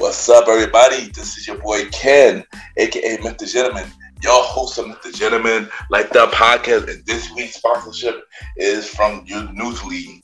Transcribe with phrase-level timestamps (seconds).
[0.00, 1.10] What's up, everybody?
[1.10, 2.42] This is your boy Ken,
[2.78, 3.46] aka Mr.
[3.46, 3.84] Gentleman,
[4.22, 5.14] your host of Mr.
[5.14, 6.90] Gentleman Like That podcast.
[6.90, 8.24] And this week's sponsorship
[8.56, 10.22] is from Newsly.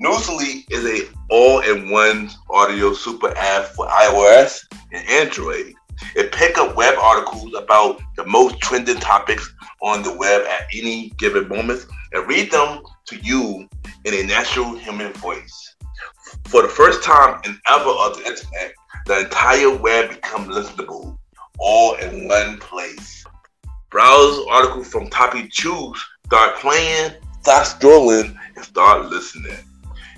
[0.00, 5.72] Newsly is a all-in-one audio super app for iOS and Android.
[6.16, 9.48] It pick up web articles about the most trending topics
[9.80, 13.68] on the web at any given moment and read them to you
[14.06, 15.76] in a natural human voice.
[16.46, 18.74] For the first time in ever on the internet,
[19.06, 21.18] the entire web become listenable,
[21.58, 23.24] all in one place.
[23.90, 29.58] Browse articles from topic choose, start playing, start scrolling, and start listening.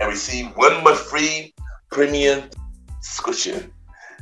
[0.00, 1.54] and receive one month free
[1.90, 2.48] premium
[3.00, 3.72] subscription.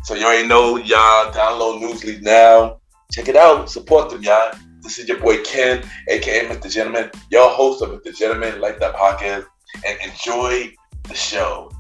[0.05, 2.81] So you already know, y'all download Newsly now.
[3.13, 3.71] Check it out.
[3.71, 4.53] Support them, y'all.
[4.81, 6.73] This is your boy Ken, aka Mr.
[6.73, 8.17] Gentleman, your host of Mr.
[8.17, 9.47] Gentleman Like That podcast,
[9.85, 10.73] and enjoy
[11.05, 11.71] the show.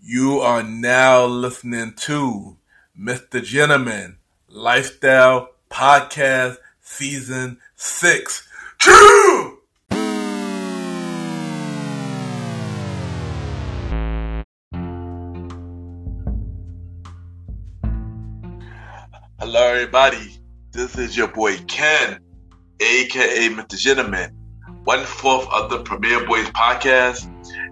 [0.00, 2.56] You are now listening to
[2.98, 3.44] Mr.
[3.44, 8.48] Gentleman Lifestyle Podcast Season 6.
[8.78, 9.58] True!
[19.38, 20.40] Hello, everybody.
[20.72, 22.18] This is your boy Ken,
[22.80, 23.78] aka Mr.
[23.78, 24.30] Gentleman,
[24.84, 27.26] one fourth of the Premier Boys podcast,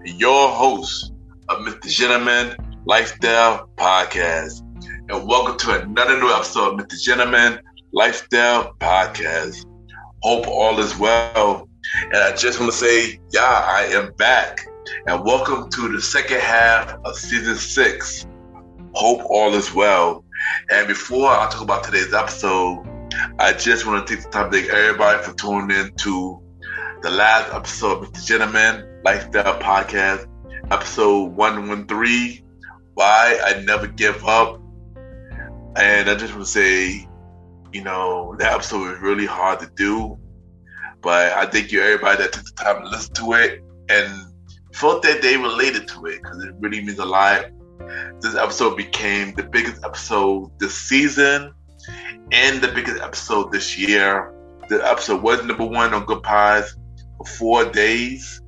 [0.05, 1.13] and your host
[1.49, 1.89] of Mr.
[1.89, 2.55] Gentleman
[2.85, 4.61] Lifestyle Podcast.
[5.09, 7.01] And welcome to another new episode of Mr.
[7.01, 7.59] Gentleman
[7.97, 9.65] Lifestyle Podcast.
[10.21, 11.67] Hope all is well.
[12.03, 14.59] And I just want to say, yeah, I am back.
[15.07, 18.27] And welcome to the second half of season six.
[18.93, 20.23] Hope all is well.
[20.69, 22.85] And before I talk about today's episode,
[23.39, 26.39] I just want to take the time to thank everybody for tuning in to
[27.01, 28.27] the last episode of Mr.
[28.27, 30.27] Gentleman Lifestyle Podcast
[30.69, 32.43] episode 113
[32.93, 34.61] Why I Never Give Up.
[35.75, 37.06] And I just want to say,
[37.73, 40.17] you know, that episode was really hard to do.
[41.01, 44.33] But I thank you, everybody that took the time to listen to it and
[44.73, 47.45] felt that they related to it because it really means a lot.
[48.21, 51.53] This episode became the biggest episode this season
[52.31, 54.33] and the biggest episode this year.
[54.69, 56.69] The episode was number one on Goodpods
[57.17, 58.41] for four days.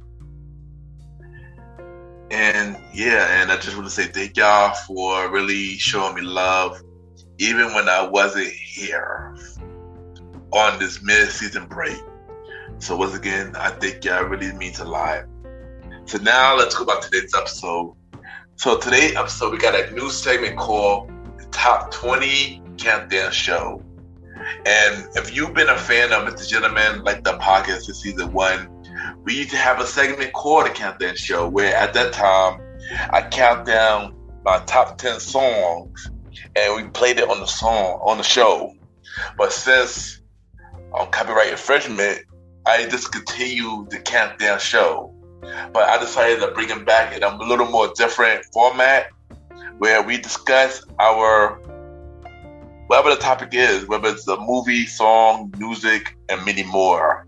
[2.32, 6.80] And yeah, and I just want to say thank y'all for really showing me love,
[7.40, 9.36] even when I wasn't here
[10.52, 11.98] on this mid-season break.
[12.80, 15.26] So once again, I think y'all really means a lot.
[16.06, 17.96] So now let's go about today's episode.
[18.56, 23.84] So today's episode, we got a new segment called the Top 20 Countdown Show.
[24.66, 26.48] And if you've been a fan of Mr.
[26.48, 28.70] Gentleman, like the podcast in season one,
[29.24, 32.60] we used to have a segment called the Countdown Show, where at that time
[33.12, 36.10] I count down my top ten songs,
[36.56, 38.74] and we played it on the song on the show.
[39.38, 40.22] But since
[40.94, 42.22] on copyright infringement,
[42.66, 45.14] I discontinued the Countdown Show.
[45.74, 49.10] But I decided to bring it back in a little more different format,
[49.78, 51.60] where we discuss our
[52.88, 57.28] whatever the topic is, whether it's a movie, song, music, and many more.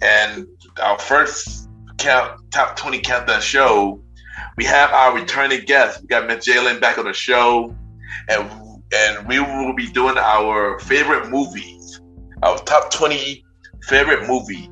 [0.00, 0.46] And
[0.82, 1.68] our first
[1.98, 4.00] count, top 20 countdown show,
[4.56, 6.02] we have our returning guest.
[6.02, 7.74] We got Miss Jaylan back on the show,
[8.28, 8.50] and
[8.94, 12.00] and we will be doing our favorite movies,
[12.42, 13.44] our top 20
[13.84, 14.68] favorite movies.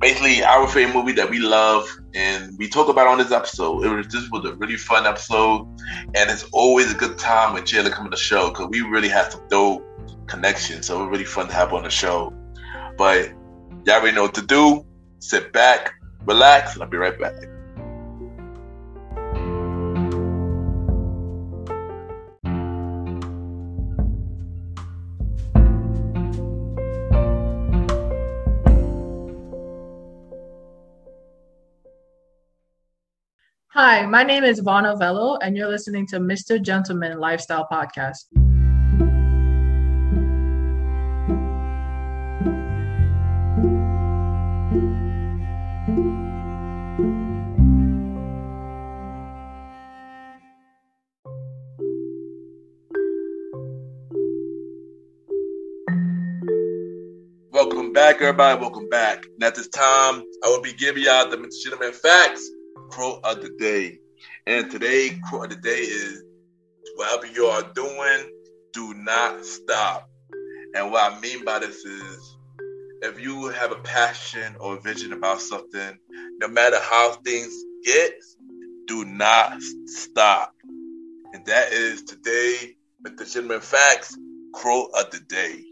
[0.00, 3.84] Basically, our favorite movie that we love, and we talk about on this episode.
[3.84, 5.68] It was this was a really fun episode,
[6.14, 9.08] and it's always a good time when Jaylan come on the show because we really
[9.08, 9.86] have some dope
[10.26, 10.86] connections.
[10.86, 12.32] So it's really fun to have on the show.
[12.96, 13.32] But
[13.86, 14.84] Y'all already know what to do.
[15.20, 15.94] Sit back,
[16.26, 17.32] relax, and I'll be right back.
[33.82, 36.60] Hi, my name is Vaughn Ovello, and you're listening to Mr.
[36.60, 38.26] Gentleman Lifestyle Podcast.
[57.50, 58.60] Welcome back, everybody.
[58.60, 59.24] Welcome back.
[59.24, 62.46] And at this time, I will be giving y'all the legitimate facts
[62.90, 63.98] quote of the day.
[64.46, 66.22] And today, quote of the day is
[66.96, 68.30] whatever you are doing,
[68.72, 70.08] do not stop.
[70.74, 72.36] And what I mean by this is
[73.02, 75.98] if you have a passion or a vision about something,
[76.40, 77.54] no matter how things
[77.84, 78.12] get,
[78.86, 80.54] do not stop.
[81.32, 84.16] And that is today with the legitimate facts
[84.52, 85.64] quote of the day.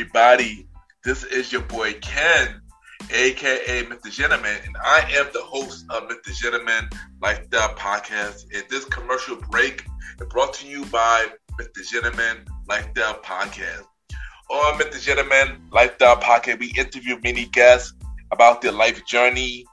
[0.00, 0.66] Everybody.
[1.04, 2.62] This is your boy Ken,
[3.10, 4.10] aka Mr.
[4.10, 6.34] Gentleman, and I am the host of Mr.
[6.40, 6.88] Gentleman
[7.20, 8.44] Lifestyle Podcast.
[8.54, 9.84] And this commercial break
[10.18, 11.26] is brought to you by
[11.60, 11.86] Mr.
[11.92, 13.84] Gentleman Lifestyle Podcast.
[14.50, 15.02] On Mr.
[15.02, 17.92] Gentleman Lifestyle Podcast, we interview many guests
[18.32, 19.66] about their life journey,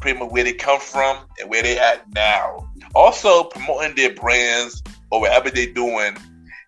[0.00, 2.66] pretty much where they come from and where they at now.
[2.94, 6.16] Also promoting their brands or whatever they're doing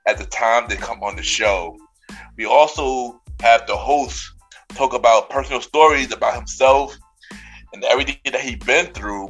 [0.06, 1.79] at the time they come on the show.
[2.40, 4.32] We also have the host
[4.70, 6.96] talk about personal stories about himself
[7.74, 9.28] and everything that he's been through.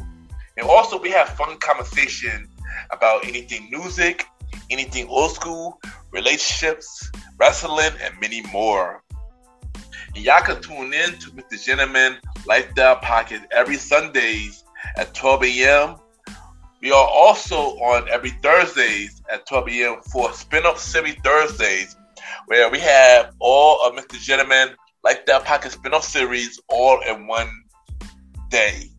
[0.56, 2.48] And also we have fun conversation
[2.92, 4.26] about anything music,
[4.70, 5.80] anything old school,
[6.12, 9.02] relationships, wrestling, and many more.
[10.14, 11.60] And y'all can tune in to Mr.
[11.60, 14.62] Gentleman Lifestyle Podcast every Sundays
[14.96, 15.96] at 12 a.m.
[16.80, 19.96] We are also on every Thursdays at 12 a.m.
[20.12, 21.96] for Spin-Off Series Thursdays
[22.46, 24.20] where we have all of Mr.
[24.20, 24.70] Gentleman
[25.04, 27.50] Lifestyle Podcast spin-off series all in one
[28.50, 28.90] day,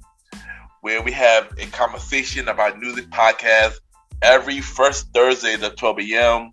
[0.81, 3.75] where we have a conversation about music podcast
[4.22, 6.51] every first Thursday at 12 a.m.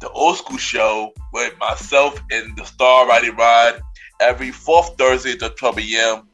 [0.00, 3.80] The old school show with myself and the Star Riding Rod
[4.20, 6.28] every fourth Thursday at 12 a.m.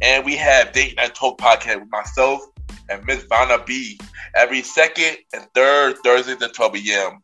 [0.00, 2.42] And we have Date Night Talk podcast with myself
[2.88, 3.98] and Miss Vanna B
[4.34, 7.22] every second and third Thursday at 12 a.m.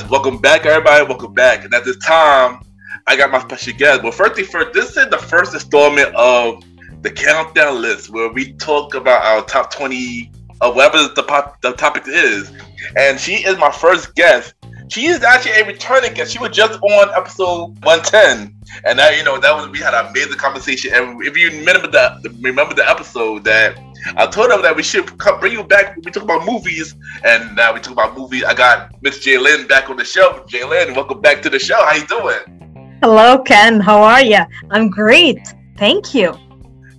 [0.09, 1.05] Welcome back, everybody.
[1.05, 1.63] Welcome back.
[1.63, 2.61] And at this time,
[3.07, 4.03] I got my special guest.
[4.03, 6.61] Well, first thing first, this is the first installment of
[7.03, 11.71] the countdown list where we talk about our top 20 of whatever the, pop, the
[11.71, 12.51] topic is.
[12.97, 14.53] And she is my first guest
[14.91, 16.33] she is actually a returning guest.
[16.33, 18.53] She was just on episode 110.
[18.83, 20.93] And that, you know, that was we had an amazing conversation.
[20.93, 23.79] And if you remember the remember the episode that
[24.17, 25.95] I told them that we should come, bring you back.
[25.95, 28.43] We talk about movies, and now we talk about movies.
[28.43, 30.43] I got Miss Jaylan back on the show.
[30.49, 31.77] Jaylan, welcome back to the show.
[31.85, 32.97] How you doing?
[33.01, 33.79] Hello, Ken.
[33.79, 34.39] How are you?
[34.71, 35.39] I'm great.
[35.77, 36.35] Thank you.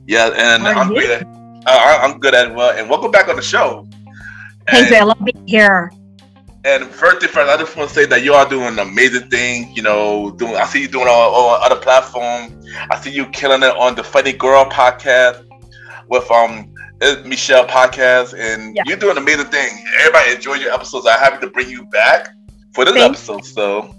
[0.06, 0.94] Yeah, and I'm you?
[0.94, 1.22] great.
[1.66, 2.70] Uh, I'm good as well.
[2.70, 3.86] And welcome back on the show.
[4.68, 4.96] Thank you.
[4.96, 5.92] I love being here.
[6.64, 9.28] And first thing first, I just want to say that you are doing an amazing
[9.30, 9.74] thing.
[9.74, 12.66] You know, doing I see you doing on, on other platforms.
[12.90, 15.44] I see you killing it on the Funny Girl podcast
[16.08, 16.72] with um
[17.24, 18.84] Michelle podcast, and yeah.
[18.86, 19.84] you're doing an amazing thing.
[20.00, 21.04] Everybody enjoy your episodes.
[21.06, 22.28] I'm happy to bring you back
[22.74, 23.28] for this Thanks.
[23.28, 23.44] episode.
[23.44, 23.94] So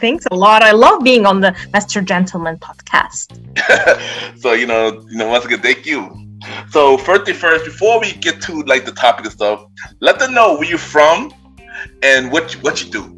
[0.00, 0.62] Thanks a lot.
[0.62, 3.36] I love being on the Master Gentleman podcast.
[4.40, 6.08] so you know, you know, once again, thank you.
[6.70, 9.66] So first thing first, before we get to like the topic and stuff,
[10.00, 11.34] let them know where you're from
[12.02, 13.16] and what you, what you do.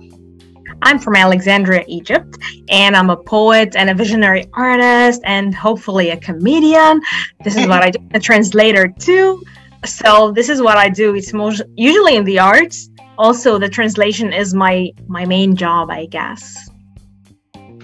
[0.83, 6.17] I'm from Alexandria, Egypt, and I'm a poet and a visionary artist, and hopefully a
[6.17, 7.01] comedian.
[7.45, 8.01] This is what I do.
[8.15, 9.43] A translator too.
[9.85, 11.15] So this is what I do.
[11.15, 12.91] It's most usually in the arts.
[13.19, 16.69] Also, the translation is my my main job, I guess.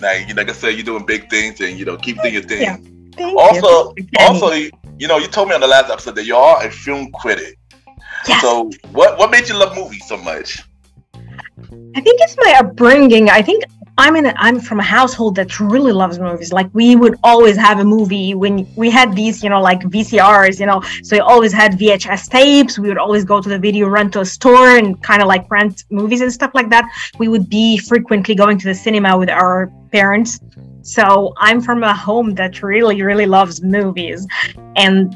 [0.00, 2.62] Like, like I said, you're doing big things, and you know, keep doing your thing.
[2.62, 2.78] Yeah.
[3.16, 4.06] Thank also, you.
[4.20, 4.52] also,
[4.98, 7.57] you know, you told me on the last episode that you are a film critic.
[8.26, 8.42] Yes.
[8.42, 10.62] So, what what made you love movies so much?
[11.94, 13.28] I think it's my upbringing.
[13.28, 13.64] I think
[13.98, 14.26] I'm in.
[14.26, 16.52] A, I'm from a household that really loves movies.
[16.52, 20.60] Like we would always have a movie when we had these, you know, like VCRs.
[20.60, 22.78] You know, so we always had VHS tapes.
[22.78, 26.20] We would always go to the video rental store and kind of like rent movies
[26.20, 26.88] and stuff like that.
[27.18, 30.38] We would be frequently going to the cinema with our parents.
[30.82, 34.26] So I'm from a home that really, really loves movies,
[34.76, 35.14] and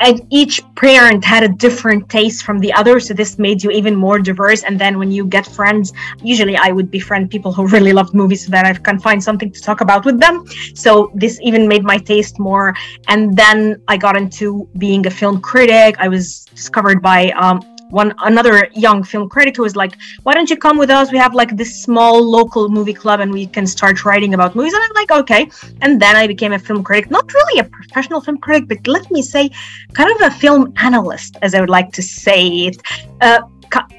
[0.00, 3.94] and each parent had a different taste from the other so this made you even
[3.94, 4.62] more diverse.
[4.62, 8.44] And then when you get friends usually i would befriend people who really loved movies
[8.44, 10.44] so that i can find something to talk about with them.
[10.74, 12.74] So this even made my taste more.
[13.08, 15.96] And then i got into being a film critic.
[15.98, 20.50] I was discovered by um, one another young film critic who was like why don't
[20.50, 21.10] you come with us?
[21.10, 24.74] We have like this small local movie club and we can start writing about movies.
[24.74, 25.50] And i'm like okay.
[25.80, 29.10] And then i became a film critic not really a professional film critic but let
[29.10, 29.50] me say
[29.92, 32.76] kind of a film analyst as i would like to say it.
[33.20, 33.40] Uh,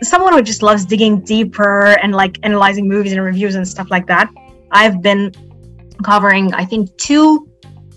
[0.02, 4.08] someone who just loves digging deeper and like analyzing movies and reviews and stuff like
[4.08, 4.28] that.
[4.72, 5.32] I've been
[6.04, 7.48] covering i think two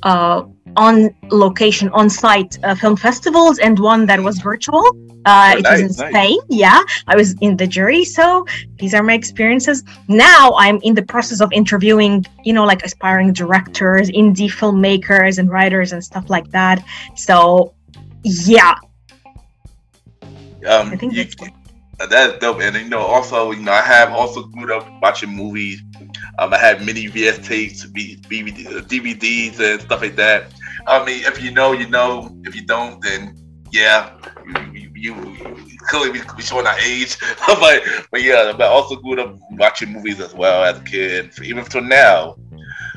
[0.03, 0.43] uh,
[0.77, 4.85] on location, on site uh, film festivals, and one that was virtual.
[5.25, 6.13] Uh, Oh, it nice, was in nice.
[6.13, 6.39] Spain.
[6.49, 8.05] Yeah, I was in the jury.
[8.05, 8.45] So
[8.79, 9.85] these are my experiences.
[10.09, 15.49] Now I'm in the process of interviewing, you know, like aspiring directors, indie filmmakers, and
[15.49, 16.85] writers and stuff like that.
[17.15, 17.73] So
[18.25, 18.75] yeah,
[20.69, 21.37] Um, I think you, that's
[22.11, 22.61] that's dope.
[22.61, 25.83] And you know, also, you know, I have also grew up watching movies.
[26.39, 30.53] Um, I had many VS tapes, B- uh, DVDs, and stuff like that.
[30.87, 32.31] I mean, if you know, you know.
[32.45, 33.37] If you don't, then
[33.71, 34.11] yeah,
[34.73, 37.17] you, you, you clearly we, we showing our age.
[37.47, 41.65] but but yeah, but also grew up watching movies as well as a kid, even
[41.65, 42.37] till now.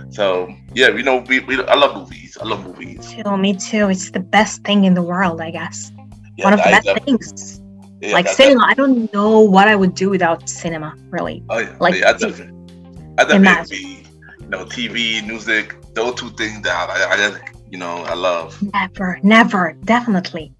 [0.10, 2.38] So yeah, you know, we, we I love movies.
[2.40, 3.14] I love movies.
[3.14, 3.90] too, me too.
[3.90, 5.92] It's the best thing in the world, I guess.
[6.38, 7.62] Yeah, One of the best def- things.
[8.02, 10.94] yeah, like I cinema, I don't know what I would do without cinema.
[11.10, 11.44] Really.
[11.50, 14.06] Oh yeah, oh, Like, yeah, I definitely, I definitely
[14.46, 18.62] you know, TV, music, those two things that I, I just, you know, I love.
[18.74, 20.54] Never, never, definitely.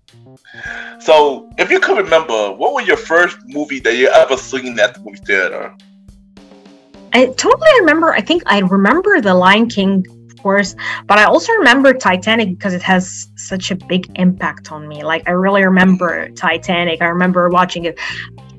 [1.00, 4.96] So, if you could remember, what was your first movie that you ever seen at
[4.96, 5.76] the movie theater?
[7.14, 8.14] I totally remember.
[8.14, 10.76] I think I remember The Lion King, of course,
[11.08, 15.04] but I also remember Titanic because it has such a big impact on me.
[15.04, 17.02] Like, I really remember Titanic.
[17.02, 18.00] I remember watching it.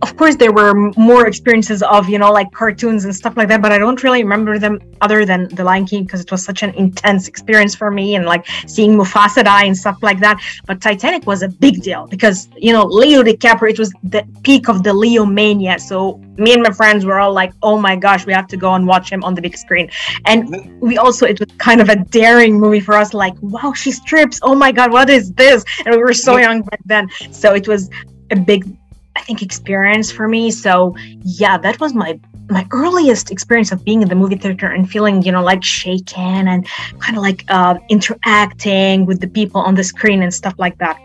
[0.02, 3.62] Of course, there were more experiences of, you know, like cartoons and stuff like that,
[3.62, 6.62] but I don't really remember them other than The Lion King because it was such
[6.62, 10.40] an intense experience for me and like seeing Mufasa die and stuff like that.
[10.66, 14.68] But Titanic was a big deal because, you know, Leo DiCaprio, it was the peak
[14.68, 15.78] of the Leo mania.
[15.78, 18.74] So me and my friends were all like, oh my gosh, we have to go
[18.74, 19.90] and watch him on the big screen.
[20.26, 23.92] And we also, it was kind of a daring movie for us, like, wow, she
[23.92, 24.40] strips.
[24.42, 25.64] Oh my God, what is this?
[25.84, 27.08] And we were so young back then.
[27.30, 27.88] So it was
[28.30, 28.76] a big,
[29.16, 30.50] I think, experience for me.
[30.50, 32.18] So yeah, that was my
[32.49, 36.46] my earliest experience of being in the movie theater and feeling, you know, like shaken
[36.46, 36.66] and
[37.00, 41.00] kind of like uh, interacting with the people on the screen and stuff like that.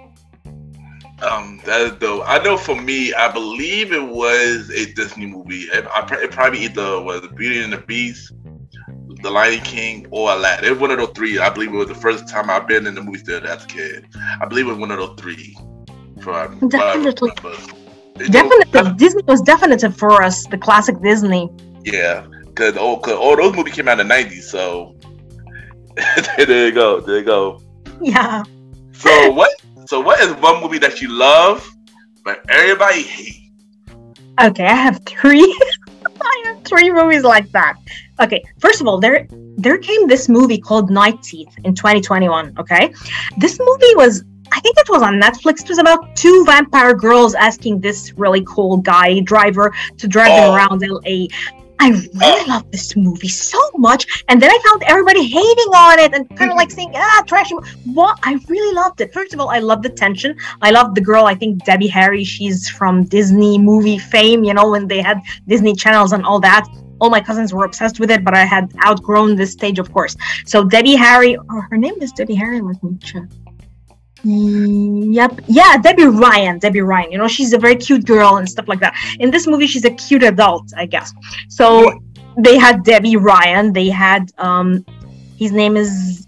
[1.21, 2.23] Um, that is dope.
[2.25, 5.61] I know for me, I believe it was a Disney movie.
[5.61, 8.33] It, I, it probably either was Beauty and the Beast,
[9.21, 10.65] The Lion King, or Aladdin.
[10.65, 11.37] It was one of those three.
[11.37, 13.67] I believe it was the first time I've been in the movie theater as a
[13.67, 14.07] kid.
[14.41, 15.55] I believe it was one of those three.
[16.21, 17.31] For, what I Definitely.
[18.29, 18.97] Definitive.
[18.97, 21.49] Disney was definitive for us, the classic Disney.
[21.83, 24.95] Yeah, because all, oh, cause all those movies came out in the '90s, so
[26.37, 27.61] there you go, there you go.
[28.01, 28.43] Yeah.
[28.93, 29.51] So what?
[29.87, 31.67] So what is one movie that you love,
[32.23, 33.51] but everybody hate?
[34.41, 35.41] Okay, I have three.
[36.23, 37.75] I have three movies like that.
[38.19, 42.53] Okay, first of all, there there came this movie called Night Teeth in 2021.
[42.57, 42.93] Okay,
[43.37, 45.61] this movie was I think it was on Netflix.
[45.61, 50.35] It was about two vampire girls asking this really cool guy driver to drive Oh.
[50.47, 51.27] them around LA.
[51.83, 52.45] I really Oh.
[52.47, 56.51] love this movie so much, and then I found everybody hating on it and kind
[56.51, 57.55] of like saying, "Ah, trashy."
[57.85, 59.11] What I really loved it.
[59.13, 60.35] First of all, I love the tension.
[60.61, 61.25] I love the girl.
[61.25, 62.23] I think Debbie Harry.
[62.23, 64.43] She's from Disney movie fame.
[64.43, 66.65] You know when they had Disney channels and all that.
[67.03, 70.15] all my cousins were obsessed with it, but I had outgrown this stage, of course.
[70.45, 72.61] So Debbie Harry, oh, her name is Debbie Harry.
[72.61, 73.23] Let me check.
[74.23, 75.41] Yep.
[75.47, 76.59] Yeah, Debbie Ryan.
[76.59, 77.11] Debbie Ryan.
[77.11, 78.95] You know, she's a very cute girl and stuff like that.
[79.19, 81.13] In this movie, she's a cute adult, I guess.
[81.49, 81.99] So
[82.37, 83.73] they had Debbie Ryan.
[83.73, 84.85] They had um
[85.37, 86.27] his name is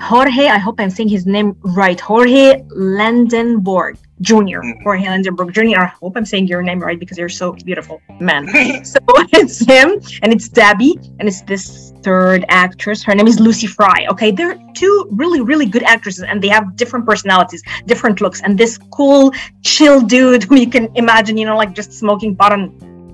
[0.00, 0.48] Jorge.
[0.48, 1.98] I hope I'm saying his name right.
[1.98, 4.60] Jorge Lendeborg Jr.
[4.60, 4.82] Mm.
[4.82, 5.82] Jorge Lendeborg Jr.
[5.82, 8.46] I hope I'm saying your name right because you're so beautiful, man.
[8.84, 8.98] so
[9.32, 13.02] it's him and it's Debbie and it's this third actress.
[13.02, 14.06] Her name is Lucy Fry.
[14.10, 18.56] Okay, they're two really, really good actresses and they have different personalities, different looks, and
[18.58, 19.32] this cool,
[19.62, 22.66] chill dude who you can imagine, you know, like just smoking pot and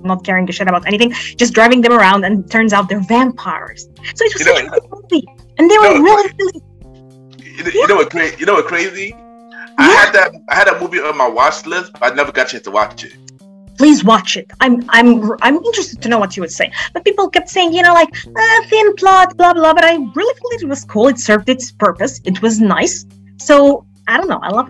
[0.03, 3.83] not caring a shit about anything, just driving them around, and turns out they're vampires.
[4.15, 5.25] So it was You know- a good movie,
[5.57, 6.61] and they were No, really, really.
[7.57, 8.09] You know, you know what?
[8.09, 8.65] Cra- you know what?
[8.65, 9.13] Crazy.
[9.77, 10.31] I had that.
[10.49, 11.93] I had that movie on my watch list.
[11.93, 13.13] But I never got a chance to watch it.
[13.81, 14.51] Please watch it.
[14.59, 16.71] I'm, I'm, I'm interested to know what you would say.
[16.93, 19.73] But people kept saying, you know, like uh, thin plot, blah blah.
[19.73, 21.07] But I really felt it was cool.
[21.07, 22.21] It served its purpose.
[22.23, 23.07] It was nice.
[23.37, 24.39] So I don't know.
[24.43, 24.69] I love.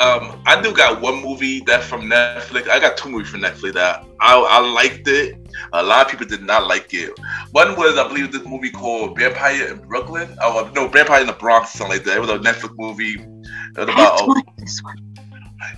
[0.00, 2.68] Um, I do got one movie that from Netflix.
[2.68, 5.38] I got two movies from Netflix that I, I liked it.
[5.72, 7.16] A lot of people did not like it.
[7.52, 10.36] One was, I believe, this movie called Vampire in Brooklyn.
[10.42, 12.16] Oh no, Vampire in the Bronx, something like that.
[12.16, 13.20] It was a Netflix movie.
[13.20, 15.09] It was I have about to watch this one.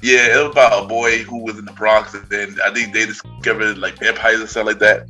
[0.03, 2.93] Yeah, it was about a boy who was in the Bronx, and then I think
[2.93, 5.07] they discovered like vampires and stuff like that.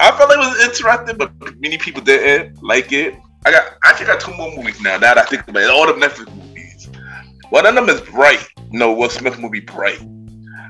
[0.00, 3.14] I felt like it was interesting, but many people didn't like it.
[3.46, 4.92] I got I actually got two more movies now.
[4.92, 6.88] Now that I think about it, all the Netflix movies.
[7.50, 8.46] One of them is Bright.
[8.70, 10.00] No, Will Smith movie Bright.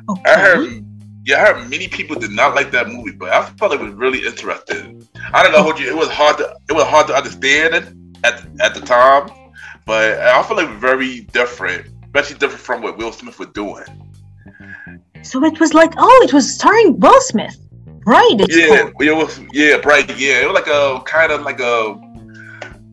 [0.08, 0.30] Okay.
[0.30, 0.84] I heard,
[1.24, 3.92] yeah, I heard many people did not like that movie, but I felt it was
[3.94, 5.06] really interesting.
[5.32, 5.88] I don't know, you.
[5.88, 7.84] It was hard to it was hard to understand it
[8.24, 9.30] at at the time,
[9.86, 13.84] but I feel like very different, especially different from what Will Smith was doing.
[15.22, 17.56] So it was like, oh, it was starring Will Smith,
[18.06, 18.30] right?
[18.38, 19.02] It's Yeah, called.
[19.02, 20.08] it was yeah, bright.
[20.18, 22.00] Yeah, it was like a kind of like a.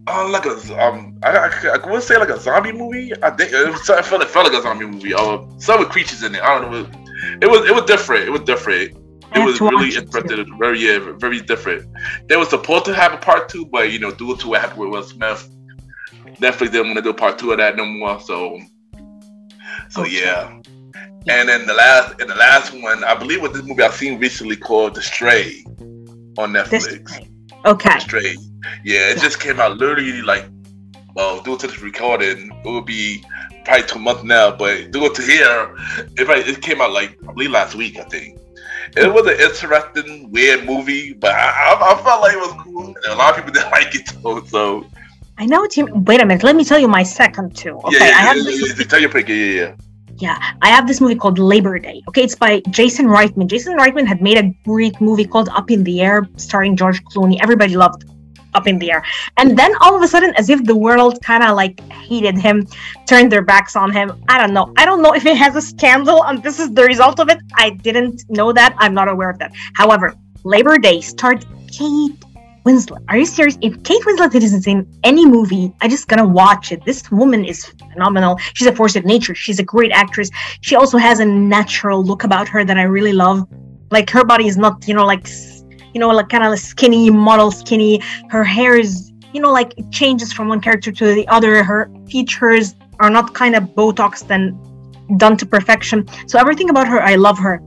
[0.08, 3.14] Oh, like a um, I, I, I would say like a zombie movie.
[3.22, 5.14] I think it, was, it felt, it felt like a zombie movie.
[5.14, 6.42] Or some with creatures in it.
[6.42, 6.90] I don't know.
[7.42, 8.26] It was it was different.
[8.28, 8.98] It was different.
[9.36, 10.58] It was really interesting.
[10.58, 11.86] Very yeah, very different.
[12.28, 14.80] They were supposed to have a part two, but you know, due to what happened
[14.80, 15.48] with Will Smith,
[16.40, 18.20] Netflix didn't want to do part two of that no more.
[18.20, 18.60] So,
[19.90, 20.24] so oh, Okay.
[20.26, 20.64] Um,
[21.26, 21.40] yeah.
[21.42, 24.20] And then the last and the last one, I believe, was this movie I've seen
[24.20, 25.64] recently called The Stray
[26.38, 27.28] on Netflix.
[27.66, 27.94] Okay.
[27.94, 28.38] The Stray.
[28.84, 30.46] Yeah, it just came out literally like,
[31.16, 33.24] well, due to this recording, it would be
[33.66, 35.76] probably two months now, but due to here,
[36.18, 38.40] it, probably- it came out like I believe last week, I think.
[38.98, 42.88] It was an interesting, weird movie, but I, I, I felt like it was cool.
[42.88, 44.86] And a lot of people didn't like it, so, so
[45.38, 45.86] I know what you.
[45.86, 46.44] Wait a minute.
[46.44, 47.78] Let me tell you my second two.
[47.80, 47.98] Okay.
[47.98, 49.76] yeah, yeah, I have yeah, this yeah, tell your pick, yeah, yeah, yeah.
[50.18, 52.04] Yeah, I have this movie called Labor Day.
[52.08, 53.48] Okay, it's by Jason Reitman.
[53.48, 57.40] Jason Reitman had made a great movie called Up in the Air, starring George Clooney.
[57.42, 58.06] Everybody loved
[58.54, 59.04] Up in the Air.
[59.38, 62.68] And then all of a sudden, as if the world kind of like hated him,
[63.08, 64.24] turned their backs on him.
[64.30, 64.72] I don't know.
[64.78, 67.40] I don't know if it has a scandal and this is the result of it.
[67.56, 68.76] I didn't know that.
[68.78, 69.54] I'm not aware of that.
[69.74, 70.14] However,
[70.44, 72.24] Labor Day starred Kate
[72.66, 73.04] Winslet.
[73.08, 73.58] Are you serious?
[73.62, 76.84] If Kate Winslet is in any movie, I just gonna watch it.
[76.86, 78.38] This woman is phenomenal.
[78.54, 79.34] She's a force of nature.
[79.34, 80.30] She's a great actress.
[80.62, 83.48] She also has a natural look about her that I really love.
[83.90, 85.28] Like her body is not, you know, like
[85.94, 88.02] you know, like kind of skinny, model skinny.
[88.30, 91.64] Her hair is, you know, like it changes from one character to the other.
[91.64, 94.56] Her features are not kind of botoxed and
[95.20, 96.08] done to perfection.
[96.28, 97.62] So everything about her, I love her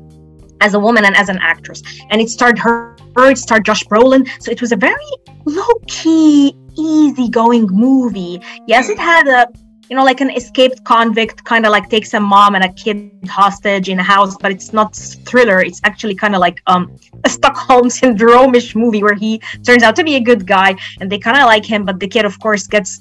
[0.60, 1.82] as a woman and as an actress.
[2.10, 4.28] And it starred her, it starred Josh Brolin.
[4.40, 5.10] So it was a very
[5.44, 8.40] low key, easygoing movie.
[8.66, 9.46] Yes, it had a
[9.90, 13.10] you know, like an escaped convict kind of like takes a mom and a kid
[13.28, 15.60] hostage in a house, but it's not thriller.
[15.60, 20.04] It's actually kind of like um a Stockholm syndrome-ish movie where he turns out to
[20.04, 22.66] be a good guy and they kind of like him, but the kid, of course,
[22.66, 22.98] gets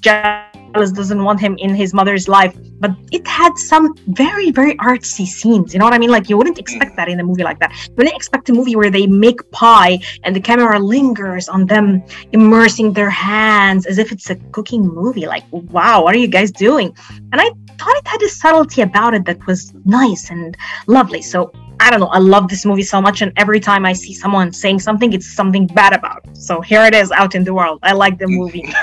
[0.74, 2.56] jealous, doesn't want him in his mother's life.
[2.80, 5.74] But it had some very, very artsy scenes.
[5.74, 6.12] You know what I mean?
[6.12, 6.96] Like you wouldn't expect mm.
[6.98, 7.72] that in a movie like that.
[7.88, 12.04] You wouldn't expect a movie where they make pie and the camera lingers on them
[12.32, 15.26] immersing their hands as if it's a cooking movie.
[15.28, 16.96] Like, wow, what are you guys doing?
[17.32, 20.58] And I thought it had a subtlety about it that was nice and
[20.88, 21.22] lovely.
[21.22, 21.52] So
[21.86, 22.08] I don't know.
[22.20, 25.30] I love this movie so much, and every time I see someone saying something, it's
[25.40, 26.38] something bad about it.
[26.38, 27.80] So here it is out in the world.
[27.84, 28.64] I like the movie.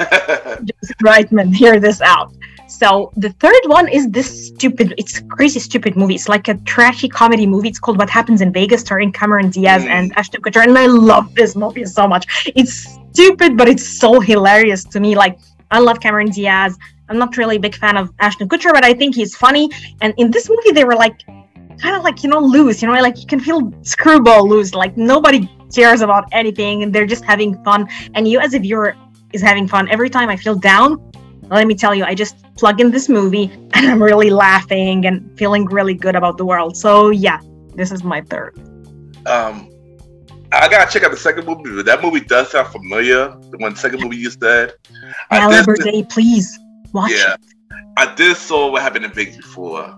[0.69, 2.29] Joseph Reitman, hear this out.
[2.69, 6.15] So the third one is this stupid, it's a crazy stupid movie.
[6.15, 7.69] It's like a trashy comedy movie.
[7.69, 9.89] It's called What Happens in Vegas, starring Cameron Diaz Mm.
[9.97, 10.63] and Ashton Kutcher.
[10.63, 12.25] And I love this movie so much.
[12.55, 12.75] It's
[13.13, 15.17] stupid, but it's so hilarious to me.
[15.17, 15.39] Like
[15.71, 16.79] I love Cameron Diaz.
[17.09, 19.69] I'm not really a big fan of Ashton Kutcher, but I think he's funny.
[20.01, 21.17] And in this movie, they were like
[21.81, 22.83] kind of like you know loose.
[22.83, 24.75] You know, like you can feel screwball loose.
[24.75, 27.89] Like nobody cares about anything and they're just having fun.
[28.15, 28.95] And you, as a viewer,
[29.33, 29.89] is having fun.
[29.89, 31.11] Every time I feel down,
[31.51, 35.37] let me tell you, I just plug in this movie and I'm really laughing and
[35.39, 36.77] feeling really good about the world.
[36.77, 37.41] So yeah,
[37.75, 38.59] this is my third.
[39.27, 39.71] Um,
[40.53, 41.77] I gotta check out the second movie.
[41.77, 43.29] But that movie does sound familiar.
[43.51, 44.75] The one second movie you said.
[45.31, 46.59] I did- Caliber Day, please
[46.93, 47.41] watch yeah, it.
[47.97, 49.97] I did saw what happened in Vegas before.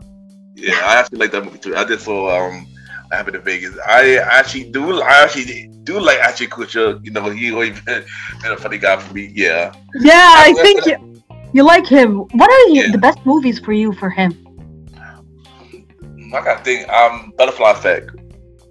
[0.55, 1.75] Yeah, I actually like that movie too.
[1.77, 2.67] I did saw um
[3.09, 3.77] what happened in Vegas.
[3.87, 5.01] I actually do.
[5.03, 7.05] I actually do like Ashton Kutcher.
[7.05, 8.05] You know, he always been,
[8.43, 9.33] been a funny guy for me.
[9.35, 9.73] Yeah.
[10.01, 12.19] Yeah, I think you, you like him.
[12.19, 12.93] What are you, Yeah.
[12.93, 14.39] the best movies for you for him?
[16.35, 16.89] I gotta think.
[16.89, 18.11] Um, Butterfly Effect.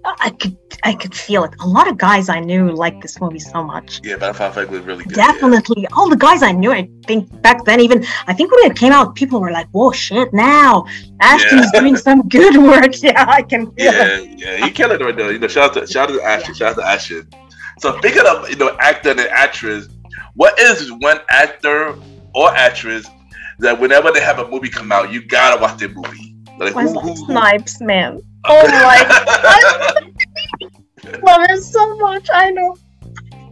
[0.04, 1.52] I could I could feel it.
[1.60, 4.00] A lot of guys I knew liked this movie so much.
[4.02, 5.16] Yeah, Butterfly Effect was really good.
[5.16, 5.26] yeah.
[5.32, 6.72] Definitely, all the guys I knew.
[6.72, 9.92] I think back then, even I think when it came out, people were like, "Whoa,
[9.92, 10.84] shit!" Now
[11.20, 11.80] Ashton's Yeah.
[11.80, 12.92] doing some good work.
[13.02, 14.38] Yeah, I can feel it.
[14.38, 15.30] Yeah, yeah, he killed it right there.
[15.32, 17.28] You know, shout out to shout out to Ashton, shout out to Ashton.
[17.78, 19.88] So speaking of you know actor and actress,
[20.34, 21.94] what is one actor
[22.34, 23.06] or actress
[23.60, 26.34] that whenever they have a movie come out, you gotta watch their movie?
[26.58, 28.20] Like Wesley Snipes, man.
[28.44, 30.10] Oh my
[31.22, 32.28] love him so much.
[32.32, 32.76] I know.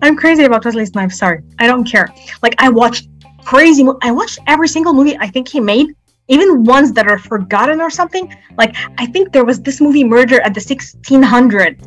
[0.02, 1.18] I'm crazy about Wesley Snipes.
[1.18, 2.08] Sorry, I don't care.
[2.42, 3.08] Like I watched
[3.44, 3.84] crazy.
[3.84, 5.94] Mo- I watched every single movie I think he made,
[6.28, 8.34] even ones that are forgotten or something.
[8.56, 11.82] Like I think there was this movie, Murder at the 1600,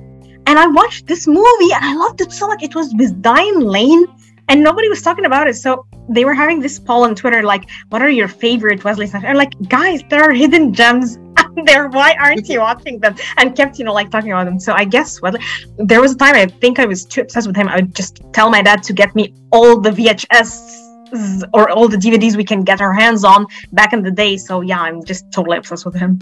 [0.46, 2.62] and I watched this movie and I loved it so much.
[2.62, 4.06] It was with Diane Lane,
[4.50, 5.56] and nobody was talking about it.
[5.56, 9.26] So they were having this poll on Twitter, like, "What are your favorite Wesley Snipes?"
[9.26, 11.18] And like, guys, there are hidden gems
[11.66, 11.88] there.
[11.90, 13.16] Why aren't you watching them?
[13.38, 14.60] And kept, you know, like talking about them.
[14.60, 15.36] So I guess well
[15.78, 17.68] There was a time I think I was too obsessed with him.
[17.68, 21.98] I would just tell my dad to get me all the VHS or all the
[21.98, 24.38] DVDs we can get our hands on back in the day.
[24.38, 26.20] So yeah, I'm just totally obsessed with him.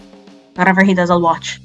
[0.55, 1.61] Whatever he does, I'll watch.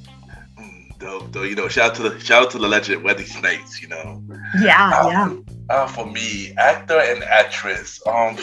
[0.59, 3.25] Mm, Though, though, you know, shout out to the shout out to the legend Wesley
[3.25, 3.83] Snipes.
[3.83, 4.23] You know,
[4.61, 5.23] Yeah, yeah.
[5.25, 8.01] Um, uh, for me, actor and actress.
[8.07, 8.37] Um,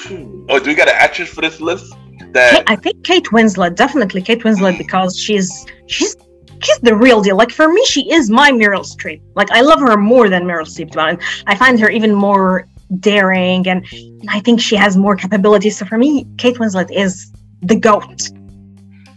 [0.49, 1.93] oh, do we got an actress for this list?
[2.33, 4.77] That Kate- I think Kate Winslet, definitely Kate Winslet, Mm.
[4.83, 5.49] because she's
[5.87, 6.15] she's
[6.63, 7.35] she's the real deal.
[7.37, 9.21] Like for me, she is my Meryl Streep.
[9.35, 10.95] Like I love her more than Meryl Streep.
[10.97, 11.21] Honest.
[11.47, 12.67] I find her even more
[12.99, 13.85] daring, and
[14.29, 15.77] I think she has more capabilities.
[15.77, 18.21] So for me, Kate Winslet is the goat.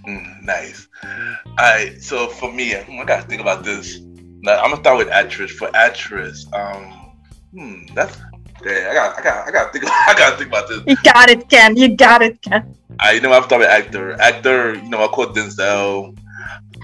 [0.06, 0.86] Mm, nice.
[1.58, 3.98] Alright, so for me, hmm, I gotta think about this.
[4.42, 5.50] Now, I'm gonna start with actress.
[5.50, 7.12] For actress, um,
[7.52, 8.16] hmm, that's
[8.64, 10.82] yeah, I got, I got, I got to think, I gotta think about this.
[10.86, 11.76] You got it, Ken.
[11.76, 12.74] You got it, Ken.
[13.00, 14.12] I you know I'm starting with actor.
[14.20, 16.16] Actor, you know, I call Denzel.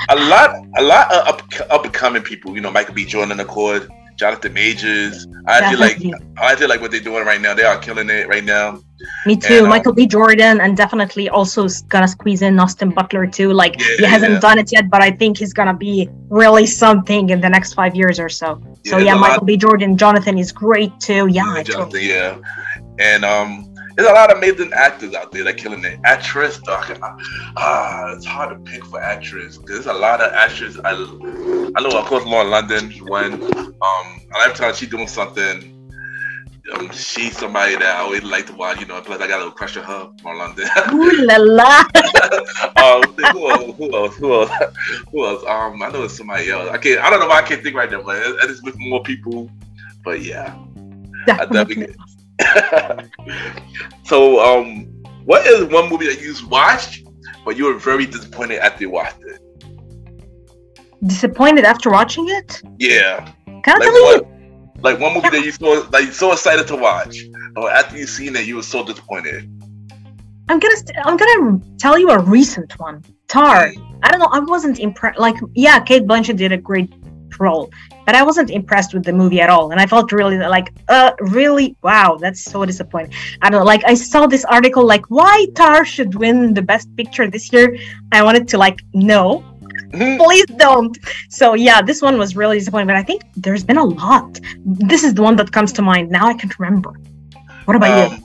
[0.08, 2.54] A lot, a lot of up, up and coming people.
[2.54, 3.04] You know, Michael B.
[3.04, 5.27] Jordan, I called Jonathan Majors.
[5.46, 5.98] I feel like,
[6.38, 7.55] I feel like what they're doing right now.
[7.55, 8.81] They are killing it right now.
[9.27, 9.55] Me too.
[9.55, 10.07] And, um, Michael B.
[10.07, 13.53] Jordan, and definitely also gonna squeeze in Austin Butler too.
[13.53, 17.40] Like he hasn't done it yet, but I think he's gonna be really something in
[17.40, 18.62] the next five years or so.
[18.85, 19.57] So yeah, a lot- Michael B.
[19.57, 21.27] Jordan, Jonathan is great too.
[21.29, 22.37] Yeah, I Jonathan, totally- yeah.
[23.01, 25.98] And um, there's a lot of amazing actors out there that killing it.
[26.05, 30.81] Actress, ah, it's hard to pick for actress because there's a lot of actresses.
[30.85, 32.90] I, I know, of course, Lauren London.
[33.07, 35.68] One, um, every time she doing something,
[36.74, 38.81] um, she's somebody that I always like to watch.
[38.81, 40.68] You know, plus I got a little crush on her, Lauren London.
[40.92, 41.78] Ooh la la.
[42.76, 43.02] um,
[43.33, 43.76] who else?
[43.76, 44.16] Who else?
[44.16, 44.50] Who else?
[45.11, 45.44] Who else?
[45.44, 46.68] Um, I know it's somebody else.
[46.70, 47.00] I can't.
[47.00, 49.50] I don't know why I can't think right now, but it- it's with more people.
[50.05, 50.57] But yeah.
[51.28, 51.94] I definitely.
[54.05, 54.87] so, um,
[55.24, 57.07] what is one movie that you watched,
[57.44, 59.40] but you were very disappointed after you watched it?
[61.05, 62.62] Disappointed after watching it?
[62.78, 64.28] Yeah, Can I like tell you?
[64.81, 67.18] Like one movie that you saw, like you so excited to watch,
[67.55, 69.48] but after you seen it, you were so disappointed.
[70.48, 73.05] I'm gonna st- I'm gonna tell you a recent one.
[73.28, 73.72] Tar.
[74.02, 74.28] I don't know.
[74.33, 75.18] I wasn't impressed.
[75.18, 76.92] Like, yeah, Cate Blanchett did a great
[77.46, 77.64] role,
[78.07, 79.66] but I wasn't impressed with the movie at all.
[79.72, 83.12] And I felt really like, uh, really, wow, that's so disappointing.
[83.42, 83.70] I don't know.
[83.74, 87.66] Like, I saw this article like why Tar should win the Best Picture this year.
[88.18, 88.78] I wanted to like,
[89.11, 89.22] no,
[89.92, 90.18] Mhm.
[90.24, 90.94] please don't.
[91.38, 92.90] So yeah, this one was really disappointing.
[92.92, 94.31] But I think there's been a lot.
[94.92, 96.24] This is the one that comes to mind now.
[96.33, 96.92] I can't remember.
[97.66, 98.07] What about you?
[98.16, 98.24] Um,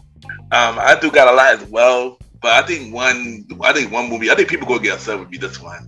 [0.60, 4.06] um, I do got a lot as well, but I think one, I think one
[4.12, 5.84] movie, I think people gonna get upset with me this one.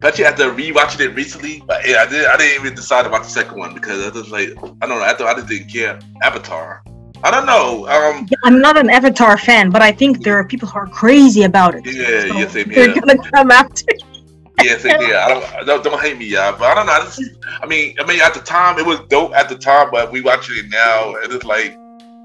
[0.00, 2.24] Especially after rewatching it recently, but yeah, I did.
[2.26, 5.02] I didn't even decide about the second one because I just like I don't know.
[5.02, 5.98] I thought I just didn't care.
[6.22, 6.82] Avatar.
[7.24, 7.88] I don't know.
[7.88, 10.86] Um, Yeah, I'm not an Avatar fan, but I think there are people who are
[10.86, 11.84] crazy about it.
[11.84, 12.86] Yeah, yeah, same here.
[12.86, 13.82] they're gonna come after.
[14.62, 15.16] yeah, same here.
[15.16, 16.52] I don't, don't, don't hate me, yeah.
[16.52, 16.92] But I don't know.
[16.92, 17.20] I, just,
[17.60, 20.20] I mean, I mean, at the time it was dope at the time, but we
[20.20, 21.76] watching it now, and it's like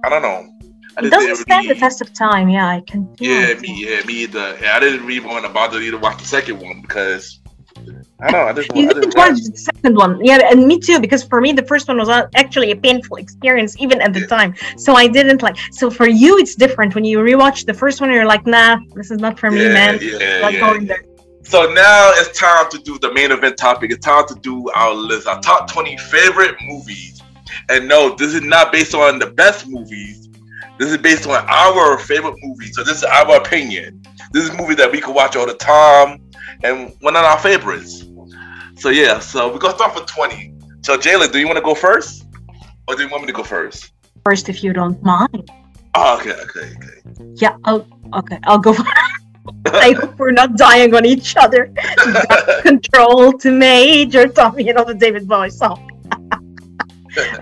[0.04, 0.48] I don't know.
[0.96, 2.50] I It doesn't stand the really- test of time.
[2.50, 3.10] Yeah, I can.
[3.18, 4.60] Yeah, me, yeah, me either.
[4.62, 7.40] Yeah, I didn't really want to bother you to watch the second one because
[8.24, 8.42] I know.
[8.44, 10.24] I just, You I didn't watch the second one.
[10.24, 13.76] Yeah, and me too, because for me, the first one was actually a painful experience,
[13.80, 14.56] even at the time.
[14.78, 15.58] So I didn't like.
[15.72, 16.96] So for you, it's different.
[16.96, 20.00] When you rewatch the first one, you're like, nah, this is not for me, man.
[20.02, 20.80] Yeah, Not yeah, yeah.
[20.80, 21.04] there.
[21.44, 23.92] So now it's time to do the main event topic.
[23.92, 27.22] It's time to do our list, our top 20 favorite movies.
[27.70, 30.30] And no, this is not based on the best movies.
[30.80, 32.76] This is based on our favorite movies.
[32.76, 34.02] So this is our opinion.
[34.32, 36.22] This is a movie that we can watch all the time
[36.64, 38.06] and one of our favorites.
[38.84, 40.54] So yeah, so we're gonna start with 20.
[40.82, 42.26] So Jaylan, do you want to go first?
[42.86, 43.94] Or do you want me to go first?
[44.26, 45.50] First, if you don't mind.
[45.96, 47.34] Oh, okay, okay, okay.
[47.36, 47.56] Yeah.
[47.64, 48.40] I'll, okay.
[48.44, 48.76] I'll go.
[49.68, 51.72] I hope we're not dying on each other.
[52.64, 55.80] Control to Major Tommy, You know the David Bowie song.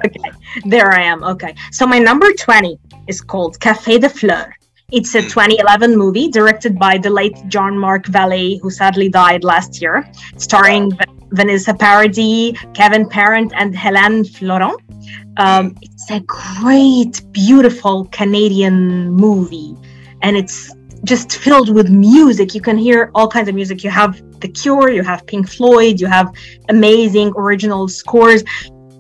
[0.06, 0.20] okay,
[0.66, 1.24] there I am.
[1.24, 2.78] Okay, so my number 20
[3.08, 4.54] is called Café de Flore.
[4.92, 5.28] It's a Hmm.
[5.30, 10.06] 2011 movie directed by the late Jean-Marc Vallée, who sadly died last year,
[10.38, 10.92] starring
[11.32, 14.80] Vanessa Paradis, Kevin Parent, and Hélène Florent.
[15.38, 19.76] Um, it's a great, beautiful Canadian movie,
[20.22, 22.54] and it's just filled with music.
[22.54, 23.84] You can hear all kinds of music.
[23.84, 26.34] You have The Cure, you have Pink Floyd, you have
[26.70, 28.44] amazing original scores.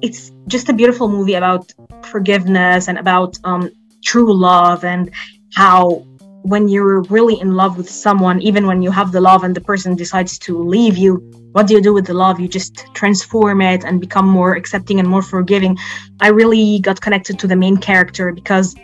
[0.02, 1.72] It's just a beautiful movie about
[2.06, 3.70] forgiveness and about um,
[4.04, 5.12] true love and
[5.54, 6.06] how
[6.44, 9.62] when you're really in love with someone, even when you have the love and the
[9.62, 12.40] person decides to leave you, what do you do with the love?
[12.40, 15.78] You just transform it and become more accepting and more forgiving.
[16.20, 18.76] I really got connected to the main character because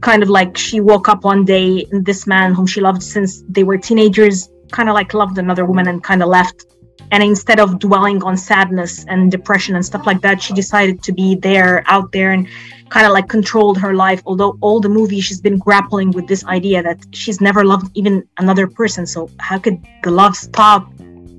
[0.00, 3.44] kind of like she woke up one day and this man whom she loved since
[3.48, 6.66] they were teenagers kind of like loved another woman and kind of left
[7.12, 11.12] and instead of dwelling on sadness and depression and stuff like that she decided to
[11.12, 12.48] be there out there and
[12.88, 16.44] kind of like controlled her life although all the movie she's been grappling with this
[16.46, 20.91] idea that she's never loved even another person so how could the love stop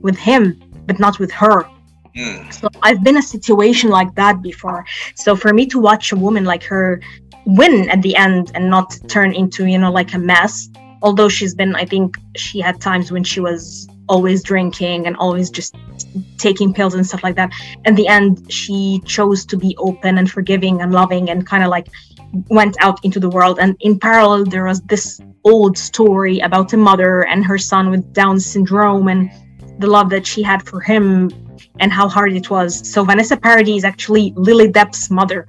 [0.04, 1.66] with him but not with her
[2.16, 2.54] Mm.
[2.54, 4.86] so I've been a situation like that before.
[5.16, 7.02] So for me to watch a woman like her
[7.46, 10.70] win at the end and not turn into, you know, like a mess,
[11.02, 15.50] although she's been, I think she had times when she was always drinking and always
[15.50, 15.76] just
[16.38, 17.52] taking pills and stuff like that.
[17.86, 21.70] In the end, she chose to be open and forgiving and loving and kind of
[21.70, 21.88] like
[22.50, 23.60] went out into the world.
[23.60, 28.14] And in parallel, there was this old story about a mother and her son with
[28.14, 29.30] Down syndrome and
[29.80, 31.30] the love that she had for him
[31.80, 32.88] and how hard it was.
[32.92, 35.48] So Vanessa Paradis is actually Lily Depp's mother.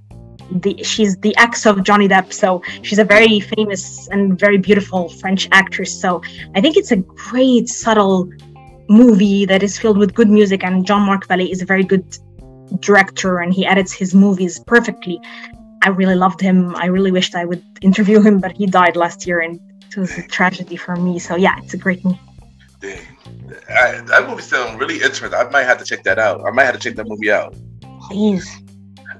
[0.50, 5.08] The, she's the ex of Johnny Depp, so she's a very famous and very beautiful
[5.08, 5.98] French actress.
[5.98, 6.22] So
[6.54, 8.30] I think it's a great, subtle
[8.88, 10.62] movie that is filled with good music.
[10.62, 12.04] And Jean-Marc Vallée is a very good
[12.80, 15.20] director, and he edits his movies perfectly.
[15.82, 16.74] I really loved him.
[16.76, 20.16] I really wished I would interview him, but he died last year, and it was
[20.18, 21.18] a tragedy for me.
[21.18, 22.20] So yeah, it's a great movie.
[22.80, 23.13] Dang.
[23.68, 25.34] I, that movie sounds really interesting.
[25.34, 26.44] I might have to check that out.
[26.46, 27.54] I might have to check that movie out.
[28.08, 28.48] Please.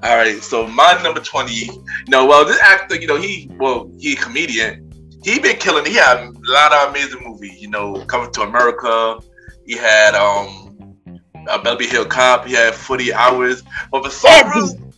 [0.03, 1.53] All right, so my number twenty.
[1.53, 4.91] You know, well, this actor, you know, he well, he a comedian.
[5.23, 5.85] He been killing.
[5.85, 7.59] He had a lot of amazing movies.
[7.61, 9.17] You know, Coming to America.
[9.65, 10.97] He had um,
[11.49, 12.45] a Beverly Hill Cop.
[12.45, 13.63] He had Forty Hours.
[13.91, 14.59] But for some Eddie.
[14.59, 14.93] reason,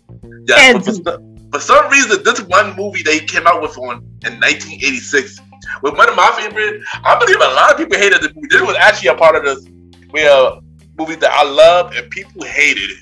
[0.47, 3.97] yeah, for, some- for some reason, this one movie that he came out with on
[4.25, 5.39] in 1986
[5.81, 6.81] was one of my favorite.
[7.03, 8.47] I believe a lot of people hated the movie.
[8.49, 9.65] This was actually a part of this
[10.11, 10.51] where
[10.97, 12.97] movie that I love and people hated it.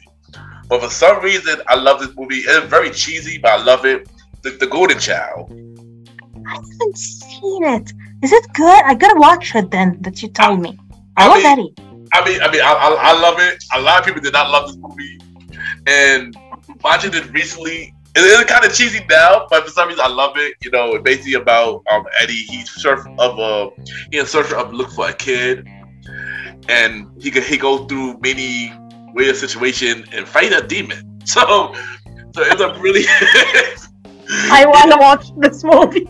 [0.67, 2.37] But for some reason, I love this movie.
[2.37, 4.09] It's very cheesy, but I love it.
[4.41, 5.51] The, the Golden Child.
[6.47, 7.93] I haven't seen it.
[8.23, 8.83] Is it good?
[8.85, 10.01] I gotta watch it then.
[10.01, 10.77] That you told me.
[11.17, 11.75] I, I love mean- Eddie.
[12.13, 13.63] I mean, I mean, I, I, I love it.
[13.75, 15.19] A lot of people did not love this movie,
[15.87, 16.37] and
[16.83, 20.37] watching it recently, it is kind of cheesy now, but for some reason, I love
[20.37, 20.55] it.
[20.63, 22.33] You know, it's basically about um, Eddie.
[22.33, 23.69] He's search of a
[24.11, 25.67] he in search of look for a kid,
[26.69, 28.73] and he could he go through many
[29.13, 31.11] weird situation and fight a demon.
[31.25, 31.73] So,
[32.35, 33.03] so it's a really.
[34.51, 36.07] I want to watch this movie.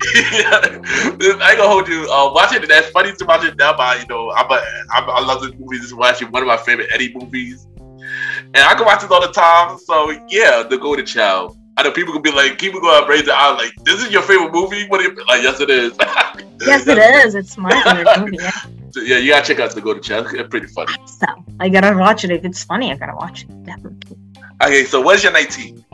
[0.02, 0.82] I
[1.24, 2.06] ain't gonna hold you.
[2.12, 3.74] Uh, watching it, that's funny to watch it now.
[3.74, 5.78] But you know, I'm a, I'm, I love this movie.
[5.78, 7.66] This is actually one of my favorite Eddie movies,
[8.54, 9.78] and I can watch it all the time.
[9.78, 11.56] So yeah, The Golden Child.
[11.76, 14.10] I know people can be like, people go and raise their eyes like, "This is
[14.10, 15.00] your favorite movie?" What?
[15.00, 15.92] You, like, yes, it is.
[16.66, 17.36] Yes, it is.
[17.36, 18.38] It's my favorite movie.
[18.40, 18.50] Yeah.
[18.90, 20.34] So, yeah, you gotta check out The Golden Child.
[20.34, 20.92] It's pretty funny.
[21.06, 21.26] So
[21.60, 22.32] I gotta watch it.
[22.32, 23.64] If it's funny, I gotta watch it.
[23.64, 24.18] Definitely.
[24.60, 25.84] Okay, so what's your 19?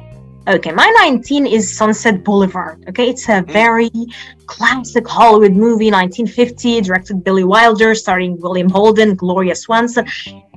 [0.47, 2.85] Okay, my 19 is Sunset Boulevard.
[2.89, 3.53] Okay, it's a mm.
[3.53, 3.91] very
[4.47, 10.07] classic Hollywood movie, 1950, directed Billy Wilder, starring William Holden, Gloria Swanson,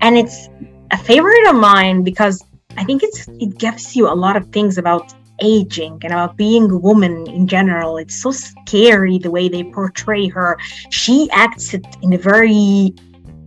[0.02, 0.50] and it's
[0.91, 2.43] a favorite of mine because
[2.78, 6.69] I think it's it gives you a lot of things about aging and about being
[6.69, 7.97] a woman in general.
[7.97, 10.58] It's so scary the way they portray her.
[10.89, 12.93] She acts it in a very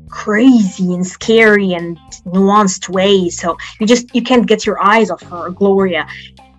[0.09, 3.29] crazy and scary and nuanced way.
[3.29, 6.07] So you just you can't get your eyes off her, Gloria.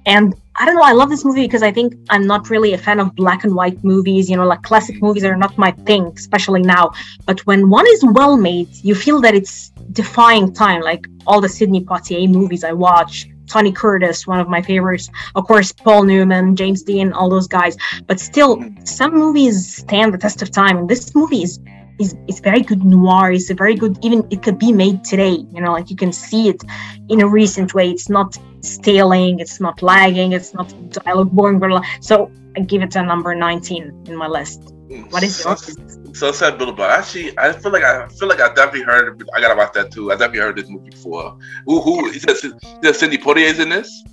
[0.06, 2.78] And I don't know, I love this movie because I think I'm not really a
[2.78, 4.30] fan of black and white movies.
[4.30, 6.92] You know, like classic movies are not my thing, especially now.
[7.26, 10.82] But when one is well made, you feel that it's defying time.
[10.82, 15.10] Like all the Sidney Poitier movies I watch, Tony Curtis, one of my favorites.
[15.36, 17.78] Of course, Paul Newman, James Dean, all those guys.
[18.08, 20.78] But still, some movies stand the test of time.
[20.78, 21.60] And this movie is
[22.02, 23.32] is, is very good noir.
[23.32, 25.46] It's a very good, even it could be made today.
[25.52, 26.64] You know, like you can see it
[27.10, 27.90] in a recent way.
[27.92, 31.60] It's not staling, it's not lagging, it's not dialogue boring.
[31.60, 31.84] Blah, blah.
[32.02, 34.74] So I give it a number 19 in my list.
[35.10, 35.78] What is yours?
[36.14, 39.24] So sad But Actually, I feel like I feel like I definitely heard.
[39.34, 40.12] I gotta watch that too.
[40.12, 41.38] I definitely heard this movie before.
[41.66, 42.44] Who who is that?
[42.44, 44.04] Is that Sidney Poitier's in this?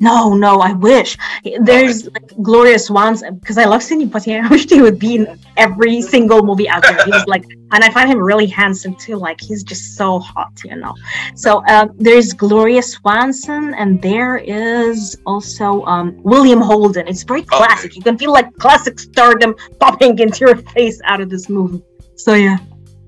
[0.00, 1.16] No, no, I wish.
[1.60, 4.44] There's like Gloria Swans because I love Sidney Poitier.
[4.44, 7.04] I wish he would be in every single movie out there.
[7.04, 9.16] He's like, and I find him really handsome too.
[9.16, 10.94] Like he's just so hot, you know.
[11.34, 17.06] So uh, there's Gloria Swanson, and there is also um, William Holden.
[17.08, 17.90] It's very classic.
[17.90, 17.96] Okay.
[17.96, 21.82] You can feel like classic stardom popping into your face out of this movie.
[22.16, 22.58] So yeah,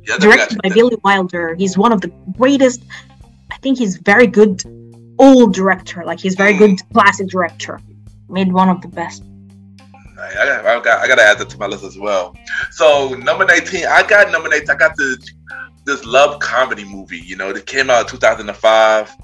[0.07, 1.55] yeah directed by Billy Wilder.
[1.55, 2.83] He's one of the greatest.
[3.51, 4.62] I think he's very good
[5.21, 6.03] old director.
[6.05, 6.93] Like he's very good mm.
[6.93, 7.81] classic director.
[8.29, 9.23] Made one of the best.
[10.19, 12.37] I, got, I, got, I got to add that to my list as well.
[12.71, 14.71] So number 19, I got number 19.
[14.71, 15.19] I got the
[15.87, 17.19] this love comedy movie.
[17.19, 19.17] You know, that came out in 2005.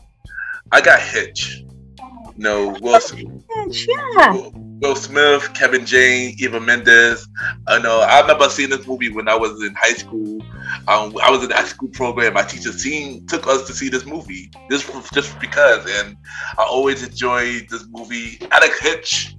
[0.73, 1.63] I got Hitch.
[1.99, 3.45] You know, Will Smith.
[3.55, 4.51] Hitch, yeah.
[4.81, 7.27] Will Smith, Kevin James, Eva Mendes.
[7.67, 10.41] I know I remember seeing this movie when I was in high school.
[10.89, 12.35] Um, I was in that school program.
[12.35, 16.17] My teacher seen took us to see this movie just just because, and
[16.59, 18.39] I always enjoyed this movie.
[18.51, 19.37] Alex Hitch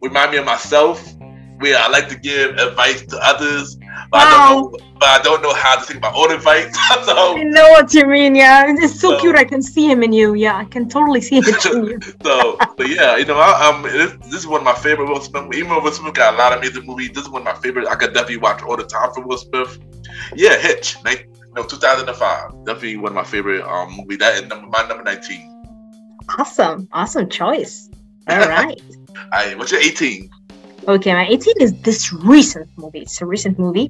[0.00, 1.14] remind me of myself,
[1.58, 3.78] where I like to give advice to others
[4.12, 4.28] but wow.
[4.28, 6.74] I don't know, but I don't know how to take my own advice.
[7.06, 8.34] so I know what you mean.
[8.34, 9.36] Yeah, it's so, so, cute.
[9.36, 10.34] I can see him in you.
[10.34, 12.00] Yeah, I can totally see it in you.
[12.22, 15.20] so, but yeah, you know, I, um, this, this, is one of my favorite Will
[15.22, 15.54] Smith.
[15.54, 17.60] Even though Will Smith got a lot of amazing movies, this is one of my
[17.62, 17.88] favorite.
[17.88, 19.78] I could definitely watch all the time for Will Smith.
[20.34, 20.96] Yeah, Hitch,
[21.54, 22.64] no, 2005.
[22.64, 24.16] Definitely one of my favorite um movie.
[24.16, 25.64] That is number my number 19.
[26.38, 27.90] Awesome, awesome choice.
[28.28, 28.80] All right.
[29.16, 30.30] All right, what's your 18?
[30.88, 33.00] Okay, my 18 is this recent movie.
[33.00, 33.88] It's a recent movie,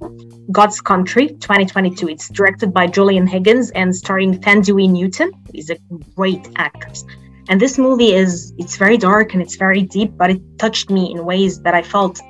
[0.51, 2.09] God's Country 2022.
[2.09, 5.33] It's directed by Julian Higgins and starring Thandie Newton.
[5.53, 5.77] He's a
[6.14, 7.05] great actress.
[7.48, 11.12] And this movie is it's very dark and it's very deep, but it touched me
[11.12, 12.20] in ways that I felt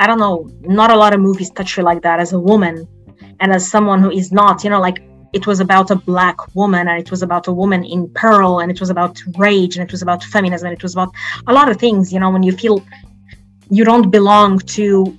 [0.00, 2.88] I don't know, not a lot of movies touch you like that as a woman
[3.40, 6.86] and as someone who is not, you know, like it was about a black woman
[6.88, 9.90] and it was about a woman in peril and it was about rage and it
[9.90, 11.12] was about feminism and it was about
[11.46, 12.84] a lot of things, you know, when you feel
[13.70, 15.18] you don't belong to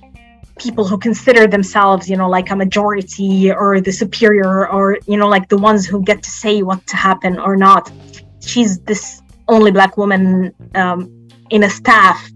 [0.58, 5.28] people who consider themselves you know like a majority or the superior or you know
[5.28, 7.92] like the ones who get to say what to happen or not.
[8.40, 12.30] She's this only black woman um, in a staff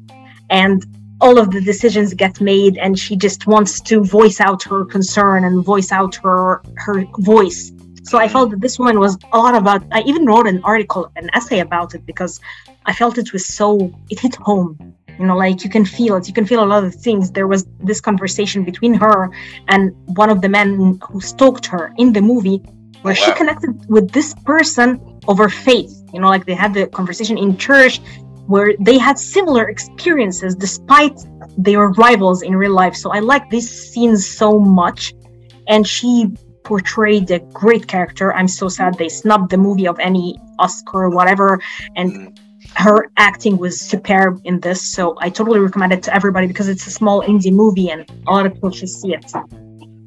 [0.50, 0.84] and
[1.20, 5.44] all of the decisions get made and she just wants to voice out her concern
[5.44, 7.72] and voice out her her voice.
[8.02, 8.32] So i mm-hmm.
[8.32, 11.60] felt that this woman was a lot about i even wrote an article an essay
[11.60, 12.40] about it because
[12.86, 14.70] i felt it was so it hit home.
[15.18, 16.26] You know like you can feel it.
[16.28, 17.30] You can feel a lot of things.
[17.30, 19.30] There was this conversation between her
[19.68, 19.82] and
[20.22, 22.58] one of the men who stalked her in the movie
[23.02, 23.26] where oh, wow.
[23.26, 24.88] she connected with this person
[25.28, 25.92] over faith.
[26.14, 28.00] You know like they had the conversation in church
[28.46, 31.18] where they had similar experiences despite
[31.56, 32.94] they were rivals in real life.
[32.94, 35.14] So i like these scenes so much.
[35.68, 36.26] And she
[36.64, 38.32] portrayed a great character.
[38.32, 41.60] I'm so sad they snubbed the movie of any oscar or whatever.
[41.96, 42.38] And mm
[42.76, 44.80] her acting was superb in this.
[44.80, 48.32] So I totally recommend it to everybody because it's a small indie movie and a
[48.32, 49.24] lot of people should see it.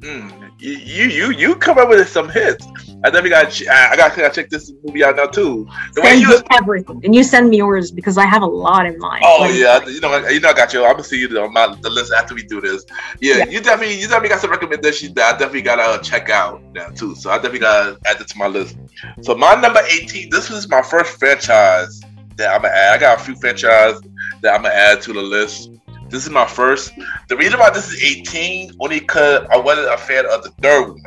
[0.00, 2.66] Mm, you you you come up with some hits.
[3.04, 5.68] I definitely got I got to check this movie out now too.
[5.92, 8.98] The send you everything, and you send me yours because I have a lot in
[8.98, 9.24] mind.
[9.26, 10.84] Oh yeah, you know you know I got you.
[10.84, 12.86] I'm gonna see you on my the list after we do this.
[13.20, 16.30] Yeah, yeah, you definitely you definitely got some recommendations that I definitely gotta uh, check
[16.30, 17.14] out now too.
[17.14, 18.78] So I definitely gotta add it to my list.
[19.20, 20.30] So my number 18.
[20.30, 22.00] This was my first franchise
[22.36, 22.94] that I'm gonna add.
[22.94, 24.00] I got a few franchises
[24.40, 25.70] that I'm gonna add to the list.
[26.14, 26.92] This is my first.
[27.28, 30.90] The reason why this is 18 only because I wasn't a fan of the third
[30.90, 31.02] one,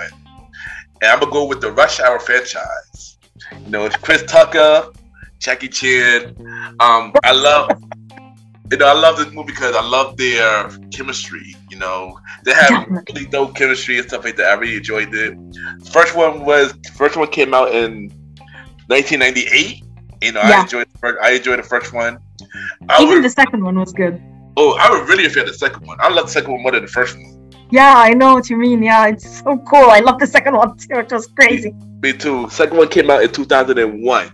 [1.01, 3.18] and I'm gonna go with the Rush Hour franchise.
[3.64, 4.91] You know, it's Chris Tucker,
[5.39, 6.36] Jackie Chan.
[6.82, 7.70] Um, I love.
[8.70, 11.55] You know, I love this movie because I love their chemistry.
[11.70, 14.47] You know, they have really dope chemistry and stuff like that.
[14.47, 15.38] I really enjoyed it.
[15.89, 18.10] First one was first one came out in
[18.88, 19.86] 1998
[20.22, 20.60] you know, yeah.
[20.60, 22.18] I enjoyed the first, I enjoyed the first one.
[22.89, 24.22] I Even would, the second one was good.
[24.60, 25.99] Oh, I would really fan of the second one.
[26.01, 27.51] I love the second one more than the first one.
[27.70, 28.82] Yeah, I know what you mean.
[28.82, 29.91] Yeah, it's so cool.
[29.91, 30.88] I love the second one too.
[30.95, 31.76] It was crazy.
[32.01, 32.49] Me too.
[32.49, 34.32] Second one came out in 2001.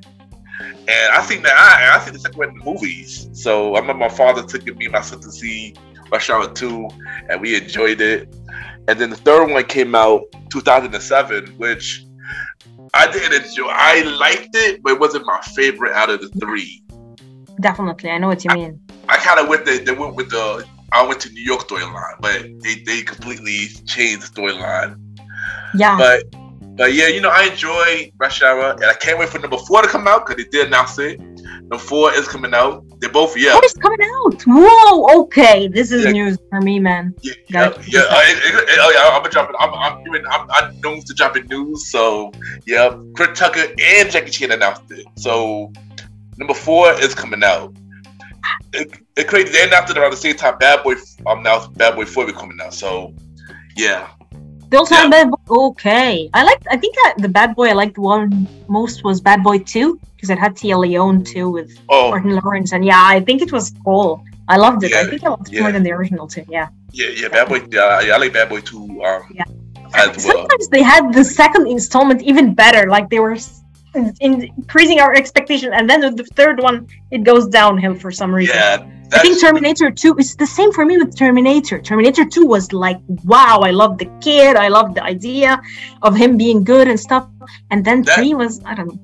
[0.62, 3.28] And I seen that I I seen the second one in the movies.
[3.34, 5.76] So I remember my father took me and my sister to see
[6.10, 6.88] Rush Hour 2
[7.30, 8.34] and we enjoyed it.
[8.88, 12.06] And then the third one came out 2007, which
[12.94, 13.68] I didn't enjoy.
[13.70, 16.82] I liked it, but it wasn't my favorite out of the three.
[17.60, 18.80] Definitely, I know what you mean.
[18.90, 22.16] I kind of went the they went with the I went to New York storyline,
[22.20, 25.00] but they, they completely changed the storyline.
[25.74, 25.98] Yeah.
[25.98, 26.24] But
[26.76, 29.82] but yeah, you know, I enjoy Rush Hour, and I can't wait for number four
[29.84, 31.20] to come out because they did announce it.
[31.20, 32.84] Number four is coming out.
[33.00, 33.54] They're both yeah.
[33.56, 34.42] What is coming out?
[34.48, 35.68] Whoa, okay.
[35.68, 36.12] This is Yeah.
[36.12, 37.14] news for me, man.
[37.22, 38.00] Yeah, yeah, Got- yeah.
[38.02, 39.56] Uh, it- it- it- oh yeah, I'm gonna drop it.
[39.60, 40.24] I'm, I'm doing.
[40.30, 41.90] I'm, I'm known to dropping news.
[41.90, 42.32] So
[42.66, 45.06] yeah, Chris Tucker and Jackie Chan announced it.
[45.18, 45.72] So
[46.38, 47.76] number four is coming out.
[48.74, 49.52] It, it crazy.
[49.52, 50.58] They after around the same time.
[50.58, 50.96] Bad Boy
[51.28, 52.74] um, now Bad Boy Four be coming out.
[52.74, 53.14] So
[53.78, 54.10] yeah,
[54.70, 55.10] They also Yeah.
[55.10, 55.38] Bad Boy.
[55.50, 56.62] Okay, I like.
[56.70, 60.30] I think that the Bad Boy I liked one most was Bad Boy Two because
[60.30, 63.72] it had Téa Leoni too with oh Martin Lawrence, and yeah, I think it was
[63.86, 64.24] cool.
[64.48, 64.94] I loved it.
[64.94, 65.62] I think I loved it yeah.
[65.62, 66.44] more than the original too.
[66.50, 66.68] Yeah.
[66.92, 67.28] yeah, yeah.
[67.30, 67.62] Bad Boy.
[67.72, 68.84] Yeah, yeah I like Bad Boy Two.
[69.04, 69.44] Um, Yeah.
[69.94, 70.38] as well.
[70.38, 72.90] Sometimes they had the second installment even better.
[72.90, 73.38] Like they were
[73.96, 78.56] increasing our expectation, and then with the third one, it goes downhill for some reason.
[78.56, 81.80] Yeah, I think Terminator 2 is the same for me with Terminator.
[81.80, 84.56] Terminator 2 was like, wow, I love the kid.
[84.56, 85.62] I love the idea
[86.02, 87.28] of him being good and stuff.
[87.70, 89.00] And then That- 3 was, I don't know.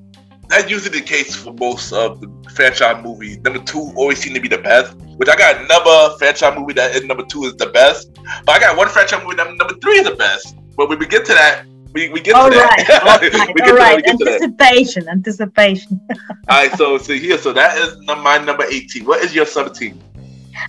[0.48, 3.38] that's usually the case for most of the franchise movies.
[3.38, 4.96] Number two always seem to be the best.
[5.18, 8.12] Which I got another franchise movie that is number two is the best.
[8.44, 10.56] But I got one franchise movie that number three is the best.
[10.76, 13.02] But when we get to that, we, we get All to right, that.
[13.02, 13.96] all right, all right.
[13.96, 14.42] We get to that.
[14.42, 16.00] Anticipation, anticipation.
[16.48, 16.72] All right.
[16.76, 17.38] So so here.
[17.38, 19.04] So that is my number eighteen.
[19.04, 20.00] What is your seventeen?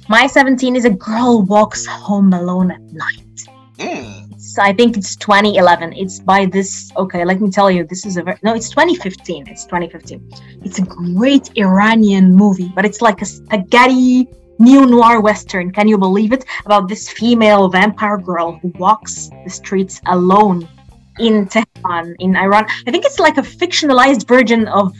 [0.07, 3.47] My 17 is a girl walks home alone at night.
[3.77, 4.39] Mm.
[4.39, 5.93] So I think it's 2011.
[5.93, 6.91] It's by this.
[6.97, 8.53] Okay, let me tell you, this is a very, no.
[8.53, 9.47] It's 2015.
[9.47, 10.29] It's 2015.
[10.63, 14.27] It's a great Iranian movie, but it's like a spaghetti
[14.59, 15.71] neo noir western.
[15.71, 16.45] Can you believe it?
[16.65, 20.67] About this female vampire girl who walks the streets alone
[21.19, 22.65] in Tehran, in Iran.
[22.87, 24.95] I think it's like a fictionalized version of,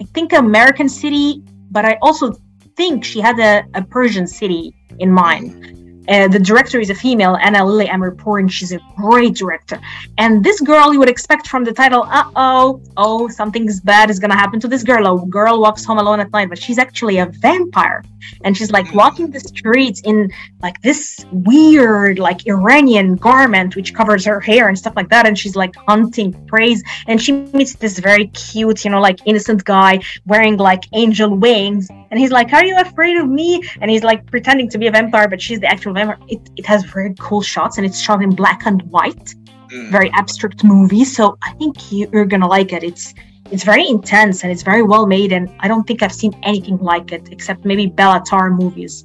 [0.00, 2.36] I think, American City, but I also
[2.76, 5.79] think she had a, a Persian city in mind.
[6.10, 9.80] Uh, the director is a female, Ana Lily Amirpour, she's a great director.
[10.18, 14.18] And this girl, you would expect from the title, uh oh, oh, something's bad is
[14.18, 15.06] gonna happen to this girl.
[15.06, 18.02] A girl walks home alone at night, but she's actually a vampire.
[18.44, 20.30] And she's like walking the streets in
[20.62, 25.26] like this weird, like Iranian garment, which covers her hair and stuff like that.
[25.26, 26.76] And she's like hunting prey.
[27.06, 31.88] And she meets this very cute, you know, like innocent guy wearing like angel wings.
[32.10, 33.62] And he's like, Are you afraid of me?
[33.80, 36.18] And he's like pretending to be a vampire, but she's the actual vampire.
[36.28, 39.34] It, it has very cool shots and it's shot in black and white
[39.70, 39.88] Mm.
[39.92, 41.04] very abstract movie.
[41.04, 42.82] So I think you- you're gonna like it.
[42.82, 43.14] It's
[43.52, 46.78] it's very intense and it's very well made, and I don't think I've seen anything
[46.78, 49.04] like it except maybe Béla Tarr movies.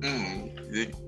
[0.00, 0.50] Mm.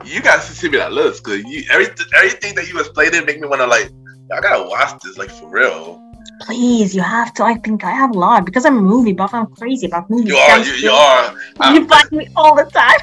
[0.05, 3.27] You guys should see me that list because you everything everything that you explained it
[3.27, 3.91] make me want to like.
[4.33, 6.01] I gotta watch this like for real.
[6.43, 7.45] Please, you have to.
[7.45, 9.33] I think I have a lot because I'm a movie buff.
[9.35, 10.29] I'm crazy about movies.
[10.29, 10.59] You are.
[10.59, 11.35] You, you are.
[11.75, 12.99] You find me all the time.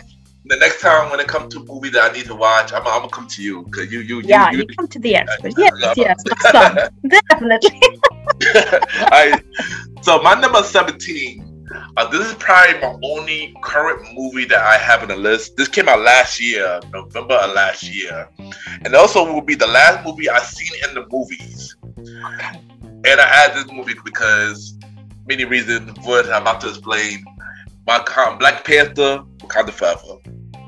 [0.46, 2.82] the next time when it comes to a movie that I need to watch, I'm,
[2.86, 5.16] I'm gonna come to you because you, you, Yeah, you, you you come to the
[5.16, 5.54] expert.
[5.58, 6.14] Yes, Yeah.
[6.54, 6.90] yes.
[7.30, 7.82] Definitely.
[9.12, 9.42] I,
[10.02, 11.48] so my number 17.
[11.96, 15.56] Uh, this is probably my only current movie that I have on the list.
[15.56, 18.28] This came out last year, November of last year,
[18.84, 21.76] and also will be the last movie I've seen in the movies.
[23.04, 24.78] And I add this movie because
[25.28, 27.24] many reasons, what I'm about to explain.
[27.88, 28.04] My
[28.40, 30.20] Black Panther, Wakanda Forever.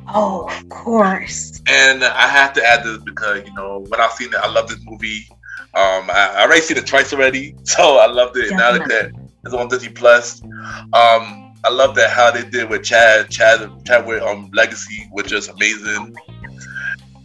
[0.08, 1.62] Oh, of course.
[1.68, 4.68] And I have to add this because you know when I've seen it, I love
[4.68, 5.28] this movie.
[5.76, 8.50] Um, I, I already seen it twice already, so I loved it.
[8.50, 9.12] And now that that
[9.46, 14.06] it's on Disney Plus, um, I love that how they did with Chad, Chad, Chad
[14.06, 16.16] with um Legacy, which is amazing.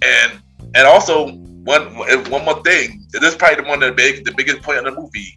[0.02, 0.40] And
[0.74, 1.28] and also
[1.74, 1.84] one
[2.34, 4.84] one more thing, this is probably the one of the big the biggest point of
[4.88, 5.30] the movie,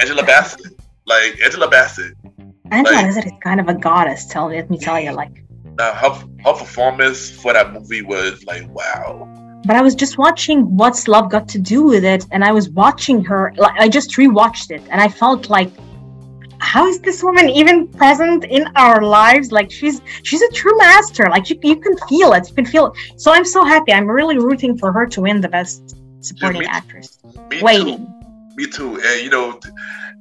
[0.00, 0.72] Angela Bassett.
[1.12, 2.12] Like Angela Bassett,
[2.70, 4.26] Angela Like- Bassett is kind of a goddess.
[4.32, 5.34] Tell let me tell you, like.
[5.78, 6.12] uh, her
[6.44, 9.08] her performance for that movie was like wow.
[9.66, 12.66] but I was just watching What's Love Got to Do with It, and I was
[12.82, 13.42] watching her.
[13.64, 15.70] Like I just rewatched it, and I felt like,
[16.60, 19.52] how is this woman even present in our lives?
[19.52, 21.28] Like she's she's a true master.
[21.30, 22.48] Like you, you can feel it.
[22.48, 23.20] You can feel it.
[23.20, 23.92] So I'm so happy.
[23.92, 27.18] I'm really rooting for her to win the best supporting me- actress.
[27.50, 28.06] Me Waiting.
[28.06, 28.54] too.
[28.56, 29.00] Me too.
[29.04, 29.60] And you know,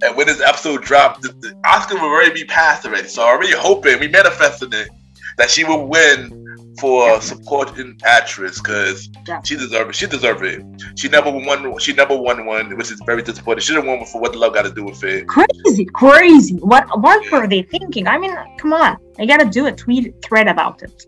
[0.03, 3.07] and when this episode dropped, the, the Oscar will already be passed already.
[3.07, 4.89] So I'm already hoping we manifested it
[5.37, 6.43] that she would win
[6.79, 9.41] for supporting actress because Yeah.
[9.43, 9.95] she deserved it.
[9.95, 10.61] She deserved it.
[10.95, 11.77] She never won.
[11.79, 13.61] She never won one, which is very disappointing.
[13.61, 15.27] She didn't win for what the love got to do with it.
[15.27, 16.55] Crazy, crazy.
[16.57, 18.07] What what were they thinking?
[18.07, 18.97] I mean, come on.
[19.19, 21.05] I gotta do a tweet thread about it.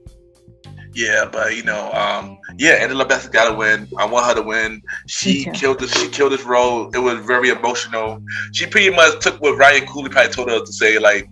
[0.95, 3.87] Yeah, but you know, um, yeah, Angela Bassett got to win.
[3.97, 4.81] I want her to win.
[5.07, 5.93] She killed this.
[5.93, 6.89] She killed this role.
[6.95, 8.19] It was very emotional.
[8.53, 11.29] She pretty much took what Ryan Coogler probably told her to say, like,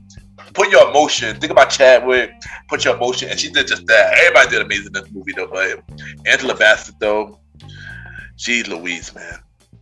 [0.57, 1.39] put your emotion.
[1.39, 2.31] Think about Chadwick.
[2.67, 4.13] Put your emotion, and she did just that.
[4.17, 5.47] Everybody did amazing in this movie, though.
[5.47, 5.83] But
[6.25, 7.39] Angela Bassett, though,
[8.35, 9.39] she's Louise, man.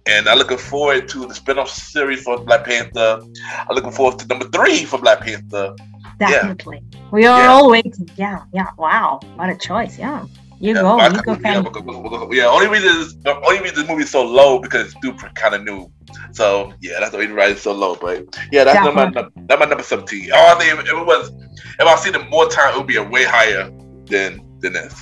[0.08, 3.22] And I'm looking forward to the spin-off series for Black Panther.
[3.68, 5.76] I'm looking forward to number three for Black Panther.
[6.20, 6.84] Definitely.
[7.12, 7.52] We are Yeah.
[7.52, 8.10] all waiting.
[8.16, 8.68] Yeah, yeah.
[8.78, 9.20] Wow.
[9.36, 9.98] What a choice.
[9.98, 10.26] Yeah.
[10.60, 11.00] You Yeah, go.
[11.00, 14.88] I- You go, yeah, only reason is the only reason this movie so low because
[14.88, 15.92] it's super kind of new.
[16.32, 17.96] So yeah, that's the reason why it's so low.
[17.96, 20.30] But yeah, that's number that's my number seventeen.
[20.34, 21.32] Oh, I think if it was
[21.80, 23.70] if I seen it more time, it would be a way higher
[24.06, 24.96] than than this.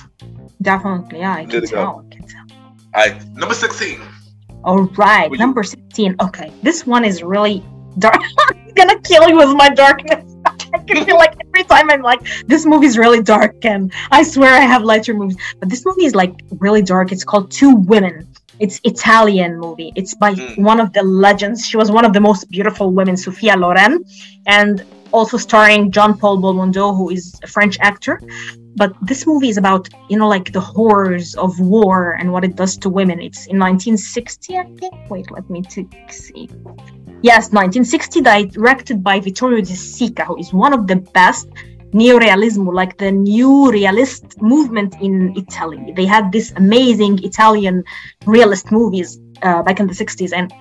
[0.62, 1.20] Definitely.
[1.20, 2.04] Yeah, I can tell.
[2.10, 2.46] I can tell.
[2.94, 4.00] All right, number sixteen.
[4.64, 5.30] All right.
[5.30, 6.16] You- Number 16.
[6.22, 6.50] Okay.
[6.62, 7.62] This one is really
[7.98, 8.16] dark.
[8.48, 10.33] I'm gonna kill you with my darkness.
[10.74, 14.22] I can feel like every time I'm like, this movie is really dark, and I
[14.22, 15.36] swear I have lighter movies.
[15.60, 17.12] But this movie is like really dark.
[17.12, 18.26] It's called Two Women.
[18.58, 19.92] It's Italian movie.
[19.96, 20.58] It's by Mm.
[20.72, 21.66] one of the legends.
[21.68, 24.04] She was one of the most beautiful women, Sophia Loren,
[24.46, 28.20] and also starring John Paul Belmondo, who is a French actor.
[28.76, 32.54] But this movie is about, you know, like the horrors of war and what it
[32.56, 33.20] does to women.
[33.20, 34.94] It's in 1960, I think.
[35.08, 35.62] Wait, let me
[36.10, 36.48] see.
[37.24, 41.48] Yes, 1960, directed by Vittorio De Sica, who is one of the best
[41.94, 45.94] neorealismo, like the new realist movement in Italy.
[45.96, 47.82] They had this amazing Italian
[48.26, 50.52] realist movies uh, back in the 60s, and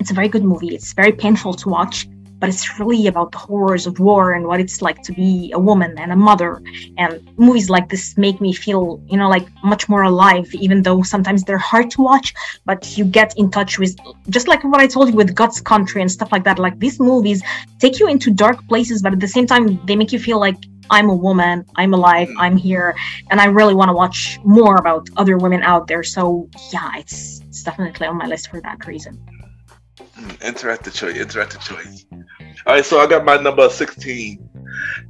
[0.00, 0.74] it's a very good movie.
[0.74, 2.08] It's very painful to watch,
[2.38, 5.58] but it's really about the horrors of war and what it's like to be a
[5.58, 6.62] woman and a mother.
[6.98, 11.02] And movies like this make me feel, you know, like much more alive, even though
[11.02, 12.34] sometimes they're hard to watch,
[12.64, 13.96] but you get in touch with,
[14.28, 16.58] just like what I told you with God's Country and stuff like that.
[16.58, 17.42] Like these movies
[17.78, 20.56] take you into dark places, but at the same time, they make you feel like
[20.90, 22.94] I'm a woman, I'm alive, I'm here,
[23.30, 26.02] and I really want to watch more about other women out there.
[26.04, 29.18] So yeah, it's it's definitely on my list for that reason.
[29.98, 31.16] Hmm, Interesting choice.
[31.16, 32.04] Interactive choice.
[32.66, 34.48] All right, so I got my number sixteen,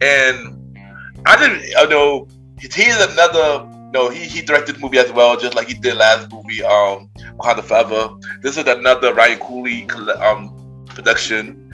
[0.00, 0.78] and
[1.26, 1.64] I didn't.
[1.76, 2.28] I know
[2.60, 3.68] he's another.
[3.92, 7.08] No, he he directed the movie as well, just like he did last movie, um,
[7.38, 8.14] Wakanda Forever.
[8.42, 11.72] This is another Ryan Coogler um production,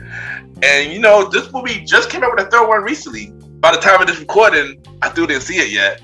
[0.63, 3.33] and you know this movie just came out with a third one recently.
[3.61, 6.01] By the time of this recording, I still didn't see it yet,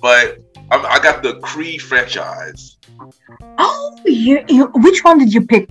[0.00, 0.38] but
[0.70, 2.78] I got the Creed franchise.
[3.58, 5.68] Oh, you, you, which one did you pick?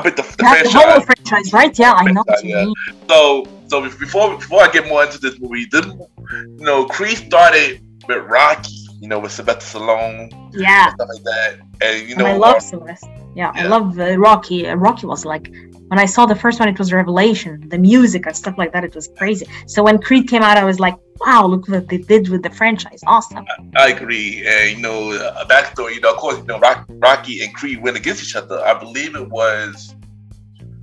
[0.00, 0.92] I picked the, the That's the franchise.
[0.92, 1.78] whole franchise, right?
[1.78, 2.22] Yeah, I know.
[2.24, 2.64] what you Yeah.
[2.64, 2.74] mean.
[3.08, 7.80] So, so before before I get more into this movie, this, you know, Creed started
[8.08, 12.26] with Rocky, you know, with Sylvester Stallone Yeah, and stuff like that, and you and
[12.26, 13.08] I love Sylvester.
[13.34, 14.66] Yeah, I love uh, Rocky.
[14.66, 15.52] Uh, Rocky was like
[15.90, 17.68] when I saw the first one, it was revelation.
[17.68, 19.44] The music and stuff like that, it was crazy.
[19.66, 22.50] So when Creed came out, I was like, wow, look what they did with the
[22.50, 23.00] franchise.
[23.08, 23.44] Awesome.
[23.74, 25.96] I agree, and you know, uh, a backstory.
[25.96, 28.60] You know, of course, you know, Rock, Rocky and Creed went against each other.
[28.60, 29.96] I believe it was.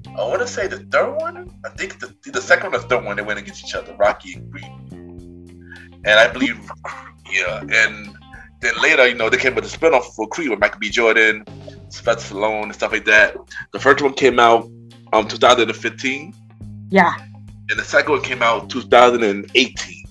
[0.07, 1.57] I want to say the third one.
[1.63, 4.51] I think the, the second or third one they went against each other, Rocky and
[4.51, 4.65] Creed.
[4.91, 6.69] And I believe,
[7.31, 8.13] yeah, and
[8.59, 10.89] then later, you know, they came with a spinoff for Creed with Michael B.
[10.89, 11.45] Jordan,
[11.87, 13.37] Sylvester Stallone, and stuff like that.
[13.71, 14.69] The first one came out
[15.13, 16.33] um 2015,
[16.89, 17.13] Yeah,
[17.69, 20.03] and the second one came out 2018.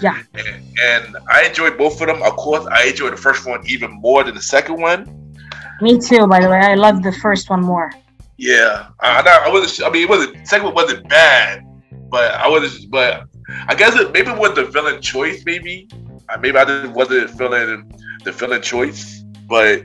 [0.00, 0.22] yeah.
[0.34, 2.22] And, and I enjoyed both of them.
[2.22, 5.34] Of course, I enjoyed the first one even more than the second one.
[5.80, 6.58] Me too, by the way.
[6.58, 7.92] I loved the first one more.
[8.38, 9.86] Yeah, I, I, I wasn't.
[9.86, 10.46] I mean, it wasn't.
[10.48, 11.64] Second one wasn't bad,
[12.10, 12.90] but I wasn't.
[12.90, 13.24] But
[13.68, 15.44] I guess it maybe it was the villain choice.
[15.44, 15.88] Maybe,
[16.28, 17.92] Uh, maybe I just wasn't feeling
[18.24, 19.22] the villain choice.
[19.48, 19.84] But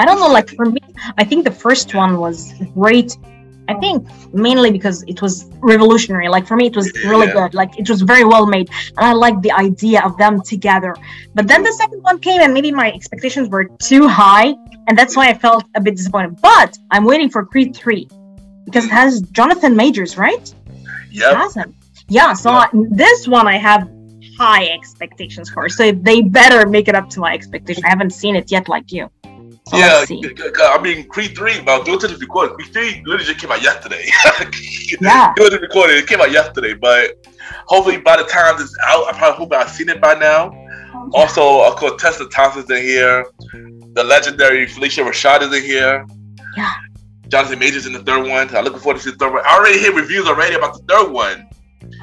[0.00, 0.80] I don't know, like for me,
[1.18, 2.38] I think the first one was
[2.82, 3.10] great.
[3.72, 3.98] I think
[4.48, 5.32] mainly because it was
[5.74, 6.28] revolutionary.
[6.36, 7.38] Like for me, it was really Yeah.
[7.38, 7.50] good.
[7.60, 10.92] Like it was very well made, and I liked the idea of them together.
[11.36, 14.48] But then the second one came, and maybe my expectations were too high,
[14.86, 16.32] and that's why I felt a bit disappointed.
[16.50, 18.04] But I'm waiting for Creed three
[18.66, 20.44] because it has Jonathan Majors, right?
[21.10, 21.70] Yep, has him.
[22.18, 22.32] Yeah.
[22.32, 22.64] So Yeah.
[22.64, 22.70] I-
[23.04, 23.82] this one I have
[24.38, 25.68] high expectations for.
[25.78, 27.82] So they better make it up to my expectation.
[27.84, 29.04] I haven't seen it yet, like you.
[29.70, 29.86] So yeah.
[29.98, 30.20] let's see.
[30.22, 31.60] c- c- I mean, Creed three.
[31.60, 34.04] But due to the recording, Creed three literally just came out yesterday.
[35.00, 35.32] Yeah.
[35.36, 36.74] Due to the recording, it came out yesterday.
[36.74, 37.24] But
[37.66, 40.50] hopefully, by the time this is out, I probably hope I've seen it by now.
[41.14, 43.24] Also, of course, Tessa Thompson's in here.
[43.94, 46.04] The legendary Phylicia Rashad is in here.
[46.56, 46.72] Yeah.
[47.28, 48.52] Jonathan Majors in the third one.
[48.54, 49.42] I'm looking forward to see the third one.
[49.46, 51.48] I already hear reviews already about the third one.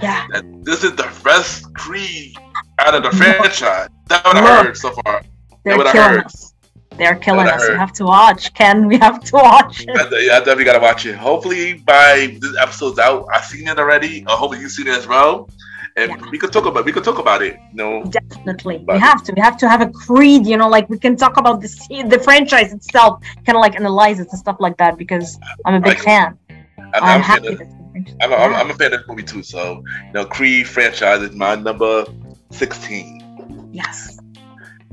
[0.02, 0.26] Yeah.
[0.32, 2.38] that this is the best Creed
[2.80, 3.18] out of the Look.
[3.18, 3.90] franchise.
[4.08, 5.24] That's what I heard so far.
[5.66, 6.26] They're That's what I heard.
[6.26, 6.54] us.
[6.98, 7.68] They're killing us.
[7.70, 8.54] We have to watch.
[8.54, 9.90] Ken, we have to watch it.
[9.90, 11.16] I, definitely gotta watch it.
[11.16, 14.26] Hopefully by this episode's out, I've seen it already.
[14.28, 15.50] I hope you've seen it as well,
[15.96, 16.30] and Yeah.
[16.32, 17.56] we could talk about we could talk about it.
[17.72, 18.84] You know, Definitely.
[18.88, 19.34] We have to.
[19.34, 21.70] We have to have a creed, you know, like we can talk about the
[22.08, 25.82] the franchise itself, kind of like analyze it and stuff like that because I'm a
[25.82, 26.38] big fan.
[26.50, 26.58] I'm,
[26.94, 27.78] I'm, I'm, a fan happy of, the
[28.22, 29.44] I'm, a, I'm, a fan of this movie too.
[29.44, 32.06] So you know, Creed franchise is my number
[32.52, 33.70] sixteen.
[33.72, 34.18] Yes.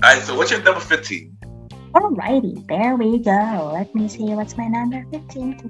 [0.02, 1.33] All right, so what's your number fifteen?
[1.94, 3.70] Alrighty, there we go.
[3.72, 5.60] Let me see what's my number 15.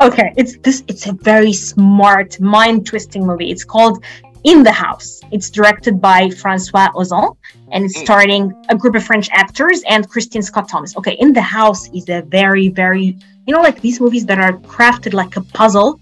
[0.02, 3.50] okay, it's this it's a very smart, mind-twisting movie.
[3.50, 4.02] It's called
[4.44, 5.20] In the House.
[5.30, 7.36] It's directed by Francois Ozon
[7.70, 8.04] and it's Mm.
[8.04, 10.96] starring a group of French actors and Christine Scott Thomas.
[10.96, 14.52] Okay, In the House is a very, very you know, like these movies that are
[14.74, 15.98] crafted like a puzzle.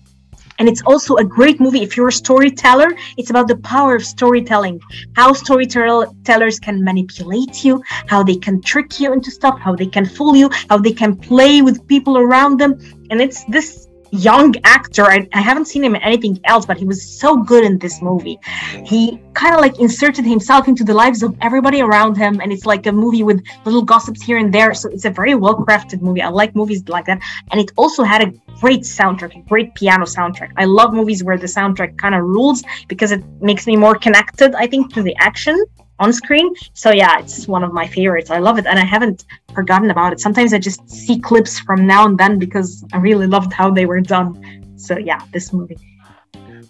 [0.61, 2.95] And it's also a great movie if you're a storyteller.
[3.17, 4.79] It's about the power of storytelling,
[5.17, 10.05] how storytellers can manipulate you, how they can trick you into stuff, how they can
[10.05, 12.79] fool you, how they can play with people around them.
[13.11, 15.05] And it's this young actor.
[15.05, 18.03] I, I haven't seen him in anything else, but he was so good in this
[18.03, 18.39] movie.
[18.85, 22.41] He kind of like inserted himself into the lives of everybody around him.
[22.41, 24.75] And it's like a movie with little gossips here and there.
[24.75, 26.23] So it's a very well crafted movie.
[26.23, 27.21] I like movies like that.
[27.51, 30.53] And it also had a great soundtrack, a great piano soundtrack.
[30.57, 34.55] I love movies where the soundtrack kind of rules because it makes me more connected,
[34.55, 35.65] I think, to the action
[36.01, 36.53] on screen.
[36.73, 38.31] So yeah, it's one of my favorites.
[38.31, 39.25] I love it, and I haven't
[39.55, 40.21] forgotten about it.
[40.21, 43.87] Sometimes I just see clips from now and then because I really loved how they
[43.87, 44.29] were done.
[44.77, 45.79] So yeah, this movie.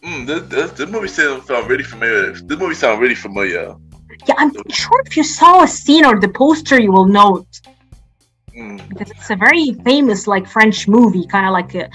[0.05, 2.33] Mm, this, this, this movie sound, sound really familiar.
[2.33, 3.75] This movie sound really familiar.
[4.27, 7.61] Yeah, I'm sure if you saw a scene or the poster, you will know it
[8.57, 11.89] Mm, because it's a very famous like French movie, kind of like a,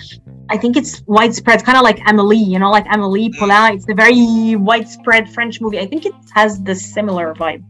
[0.50, 3.76] I think it's widespread, kind of like Amelie, you know, like Amelie Poulain.
[3.76, 5.80] It's a very widespread French movie.
[5.80, 7.64] I think it has the similar vibe.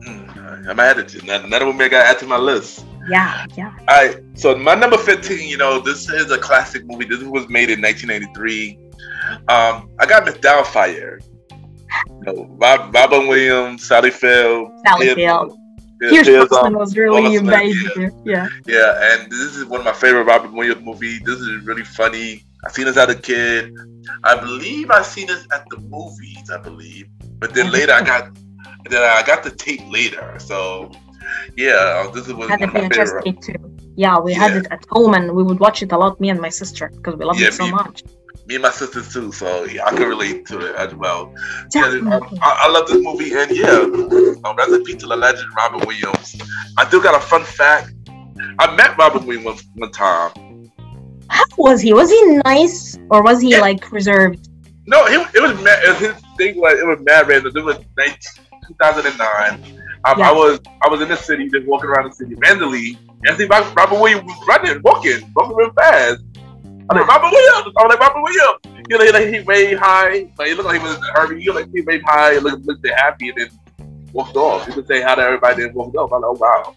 [0.00, 2.84] mm, I'm added to another, movie I got to add to my list.
[3.08, 3.72] Yeah, yeah.
[3.88, 7.04] All right, so my number 15, you know, this is a classic movie.
[7.04, 8.78] This was made in 1983.
[9.48, 11.22] Um, I got Miss Doubtfire.
[12.08, 14.70] You know, Rob, Robin Williams, Sally Field.
[14.84, 15.56] Sally Field.
[16.00, 18.22] Pierce Brosnan um, was really Brosnan, amazing.
[18.24, 18.48] Yeah.
[18.66, 21.20] Yeah, and this is one of my favorite Robert Williams movies.
[21.24, 22.44] This is really funny.
[22.64, 23.74] I seen this as a kid.
[24.24, 26.50] I believe I seen this at the movies.
[26.50, 28.34] I believe, but then later I got,
[28.90, 30.36] then I got the tape later.
[30.38, 30.90] So,
[31.56, 33.42] yeah, uh, this is one had of my favorite.
[33.42, 33.54] too.
[33.96, 36.40] Yeah, we had it at home and we would watch it a lot, me and
[36.40, 38.02] my sister, because we loved Yeah, it so me- much.
[38.46, 39.32] Me and my sisters too.
[39.32, 41.34] So yeah, I can relate to it as well.
[41.74, 41.82] Yeah,
[42.42, 43.70] I, I love this movie, and yeah,
[44.44, 46.36] um, peace to the legend Robin Williams.
[46.78, 47.92] I do got a fun fact.
[48.58, 50.70] I met Robin Williams one time.
[51.28, 51.92] How was he?
[51.92, 53.60] Was he nice or was he Yeah.
[53.60, 54.48] like reserved?
[54.86, 57.52] No, it, it was mad, it was his thing was it was mad random.
[57.56, 58.16] It was 19,
[58.68, 59.80] 2009.
[60.04, 60.30] Um, Yeah.
[60.30, 63.36] I was I was in the city, just walking around the city randomly, and I
[63.36, 66.22] see Rob- Robin Williams was running, walking, walking real fast.
[66.88, 67.74] I'm like Robin Williams.
[67.78, 68.60] I'm like Robin Williams.
[68.64, 68.82] Mm-hmm.
[68.88, 71.12] You know, he, like, he waved high, like he looked like he was in a
[71.12, 71.42] hurry.
[71.42, 73.48] He like he waved high, and looked looked happy, and then
[74.12, 74.66] walked off.
[74.66, 76.12] He would say hi to everybody, and walked off.
[76.12, 76.76] I'm like, oh wow.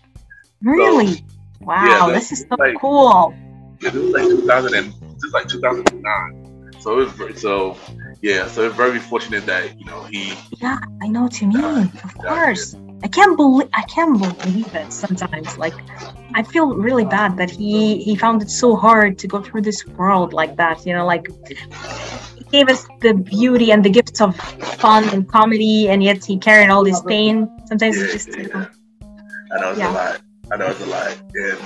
[0.62, 1.24] Really?
[1.62, 3.34] wow, yeah, this is so like- cool.
[3.82, 6.72] Yeah, this was like 2000 and this is like 2009.
[6.82, 7.78] So it was so
[8.22, 8.48] yeah.
[8.48, 11.64] So very fortunate that you know he Yeah, I know what you mean.
[11.64, 12.76] Uh, of Yeah, course.
[13.04, 15.58] I can't believe I can't believe it sometimes.
[15.58, 15.76] Like
[16.36, 19.86] I feel really bad that he he found it so hard to go through this
[19.98, 21.26] world like that, you know, like
[22.38, 24.36] he gave us the beauty and the gifts of
[24.84, 27.48] fun and comedy and yet he carried all this pain.
[27.68, 28.68] Sometimes Yeah, it's just you know,
[29.52, 29.92] I know it's Yeah.
[29.92, 30.22] a lot.
[30.52, 31.18] I know it's a lot.
[31.36, 31.60] And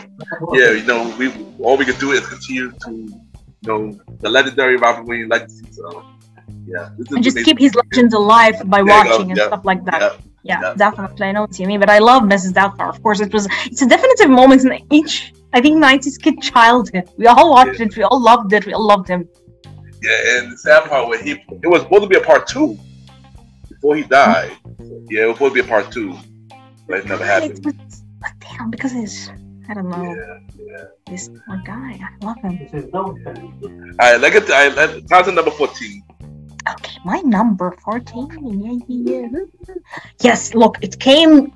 [0.54, 4.76] yeah, you know, we all we can do is continue to, you know, the legendary
[4.78, 5.66] Robert Williams legacy.
[5.72, 6.04] So
[6.66, 10.02] yeah, and just keep his legend alive by There watching and yeah, stuff like that.
[10.02, 10.14] yeah,
[10.44, 10.74] Yeah, yeah.
[10.76, 11.28] definitely.
[11.28, 11.80] I know what you mean.
[11.80, 12.52] But I love Mrs.
[12.54, 12.90] Doubtfire.
[12.90, 17.06] Of course, it was it's a definitive moment in each I think 90s kid childhood.
[17.18, 17.86] We all watched Yeah.
[17.88, 19.22] it, we all loved it, we all loved him.
[20.02, 20.38] yeah.
[20.38, 21.32] And the sad part when he
[21.66, 22.78] it was supposed to be a part two
[23.70, 24.52] before he died.
[25.10, 26.10] Yeah, it was supposed to be a part two,
[26.88, 27.66] but it never It happened.
[27.66, 27.76] was
[28.24, 29.30] but damn, because it's
[29.70, 30.40] I don't know, Yeah,
[30.72, 30.84] yeah.
[31.10, 31.92] this poor guy.
[32.08, 32.56] I love him.
[32.94, 33.02] All
[34.00, 34.76] right, let's get to, all right,
[35.10, 36.04] let's, to number fourteen.
[36.70, 38.86] Okay, my number 14.
[38.88, 39.28] Yeah, yeah.
[40.22, 41.54] Yes, look, it came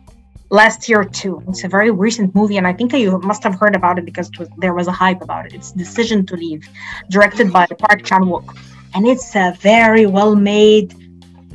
[0.50, 1.44] last year too.
[1.48, 4.28] It's a very recent movie, and I think you must have heard about it because
[4.30, 5.54] it was, there was a hype about it.
[5.54, 6.68] It's Decision to Leave,
[7.10, 8.58] directed by Park Chan Wook,
[8.94, 10.94] and it's a very well made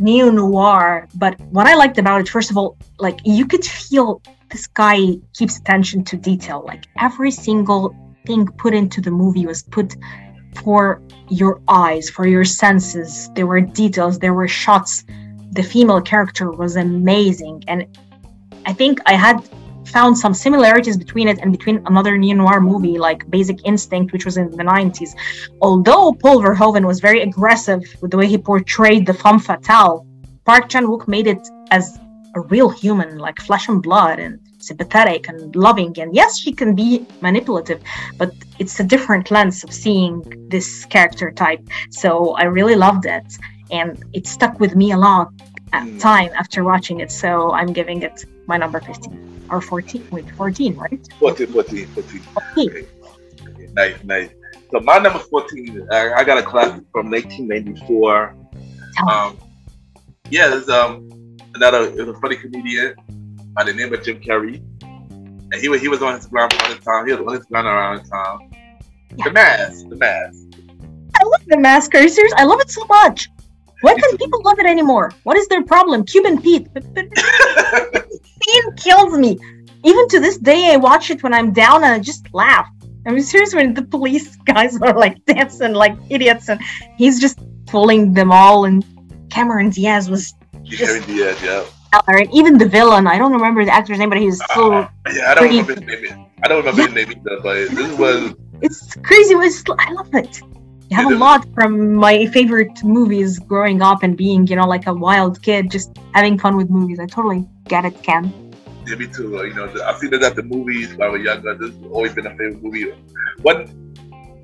[0.01, 1.09] neo noir.
[1.15, 4.99] But what I liked about it, first of all, like you could feel this guy
[5.35, 6.63] keeps attention to detail.
[6.67, 7.95] Like every single
[8.27, 9.95] thing put into the movie was put
[10.55, 13.31] for your eyes, for your senses.
[13.35, 15.05] There were details, there were shots.
[15.53, 17.65] The female character was amazing.
[17.69, 17.87] And
[18.67, 19.49] I think I had
[19.87, 24.25] found some similarities between it and between another neo noir movie like Basic Instinct, which
[24.25, 25.11] was in the 90s.
[25.61, 30.07] Although Paul Verhoeven was very aggressive with the way he portrayed the femme fatale,
[30.45, 31.99] Park Chan Wook made it as
[32.35, 35.99] a real human, like flesh and blood, and sympathetic and loving.
[35.99, 37.81] And yes, she can be manipulative,
[38.17, 41.63] but it's a different lens of seeing this character type.
[41.91, 43.27] So I really loved it,
[43.71, 44.99] and it stuck with me a
[45.73, 46.01] at Mm.
[46.01, 47.11] time after watching it.
[47.11, 50.07] So I'm giving it my number 15 or 14.
[50.11, 51.09] Wait, 14, right?
[51.19, 52.21] 14, 14, 14.
[52.55, 52.69] 14.
[52.69, 53.69] Okay.
[53.75, 54.31] Nice, nice.
[54.71, 58.37] So my number 14, I, I got a classic from 1994.
[59.09, 59.39] Um,
[60.31, 61.09] yeah, there's um
[61.55, 62.95] another it was a funny comedian
[63.55, 66.71] by the name of Jim Carrey, and he was he was on his grind around
[66.79, 67.07] the time.
[67.07, 68.51] He was on his grind around the time.
[69.25, 70.39] The Mask, the Mask.
[71.21, 71.95] I love the mask.
[71.95, 72.33] Are you serious?
[72.37, 73.29] I love it so much.
[73.83, 75.13] Why can't people love it anymore?
[75.25, 76.05] What is their problem?
[76.05, 76.67] Cuban Pete.
[78.43, 79.39] Scene kills me.
[79.85, 82.69] Even to this day, I watch it when I'm down and I just laugh.
[83.07, 86.61] I'm serious when the police guys are like dancing like idiots and
[86.97, 87.39] he's just
[87.69, 88.65] fooling them all.
[88.65, 88.85] And
[89.31, 90.33] Cameron Diaz was
[90.63, 91.65] Just- Carey Diaz, yeah.
[91.93, 92.19] Stellar.
[92.21, 94.73] And even the villain, I don't remember the actor's name, but he was so.
[94.73, 96.27] Uh, yeah, I don't pretty- remember his name.
[96.45, 99.35] I don't remember his name either, but this was It's crazy.
[99.35, 100.41] It's, I love it.
[100.91, 104.87] You have a lot from my favorite movies growing up and being, you know, like
[104.87, 106.99] a wild kid, just having fun with movies.
[107.01, 108.25] I totally get it, Ken.
[108.87, 109.39] yeah, me too.
[109.39, 111.55] Uh, you know, I've seen it at the movies when I was younger.
[111.55, 112.91] This has always been a favorite movie.
[113.41, 113.67] One,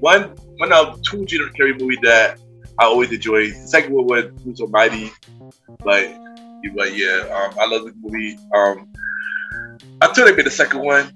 [0.01, 0.23] one,
[0.57, 2.39] one of two Jim Carrey movies that
[2.79, 3.49] I always enjoy.
[3.51, 5.13] The second one was Bruce Almighty.
[5.85, 6.28] Like, you-
[6.75, 8.39] but yeah, um, I love the movie.
[8.55, 8.89] Um,
[10.03, 11.11] until they made the second one,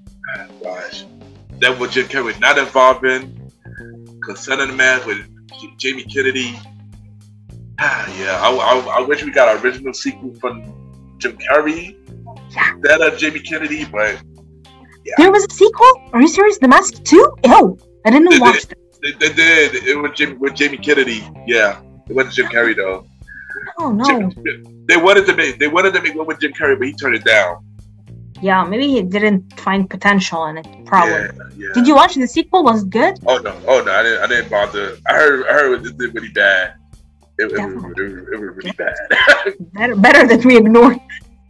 [0.62, 1.04] gosh,
[1.58, 3.38] that was Jim Carrey not involved in.
[4.24, 5.18] Concern the Man with
[5.60, 6.58] J- Jamie Kennedy.
[7.80, 10.62] Ah, yeah, I, I, I wish we got an original sequel from
[11.18, 11.96] Jim Carrey
[12.50, 12.74] Yeah.
[12.82, 14.20] that of Jamie Kennedy, but
[15.16, 16.02] There was a sequel?
[16.12, 16.58] Are you serious?
[16.58, 17.16] The Mask 2?
[17.46, 17.78] Ew.
[18.06, 18.78] I didn't They watch that.
[19.02, 19.74] they, they did.
[19.86, 21.26] It was Jim, with Jamie Kennedy.
[21.46, 23.04] Yeah, it wasn't Jim Carrey though.
[23.78, 24.04] Oh, no.
[24.04, 26.92] Jim- they wanted to make they wanted to make one with Jim Carrey, but he
[26.92, 27.64] turned it down.
[28.40, 31.12] Yeah, maybe he didn't find potential in it, probably.
[31.12, 31.72] Yeah, yeah.
[31.74, 32.64] Did you watch the sequel?
[32.64, 33.18] Was it good?
[33.26, 34.22] Oh no, oh no, I didn't.
[34.22, 34.96] I didn't bother.
[35.06, 35.46] I heard.
[35.46, 36.74] I heard it did really bad.
[37.38, 38.96] It, it, was, it, it was really bad.
[39.72, 41.00] Better, better that we ignored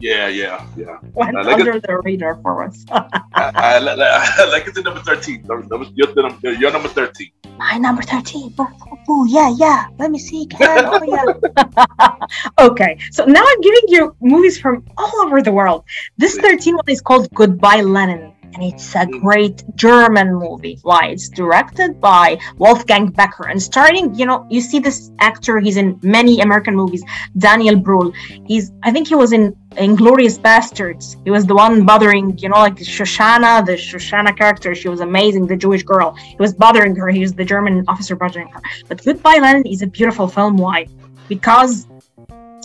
[0.03, 0.97] yeah, yeah, yeah.
[1.13, 1.83] went I like it.
[1.87, 2.83] the radar for us.
[2.91, 5.43] I, I, I, I like it's the number thirteen.
[5.47, 7.31] Number, number, you're, number, you're number thirteen.
[7.57, 8.49] My number 13.
[8.57, 9.27] Boo, boo, boo.
[9.29, 9.85] Yeah, yeah.
[9.99, 10.47] Let me see.
[10.47, 10.85] Ken.
[10.85, 12.15] Oh, yeah.
[12.59, 12.97] okay.
[13.11, 15.85] So now I'm giving you movies from all over the world.
[16.17, 18.33] This 13 one is called Goodbye Lenin.
[18.53, 20.77] And it's a great German movie.
[20.83, 21.07] Why?
[21.07, 23.47] It's directed by Wolfgang Becker.
[23.47, 27.03] And starting, you know, you see this actor, he's in many American movies,
[27.37, 28.13] Daniel Brühl.
[28.45, 31.15] He's, I think he was in Inglourious Basterds.
[31.23, 34.75] He was the one bothering, you know, like Shoshana, the Shoshana character.
[34.75, 36.13] She was amazing, the Jewish girl.
[36.13, 37.09] He was bothering her.
[37.09, 38.61] He was the German officer bothering her.
[38.87, 40.57] But Goodbye Lenin is a beautiful film.
[40.57, 40.87] Why?
[41.27, 41.87] Because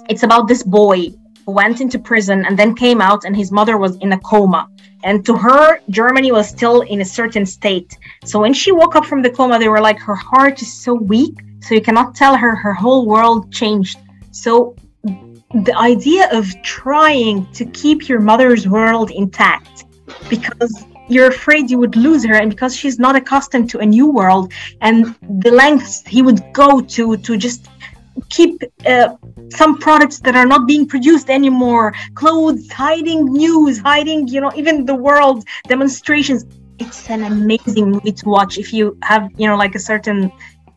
[0.09, 1.09] it's about this boy
[1.49, 4.69] who went into prison and then came out, and his mother was in a coma.
[5.03, 7.97] And to her, Germany was still in a certain state.
[8.27, 10.93] So when she woke up from the coma, they were like, her heart is so
[10.93, 13.97] weak, so you cannot tell her her whole world changed.
[14.31, 14.77] So
[15.67, 19.87] the idea of trying to keep your mother's world intact
[20.29, 24.11] because you're afraid you would lose her and because she's not accustomed to a new
[24.11, 27.69] world and the lengths he would go to to just
[28.31, 29.17] keep uh,
[29.51, 31.95] some products that are not being produced anymore.
[32.15, 36.45] Clothes hiding news hiding you know even the world demonstrations.
[36.79, 40.31] It's an amazing movie to watch if you have you know like a certain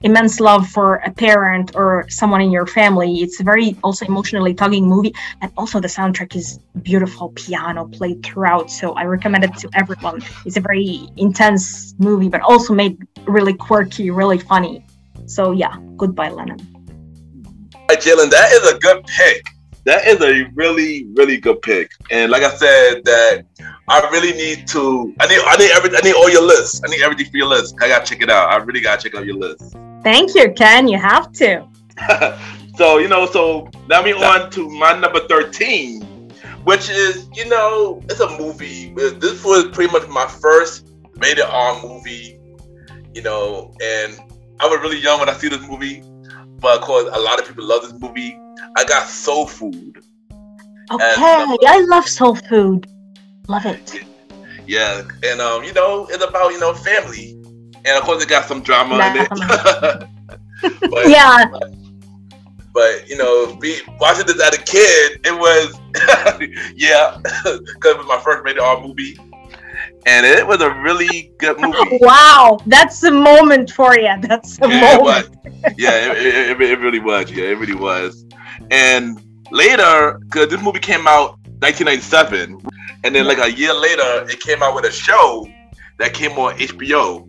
[0.04, 3.18] immense love for a parent or someone in your family.
[3.18, 5.14] It's a very also emotionally tugging movie.
[5.42, 8.72] And also the soundtrack is beautiful piano played throughout.
[8.72, 10.24] So i recommend it to everyone.
[10.46, 14.84] It's a very intense movie but also made really quirky really funny.
[15.28, 16.68] So yeah goodbye Lenin
[17.96, 19.46] Jaylan, that is a good pick.
[19.84, 21.92] That is a really, really good pick.
[22.12, 23.46] And like I said, that
[23.88, 25.14] I really need to.
[25.20, 25.40] I need.
[25.44, 25.98] I need every.
[25.98, 26.82] I need all your lists.
[26.86, 27.76] I need everything for your list.
[27.82, 28.50] I gotta check it out.
[28.50, 29.76] I really gotta check out your list.
[30.04, 31.68] thank you ken you have to
[32.78, 33.26] so you know.
[33.26, 36.02] So now we on to my number thirteen,
[36.64, 38.94] which is you know it's a movie.
[38.94, 40.88] This was pretty much my first
[41.18, 42.40] rated R movie.
[43.14, 44.18] You know, and
[44.60, 46.02] I was really young when I see this movie,
[46.62, 48.38] but of course a lot of people love this movie.
[48.78, 49.98] I got Soul Food.
[50.92, 52.86] okay i love soul food
[53.48, 54.00] love it
[54.68, 57.32] Yeah, and um, you know, it's about you know family.
[57.86, 59.30] and of course it got some drama in it.
[60.92, 61.46] but, Yeah.
[62.74, 65.68] but you know, be, watching this as a kid, it was
[66.76, 69.18] yeah, because it was my first rated R movie,
[70.06, 72.00] and it was a really good movie.
[72.02, 74.14] Wow, that's a moment for you.
[74.22, 75.36] That's a Yeah, it moment.
[75.38, 75.74] was.
[75.78, 77.32] Yeah, it, it, it, it really was.
[77.32, 78.26] Yeah, it really was.
[78.72, 79.22] And
[79.52, 82.60] later, because this movie came out 1997,
[83.04, 85.48] and then like a year later, it came out with a show
[86.00, 87.28] that came on HBO.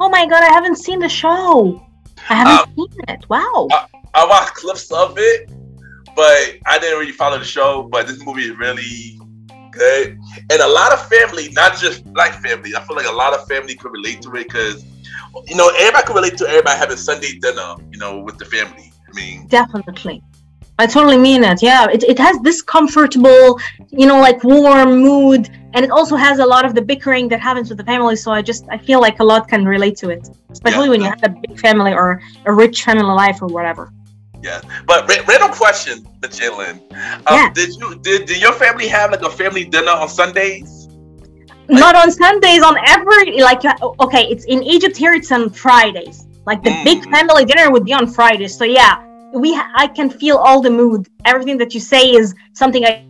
[0.00, 1.82] Oh my god, I haven't seen the show.
[2.28, 3.28] I haven't uh, seen it.
[3.28, 3.68] Wow.
[4.14, 5.50] I watched clips of it,
[6.14, 7.88] but I didn't really follow the show.
[7.90, 9.15] But this movie is really
[9.76, 10.18] good,
[10.50, 12.70] and a lot of family, not just black family.
[12.76, 14.84] I feel like a lot of family could relate to it because
[15.46, 18.92] you know everybody can relate to everybody having Sunday dinner, you know, with the family.
[19.08, 20.22] I mean, Definitely.
[20.78, 21.62] I totally mean it.
[21.62, 23.58] Yeah, it, it has this comfortable,
[23.90, 27.40] you know, like warm mood, and it also has a lot of the bickering that
[27.40, 28.16] happens with the family.
[28.16, 30.90] So I just I feel like a lot can relate to it, especially Yeah.
[30.90, 33.90] when you have a big family or a rich family life or whatever.
[34.42, 34.60] Yeah.
[34.86, 36.80] But ra- random question, Jaylan.
[37.26, 37.50] Um, Yeah.
[37.52, 40.88] Did you did, did your family have like a family dinner on Sundays?
[41.68, 45.12] Not on Sundays, on every like uh, okay, it's in Egypt here.
[45.14, 46.26] It's on Fridays.
[46.46, 47.10] Like the big Mm.
[47.10, 48.56] family dinner would be on Fridays.
[48.56, 49.02] So yeah,
[49.34, 51.08] we ha- I can feel all the mood.
[51.24, 53.02] Everything that you say is something I.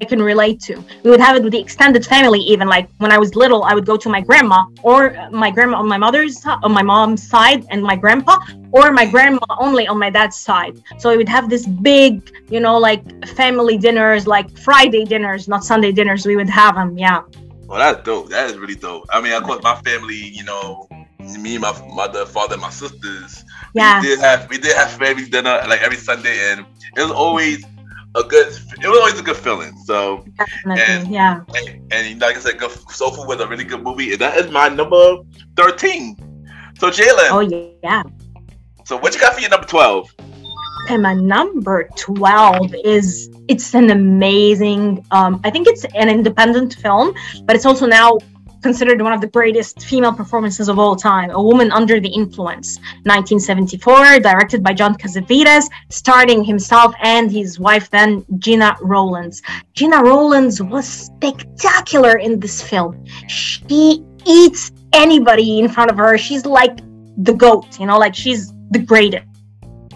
[0.00, 0.82] I can relate to.
[1.02, 2.40] We would have it with the extended family.
[2.40, 5.78] Even like when I was little, I would go to my grandma or my grandma
[5.78, 8.38] on my mother's on my mom's side, and my grandpa,
[8.72, 10.82] or my grandma only on my dad's side.
[10.98, 15.64] So we would have this big, you know, like family dinners, like Friday dinners, not
[15.64, 16.24] Sunday dinners.
[16.24, 16.96] We would have them.
[16.96, 17.22] Yeah.
[17.66, 18.30] Well, that's dope.
[18.30, 19.04] That is really dope.
[19.10, 20.88] I mean, of course, my family, you know,
[21.38, 23.44] me, my mother, father, my sisters,
[23.74, 24.00] Yeah.
[24.00, 26.64] we did have we did have family dinner like every Sunday, and
[26.96, 27.64] it was always
[28.14, 28.48] a good.
[28.82, 29.76] It was always a good feeling.
[29.84, 30.82] So, Definitely.
[30.82, 31.42] And- yeah.
[31.54, 34.36] and, and like I said, good, Soul Food was a really good movie, and that
[34.38, 35.18] is my number
[35.56, 36.16] thirteen.
[36.78, 37.40] So, Jaylan, Oh
[37.82, 38.02] yeah.
[38.84, 40.14] so what you got for your number twelve?
[40.84, 47.14] Okay, my number 12 is it's an amazing um I think it's an independent film,
[47.44, 48.16] but it's also now
[48.62, 51.30] considered one of the greatest female performances of all time.
[51.30, 57.90] A Woman Under the Influence, 1974, directed by John Cassavetes, starring himself and his wife
[57.90, 59.42] then Gena Rowlands.
[59.74, 63.04] Gena Rowlands was spectacular in this film.
[63.28, 66.18] She eats anybody in front of her.
[66.18, 66.78] She's like
[67.16, 69.26] the goat, you know, like she's the greatest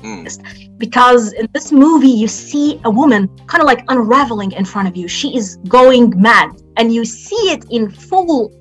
[0.04, 0.78] Mm.
[0.78, 4.94] because in this movie you see a woman kind of like unraveling in front of
[4.94, 8.52] you she is going mad and you see it in full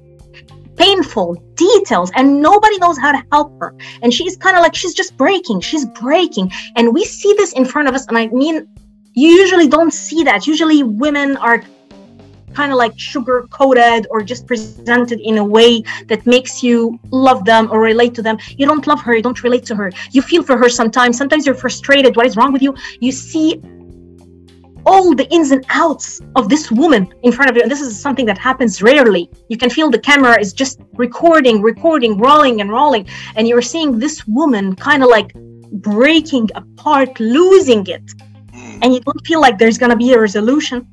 [0.76, 4.93] painful details and nobody knows how to help her and she's kind of like she's
[4.93, 8.68] just breaking she's breaking and we see this in front of us and i mean
[9.14, 11.64] you usually don't see that usually women are
[12.53, 17.45] kind of like sugar coated or just presented in a way that makes you love
[17.45, 18.38] them or relate to them.
[18.57, 19.91] You don't love her, you don't relate to her.
[20.11, 21.18] You feel for her sometimes.
[21.18, 22.16] Sometimes you're frustrated.
[22.16, 22.76] What is wrong with you?
[22.99, 23.61] You see
[24.86, 27.62] all the ins and outs of this woman in front of you.
[27.62, 29.30] And this is something that happens rarely.
[29.50, 33.08] You can feel the camera is just recording, recording, rolling and rolling.
[33.36, 35.34] And you're seeing this woman kind of like
[35.72, 38.04] breaking apart, losing it
[38.54, 38.80] Mm.
[38.82, 40.88] and you don't feel like there's gonna be a resolution.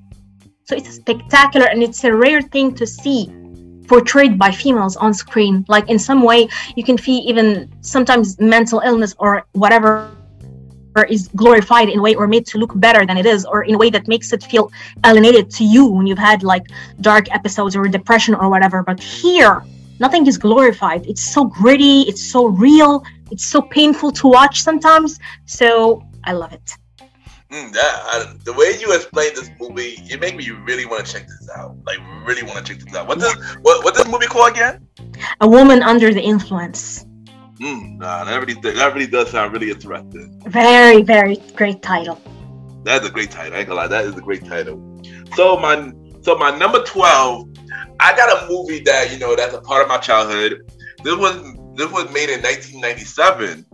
[0.64, 3.30] So it's spectacular and it's a rare thing to see
[3.86, 5.64] portrayed by females on screen.
[5.68, 10.10] Like in some way, you can feel even sometimes mental illness or whatever
[11.08, 13.74] is glorified in a way or made to look better than it is, or in
[13.74, 14.70] a way that makes it feel
[15.04, 16.66] alienated to you when you've had like
[17.00, 18.82] dark episodes or depression or whatever.
[18.82, 19.62] But here,
[19.98, 21.06] nothing is glorified.
[21.06, 25.18] It's so gritty, it's so real, it's so painful to watch sometimes.
[25.46, 26.76] So I love it.
[27.50, 31.12] Mm, that I, the way you explained this movie, it made me really want to
[31.12, 31.76] check this out.
[31.84, 33.08] Like, really want to check this out.
[33.08, 34.86] What this what what this movie called again?
[35.40, 37.06] A woman under the influence.
[37.60, 40.42] Mm, nah, that really that really does sound really interesting.
[40.46, 42.18] Very, very great title.
[42.84, 43.54] That's a great title.
[43.54, 45.02] I ain't gonna lie, that is a great title.
[45.34, 45.92] So my
[46.22, 47.50] so my number twelve,
[48.00, 50.72] I got a movie that you know that's a part of my childhood.
[51.04, 51.36] This was
[51.74, 53.66] this was made in 1997,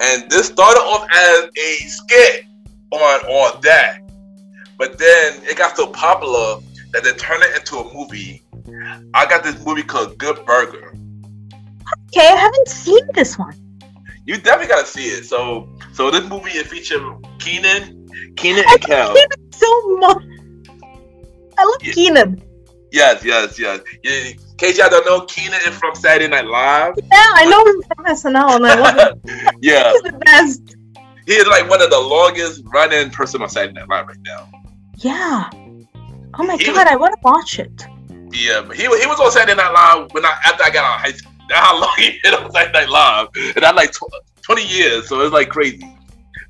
[0.00, 2.44] and this started off as a skit
[2.92, 3.98] on on that,
[4.78, 6.60] but then it got so popular
[6.92, 8.42] that they turned it into a movie.
[9.12, 10.94] I got this movie called Good Burger.
[12.08, 13.54] Okay, I haven't seen this one.
[14.26, 15.24] You definitely gotta see it.
[15.24, 17.02] So so this movie it featured
[17.38, 19.08] Kenan, Kenan and Kel.
[19.08, 19.16] love
[19.52, 20.22] so much.
[21.56, 21.92] I love Yeah.
[21.92, 22.42] Kenan.
[22.90, 23.80] Yes, yes, yes.
[24.02, 26.94] Yeah, in case y'all don't know, Kenan is from Saturday Night Live.
[26.96, 29.50] Yeah, I know him from SNL and I love him.
[29.60, 30.76] yeah, He's the best.
[31.26, 34.48] he is like one of the longest running person on Saturday Night Live right now.
[34.96, 35.50] Yeah.
[36.34, 37.86] Oh my He god, was- I want to watch it.
[38.32, 40.96] Yeah, but he, he was on Saturday Night Live when I after I got out
[40.96, 41.32] of high school.
[41.50, 45.08] How long he been on Saturday Night Live, and that's like tw- twenty years.
[45.08, 45.84] So it's like crazy.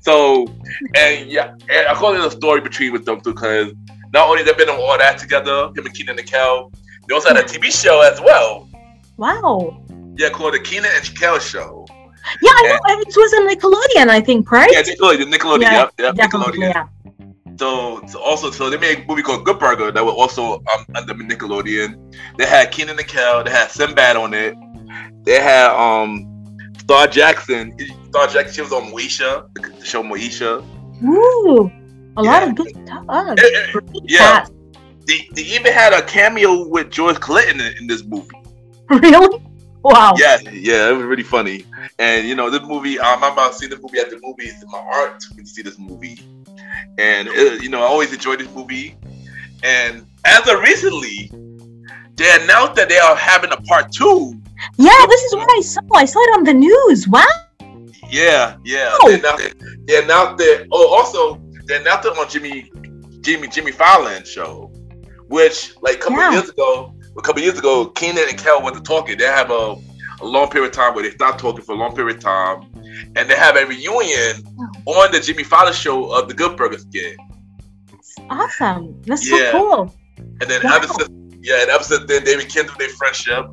[0.01, 0.47] So
[0.95, 3.73] and yeah, and I call it a story between with them two because
[4.13, 6.71] not only they've been on all that together, him and Kenan and Kel,
[7.07, 8.69] they also had a TV show as well.
[9.17, 9.83] Wow.
[10.15, 11.85] Yeah, called the Kenan and Kel Show.
[12.41, 13.01] Yeah, I know.
[13.01, 14.69] It was on Nickelodeon, I think, right?
[14.71, 16.59] Yeah, Nickelodeon, Nickelodeon, Yeah, yep, Nickelodeon.
[16.59, 16.87] yeah.
[17.57, 20.85] So, so also, so they made a movie called Good Burger that was also um,
[20.95, 22.15] under Nickelodeon.
[22.37, 23.43] They had Kenan and Kel.
[23.43, 24.55] They had Sinbad on it.
[25.23, 26.25] They had um
[26.89, 27.77] Shar Jackson.
[28.13, 28.53] Shar Jackson.
[28.53, 30.63] She was on Moesha, the show Moesha.
[31.03, 31.71] Ooh,
[32.17, 33.05] a lot of good stuff.
[33.09, 34.45] Eh, eh, yeah.
[35.05, 38.29] They, they even had a cameo with George Clinton in, in this movie.
[38.89, 39.45] Really?
[39.83, 40.15] Wow.
[40.17, 41.63] Yeah, yeah, it was really funny.
[41.99, 44.61] And you know, this movie, I remember seeing the movie at the movies.
[44.61, 46.19] In my art to see this movie,
[46.97, 48.95] and it, you know, I always enjoyed this movie.
[49.63, 51.31] And as of recently,
[52.15, 54.38] they announced that they are having a part two.
[54.77, 55.81] Yeah, this is what I saw.
[55.95, 57.07] I saw it on the news.
[57.07, 57.23] Wow.
[58.09, 58.89] Yeah, yeah.
[59.01, 59.07] Oh.
[59.09, 59.55] They announced,
[59.87, 60.67] they announced that.
[60.71, 62.71] Oh, also, they announced it on Jimmy,
[63.21, 64.71] Jimmy, Jimmy Fallon show,
[65.27, 66.31] which like a couple Yeah.
[66.31, 69.17] years ago, a couple years ago, Kenan and Kel went to talking.
[69.17, 69.75] They have a,
[70.21, 72.71] a long period of time where they stopped talking for a long period of time,
[73.15, 74.43] and they have a reunion
[74.85, 77.15] on the Jimmy Fallon show of the Good Burger skit.
[78.29, 78.99] Awesome.
[79.03, 79.51] That's Yeah.
[79.51, 79.95] so cool.
[80.41, 80.75] And then Wow.
[80.77, 81.09] ever since,
[81.41, 83.45] yeah, and ever since then, they rekindled their friendship,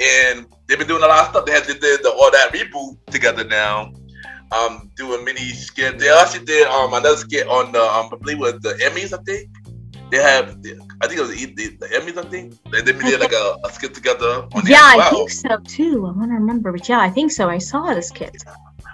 [0.00, 1.46] and they've been doing a lot of stuff.
[1.46, 3.92] They had did the, the all that reboot together now,
[4.52, 5.98] um, doing mini skit.
[5.98, 9.12] They actually did um another skit on the um, I believe was the Emmys.
[9.12, 9.50] I think
[10.10, 10.56] they have,
[11.02, 12.16] I think it was the, the, the Emmys.
[12.16, 14.46] I think they, they did like a, a skit together.
[14.52, 16.06] On Yeah, I think so too.
[16.06, 17.48] I want to remember, but yeah, I think so.
[17.48, 18.36] I saw this kid.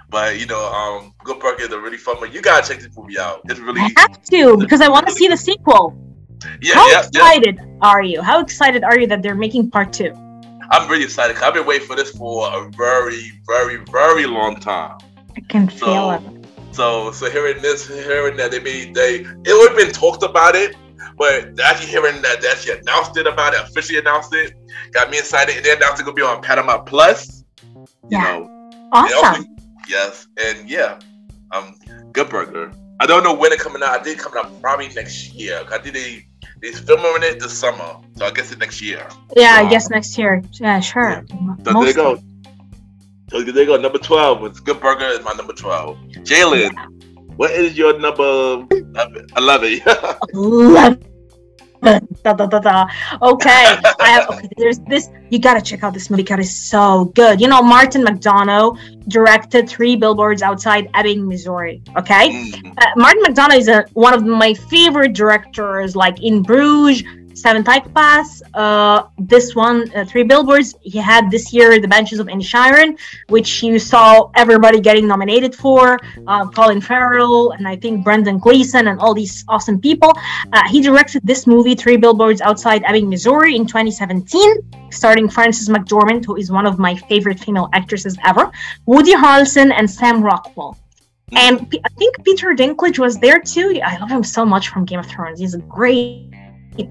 [0.09, 2.31] But you know, um, Good Burger is a really fun one.
[2.31, 3.41] You gotta check this movie out.
[3.45, 5.97] It's really, I have to because I want to see the sequel.
[6.61, 7.07] yeah, How yeah, yeah.
[7.07, 8.21] excited are you?
[8.21, 10.13] How excited are you that they're making part two?
[10.71, 14.55] I'm really excited because I've been waiting for this for a very, very, very long
[14.57, 14.97] time.
[15.35, 16.45] I can feel So, it.
[16.71, 20.55] so, so hearing this, hearing that they made they, it would have been talked about
[20.55, 20.75] it,
[21.17, 24.53] but actually hearing that they actually announced it about it, officially announced it,
[24.91, 25.55] got me excited.
[25.57, 27.43] And they announced it gonna be on Paramount Plus.
[27.65, 28.21] You Yeah.
[28.37, 29.17] know, Awesome.
[29.25, 29.43] also-
[29.89, 30.99] yes, and yeah,
[31.51, 31.75] um,
[32.11, 32.71] Good Burger.
[32.99, 33.99] I don't know when it coming out.
[33.99, 35.63] I think it coming out probably next year.
[35.71, 36.27] I think they
[36.63, 39.05] they filming it this summer, so I guess it's next year.
[39.35, 40.41] Yeah, I Um, guess next year.
[40.53, 41.25] Yeah, sure.
[41.65, 42.15] So there you go.
[43.29, 43.77] So there you go.
[43.77, 45.97] Number twelve was Good Burger is my number twelve.
[46.23, 46.71] Jaylan,
[47.35, 48.65] what is your number
[49.37, 49.81] eleven?
[50.33, 50.97] Love
[52.23, 52.87] da, da, da, da.
[53.21, 53.49] Okay,
[53.99, 54.49] I have, okay.
[54.57, 55.09] There's this.
[55.29, 56.23] You gotta check out this movie.
[56.23, 57.41] God, it's so good.
[57.41, 58.77] You know, Martin McDonagh
[59.07, 61.81] directed Three Billboards Outside Ebbing, Missouri.
[61.97, 67.03] Okay, Mm, uh, Martin McDonagh is a, one of my favorite directors, like in Bruges,
[67.33, 68.41] Seven Psychopaths.
[68.53, 72.97] Uh, this one, uh, Three Billboards, he had this year The Banshees of Inisherin,
[73.29, 75.99] which you saw everybody getting nominated for.
[76.27, 80.11] Uh, Colin Farrell and I think Brendan Gleeson and all these awesome people.
[80.51, 86.25] Uh, he directed this movie, Three Billboards Outside Ebbing, Missouri, in 2017, starring Frances McDormand,
[86.25, 88.51] who is one of my favorite female actresses ever,
[88.85, 90.77] Woody Harrelson, and Sam Rockwell.
[91.35, 93.79] And I think Peter Dinklage was there too.
[93.83, 95.39] I love him so much from Game of Thrones.
[95.39, 96.32] He's a great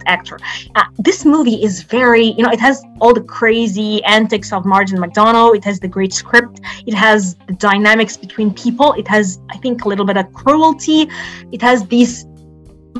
[0.06, 0.38] actor.
[0.74, 4.98] Uh, this movie is very, you know, it has all the crazy antics of Martin
[4.98, 5.56] McDonagh.
[5.56, 6.60] It has the great script.
[6.86, 8.92] It has the dynamics between people.
[8.94, 11.08] It has, I think, a little bit of cruelty.
[11.50, 12.26] It has these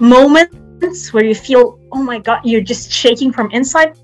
[0.01, 3.99] moments where you feel, oh my God, you're just shaking from inside.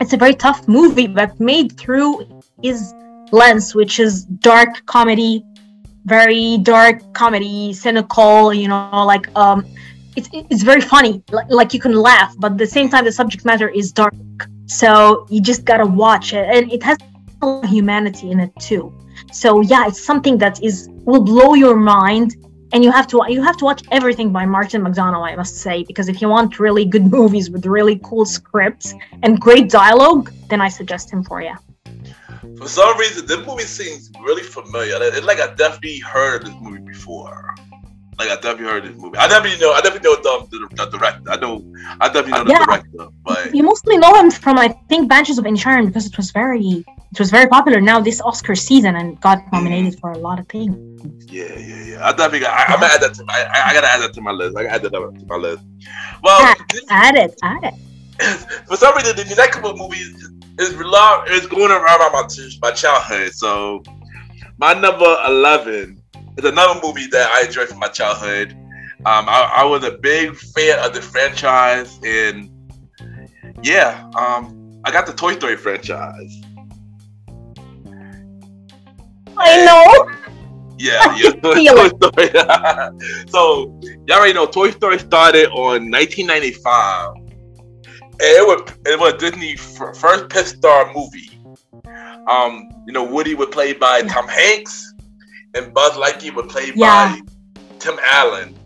[0.00, 2.26] It's a very tough movie, but made through
[2.62, 2.94] his
[3.32, 5.44] lens, which is dark comedy,
[6.04, 9.64] very dark comedy, cynical, you know, like um
[10.16, 11.22] it's it's very funny.
[11.30, 14.14] Like, like you can laugh, but at the same time the subject matter is dark.
[14.66, 16.46] So you just gotta watch it.
[16.54, 16.98] And it has
[17.64, 18.92] humanity in it too.
[19.32, 22.36] So yeah, it's something that is will blow your mind.
[22.72, 25.84] And you have to you have to watch everything by Martin McDonagh, I must say,
[25.84, 30.60] because if you want really good movies with really cool scripts and great dialogue, then
[30.60, 31.54] I suggest him for you.
[32.58, 34.96] For some reason, this movie seems really familiar.
[35.00, 37.54] It's like I definitely heard this movie before.
[38.18, 39.18] Like I definitely heard this movie.
[39.18, 39.72] I definitely know.
[39.72, 41.30] I definitely know um, the, the, the director.
[41.30, 41.64] I know.
[42.00, 42.64] I definitely know the Yeah.
[42.64, 43.08] director.
[43.24, 46.84] But You mostly know him from I think Banshees of Inisherin because it was very
[47.12, 50.48] it was very popular now this Oscar season and got nominated for a lot of
[50.48, 50.74] things.
[51.32, 52.06] yeah, yeah, yeah.
[52.06, 52.40] I definitely.
[52.40, 53.34] Got, I, I'm gonna add that to my.
[53.34, 54.56] I, I gotta add that to my list.
[54.56, 55.64] I gotta add that to my list.
[56.22, 56.54] Well, Yeah.
[56.72, 57.74] this- Add it, add it.
[58.68, 60.08] for some reason, the next couple of movies
[60.58, 62.28] is is going around my
[62.62, 63.32] my childhood.
[63.32, 63.82] So
[64.58, 66.00] my number eleven
[66.36, 68.52] is another movie that I enjoyed from my childhood.
[69.06, 72.50] Um, I, I was a big fan of the franchise, and
[73.62, 76.40] yeah, um, I got the Toy Story franchise.
[79.36, 80.24] I know.
[80.78, 81.30] Yeah, yeah.
[81.42, 82.30] Toy, Story.
[83.28, 87.14] so y'all already know Toy Story started on 1995.
[87.14, 91.30] And it was it was Disney's first Pixar movie.
[92.30, 94.93] Um, you know, Woody was played by Tom Hanks,
[95.54, 97.16] and Buzz Lightyear was played Yeah.
[97.16, 97.20] by
[97.78, 98.58] Tim Allen.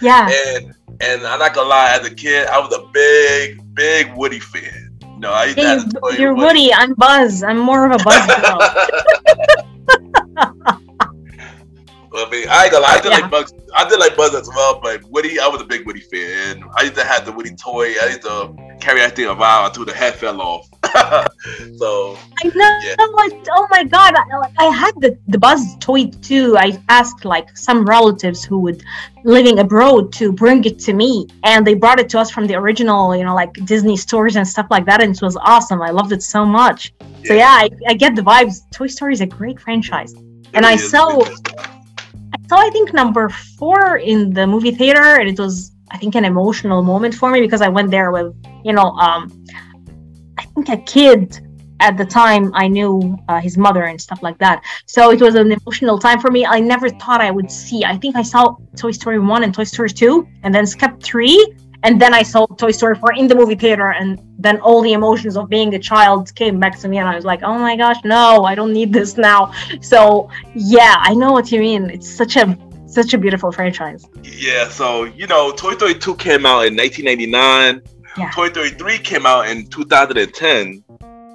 [0.00, 0.28] Yeah.
[0.28, 4.38] And and I'm not gonna lie, as a kid, I was a big, big Woody
[4.40, 4.90] fan.
[5.02, 6.72] You know, I Hey, have a toy you're with Woody.
[6.72, 7.42] I'm Buzz.
[7.42, 8.58] I'm more of a Buzz girl.
[12.18, 13.18] I mean, I ain't gonna lie, I did Yeah.
[13.18, 13.52] like Bugs.
[13.74, 16.64] I did like Buzz as well, but Woody, I was a big Woody fan.
[16.78, 17.92] I used to have the Woody toy.
[18.02, 20.66] I used to carry that thing around until the head fell off.
[21.76, 22.80] So I know.
[22.82, 23.06] Yeah.
[23.14, 24.14] Like, oh my god!
[24.14, 26.56] I, I had the the Buzz toy too.
[26.58, 28.82] I asked like some relatives who would
[29.24, 32.54] living abroad to bring it to me, and they brought it to us from the
[32.54, 35.02] original, you know, like Disney stores and stuff like that.
[35.02, 35.82] And it was awesome.
[35.82, 36.92] I loved it so much.
[37.24, 38.60] So yeah, I, I get the vibes.
[38.72, 40.14] Toy Story is a great franchise.
[40.54, 45.38] And I saw- I saw I think number four in the movie theater, and it
[45.38, 48.34] was I think an emotional moment for me because I went there with
[48.64, 49.44] you know um
[50.56, 51.40] think a kid
[51.80, 54.62] at the time I knew uh, his mother and stuff like that.
[54.86, 56.46] So it was an emotional time for me.
[56.46, 57.84] I never thought I would see.
[57.84, 61.54] I think I saw Toy Story one and Toy Story two, and then skipped three.
[61.82, 64.94] And then I saw Toy Story 4 in the movie theater, and then all the
[64.94, 67.76] emotions of being a child came back to me, and I was like, "Oh my
[67.76, 68.44] gosh, no!
[68.44, 69.52] I don't need this now."
[69.82, 71.90] So yeah, I know what you mean.
[71.90, 74.06] It's such a such a beautiful franchise.
[74.24, 77.82] Yeah, so you know, Toy Story 2 came out in 1999.
[78.18, 78.30] Yeah.
[78.30, 80.82] Toy Story 3 came out in 2010,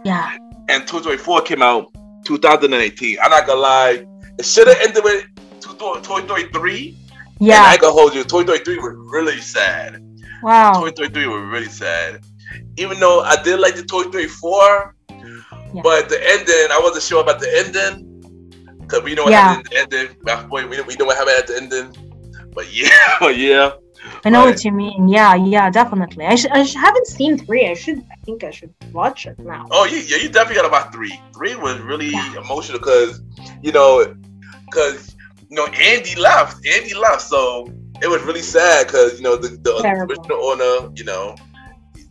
[0.03, 0.35] Yeah,
[0.69, 1.87] and Toy Story 4 came out
[2.25, 3.17] 2018.
[3.21, 4.05] I'm not gonna lie,
[4.39, 5.25] it should have ended with
[5.61, 6.97] Toy Story 3.
[7.39, 7.77] And I yeah.
[7.77, 8.23] gonna hold you.
[8.23, 10.03] Toy Story 3 was really sad.
[10.43, 10.73] Wow.
[10.73, 12.21] Toy Story 3 was really sad.
[12.77, 15.81] Even though I did like the Toy Story 4, Yeah.
[15.83, 18.07] but the ending, I wasn't sure about the ending.
[18.79, 19.53] Because we know what Yeah.
[19.55, 20.15] happened at the ending.
[20.23, 21.95] Last point, we, we know what happened at the ending.
[22.53, 23.71] But yeah, but yeah.
[24.25, 24.51] I know Right.
[24.55, 25.07] what you mean.
[25.07, 26.25] Yeah, yeah, definitely.
[26.25, 27.67] I, sh- I sh- haven't seen three.
[27.67, 27.99] I should.
[28.11, 29.65] I think I should watch it now.
[29.71, 31.19] Oh, yeah, yeah, you definitely got about three.
[31.35, 32.37] Three was really Yeah.
[32.37, 33.21] emotional because,
[33.61, 34.15] you know,
[34.65, 35.15] because,
[35.49, 36.65] you know, Andy left.
[36.65, 37.21] Andy left.
[37.21, 37.67] So
[38.01, 39.73] it was really sad because, you know, the, the
[40.09, 41.35] original owner, you know,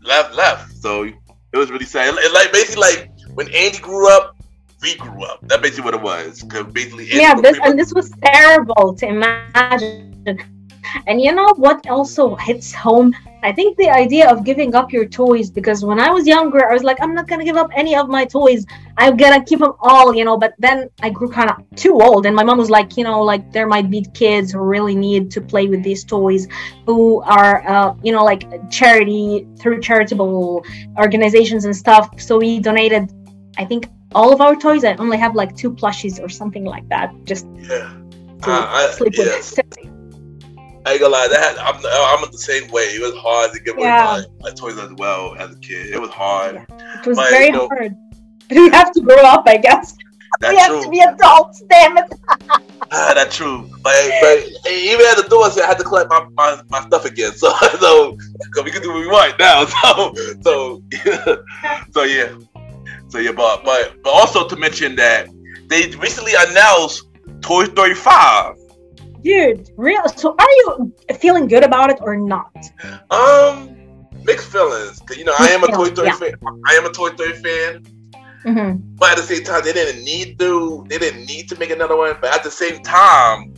[0.03, 0.77] left, left.
[0.77, 2.15] So it was really sad.
[2.19, 4.37] It, like, basically, like, when Andy grew up,
[4.83, 5.41] we grew up.
[5.43, 6.43] That's basically what it was.
[6.43, 10.60] Because basically, Andy yeah, this and this was terrible to imagine.
[11.07, 13.15] And you know what also hits home?
[13.43, 16.75] I think the idea of giving up your toys because when I was younger, I
[16.75, 18.67] was like, I'm not gonna give up any of my toys.
[18.99, 20.37] I'm gonna keep them all, you know.
[20.37, 23.23] But then I grew kind of too old, and my mom was like, you know,
[23.23, 26.49] like there might be kids who really need to play with these toys,
[26.85, 30.65] who are, uh, you know, like charity through charitable
[30.99, 32.21] organizations and stuff.
[32.21, 33.11] So we donated,
[33.57, 34.85] I think, all of our toys.
[34.85, 37.95] I only have like two plushies or something like that, just yeah.
[38.43, 39.25] to Uh, sleep yeah.
[39.25, 39.45] with.
[39.45, 39.63] So-
[40.87, 42.85] I ain't gonna lie, that I'm I'm the same way.
[42.85, 44.23] It was hard to get away Yeah.
[44.41, 45.93] my, my toys as well as a kid.
[45.93, 46.57] It was hard.
[46.57, 47.95] It was But, very you know- hard.
[48.51, 49.95] We have to grow up, I guess.
[50.41, 52.13] That's we have to be adults, damn it.
[52.93, 53.71] Ah, that's true.
[53.85, 57.31] But, but even at the door, I had to collect my, my, my stuff again.
[57.37, 57.53] So
[58.55, 59.65] so we can do what we want now.
[59.67, 60.13] So
[60.43, 60.83] so
[61.93, 62.35] so yeah.
[63.11, 65.29] So yeah, but but but also to mention that
[65.69, 67.05] they recently announced
[67.43, 68.57] Toy Story Five.
[69.23, 70.07] Dude, real.
[70.09, 72.51] So, are you feeling good about it or not?
[73.11, 73.77] Um,
[74.25, 75.01] mixed feelings.
[75.17, 76.63] You know I am a Toy Story feelings, fan.
[76.69, 77.85] I am a Toy Story fan.
[78.43, 80.85] hmm But at the same time, they didn't need to.
[80.89, 82.17] They didn't need to make another one.
[82.21, 83.53] But at the same time,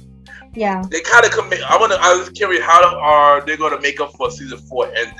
[0.54, 0.82] Yeah.
[0.90, 1.60] they kind of commit.
[1.62, 1.98] I want to.
[2.00, 5.14] I was curious how are they going to make up for season four ending?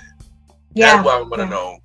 [0.75, 0.95] Yeah.
[0.97, 1.49] That's what I want to yeah.
[1.51, 1.79] know.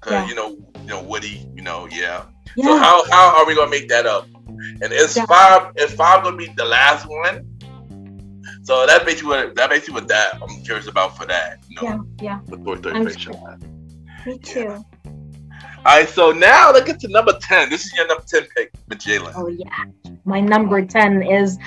[0.00, 0.26] Cause Yeah.
[0.28, 0.48] you know,
[0.82, 1.48] you know Woody.
[1.54, 2.24] You know, yeah.
[2.56, 2.66] Yeah.
[2.66, 4.26] So how how are we gonna make that up?
[4.82, 5.26] And is Yeah.
[5.26, 7.46] five is five gonna be the last one?
[8.62, 11.58] So that basically what that basically what that I'm curious about for that.
[11.68, 12.22] You know, yeah.
[12.22, 12.40] Yeah.
[12.46, 13.60] the Toy Story I'm franchise.
[14.26, 14.84] Me too.
[15.84, 17.68] All right, so now let's get to number ten.
[17.68, 19.32] This is your number ten pick, with Jaylan.
[19.34, 19.66] Oh yeah.
[20.24, 21.58] My number 10 is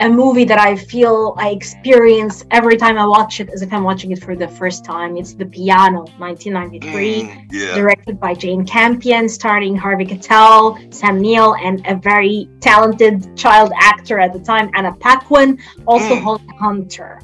[0.00, 3.84] a movie that I feel I experience every time I watch it as if I'm
[3.84, 5.16] watching it for the first time.
[5.18, 7.22] It's The Piano, 1993.
[7.22, 7.74] Mm, yeah.
[7.74, 14.18] directed by Jane Campion, starring Harvey Keitel, Sam Neill, and a very talented child actor
[14.18, 16.22] at the time, Anna Paquin, also Mm.
[16.22, 17.20] Holly Hunter.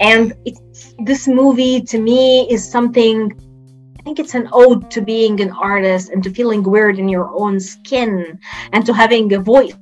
[0.00, 3.32] And it's, this movie to me is something.
[3.98, 7.28] I think it's an ode to being an artist and to feeling weird in your
[7.38, 8.38] own skin
[8.72, 9.74] and to having a voice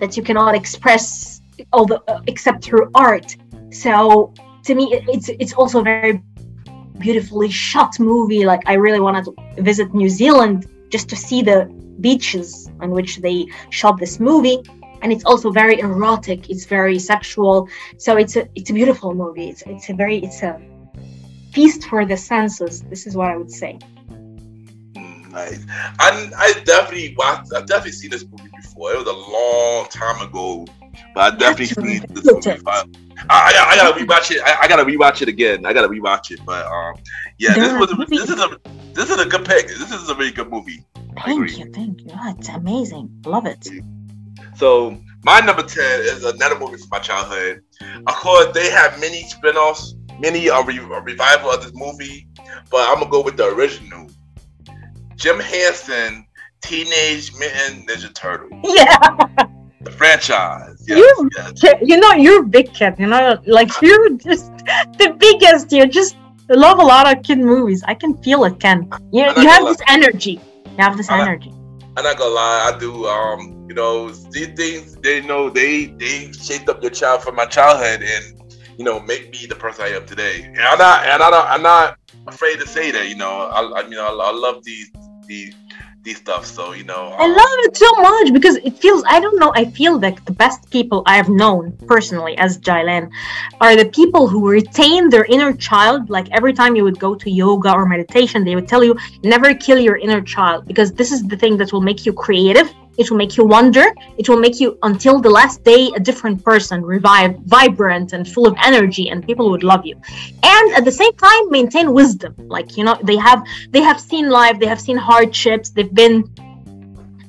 [0.00, 1.40] that you cannot express
[1.72, 3.36] although, uh, except through art.
[3.70, 4.32] So
[4.64, 6.22] to me, it's it's also a very
[6.98, 8.44] beautifully shot movie.
[8.44, 11.66] Like I really wanted to visit New Zealand just to see the
[12.00, 14.58] beaches on which they shot this movie.
[15.02, 16.50] And it's also very erotic.
[16.50, 17.68] It's very sexual.
[17.98, 19.48] So it's a it's a beautiful movie.
[19.50, 20.60] It's, it's a very it's a
[21.52, 23.78] feast for the senses this is what i would say
[25.30, 25.64] Nice.
[25.98, 27.52] I I definitely watched.
[27.54, 28.92] I definitely seen this movie before.
[28.92, 30.66] It was a long time ago,
[31.14, 32.62] but I definitely seen this movie.
[32.66, 32.84] I,
[33.28, 34.42] I, I gotta rewatch it.
[34.42, 35.66] I, I gotta rewatch it again.
[35.66, 36.40] I gotta rewatch it.
[36.46, 36.94] But um,
[37.38, 38.58] yeah, this was a, this is a
[38.94, 39.68] this is a good pick.
[39.68, 40.84] This is a really good movie.
[41.24, 43.66] Thank you thank you yeah, it's amazing love it
[44.56, 47.62] So my number ten is another movie from my childhood.
[48.06, 52.28] Of course, they have many spin-offs, many a, re- a revival of this movie,
[52.70, 54.08] but I'm gonna go with the original.
[55.18, 56.24] Jim Henson,
[56.62, 58.98] Teenage Mutant Ninja Turtle, yeah
[59.82, 60.82] the franchise.
[60.88, 61.74] Yes, You- yes.
[61.82, 64.46] you know you're big kid you know like you're just
[65.02, 66.16] the biggest you just
[66.48, 69.80] love a lot of kid movies i can feel it ken you, you have this
[69.88, 71.52] energy you have this I'm not- energy
[71.96, 73.06] I'm not gonna lie, I do.
[73.06, 77.44] Um, you know, these things they know they they shaped up your child from my
[77.44, 78.24] childhood and
[78.78, 80.44] you know make me the person I am today.
[80.44, 83.08] And I'm not and I don't, I'm not afraid to say that.
[83.08, 84.92] You know, I, I you know I, I love these
[85.28, 85.54] these
[86.02, 86.44] these stuff.
[86.46, 89.52] So you know, I um, love it so much because it feels I don't know,
[89.54, 93.10] I feel like the best people I have known personally as Jaylan
[93.60, 96.10] are the people who retain their inner child.
[96.10, 99.54] Like every time you would go to yoga or meditation, they would tell you never
[99.54, 102.72] kill your inner child because this is the thing that will make you creative.
[102.98, 103.86] It will make you wonder.
[104.18, 108.46] It will make you until the last day a different person, revive, vibrant and full
[108.46, 109.96] of energy, and people would love you.
[110.42, 112.34] And at the same time, maintain wisdom.
[112.38, 116.24] Like you know, they have they have seen life, they have seen hardships, they've been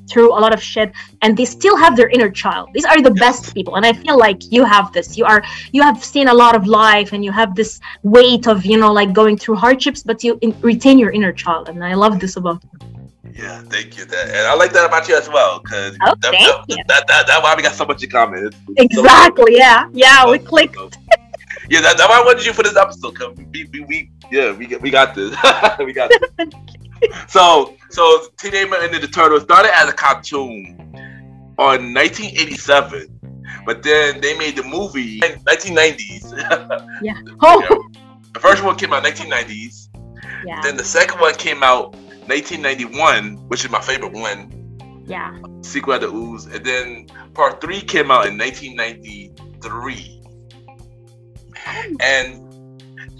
[0.10, 0.91] through a lot of shit
[1.22, 4.18] and they still have their inner child these are the best people and i feel
[4.18, 7.32] like you have this you are you have seen a lot of life and you
[7.32, 11.12] have this weight of you know like going through hardships but you in, retain your
[11.12, 12.99] inner child and i love this about you.
[13.34, 14.06] Yeah, thank you.
[14.06, 17.27] That and I like that about you as well because Oh, that, that, that, that,
[17.27, 18.45] that's why we got so much in common.
[18.47, 20.77] It's- it's so- exactly yeah yeah we clicked
[21.69, 23.15] Yeah, that, that's why I wanted you for this episode.
[23.15, 25.30] Cause we, we, we yeah, we we got this.
[25.80, 26.49] we got this.
[27.27, 30.77] so, so Teenage Mutant Ninja Turtles started as a cartoon
[31.57, 33.19] on 1987,
[33.65, 36.34] but then they made the movie in 1990s.
[37.01, 37.14] yeah.
[37.41, 37.61] oh
[38.34, 39.89] the first one came out 1990s.
[40.45, 41.95] yeah Then the second one came out
[42.30, 45.03] 1991, which is my favorite one.
[45.06, 50.22] yeah Secret of the Ooze, and then part three came out in 1993.
[51.99, 52.30] And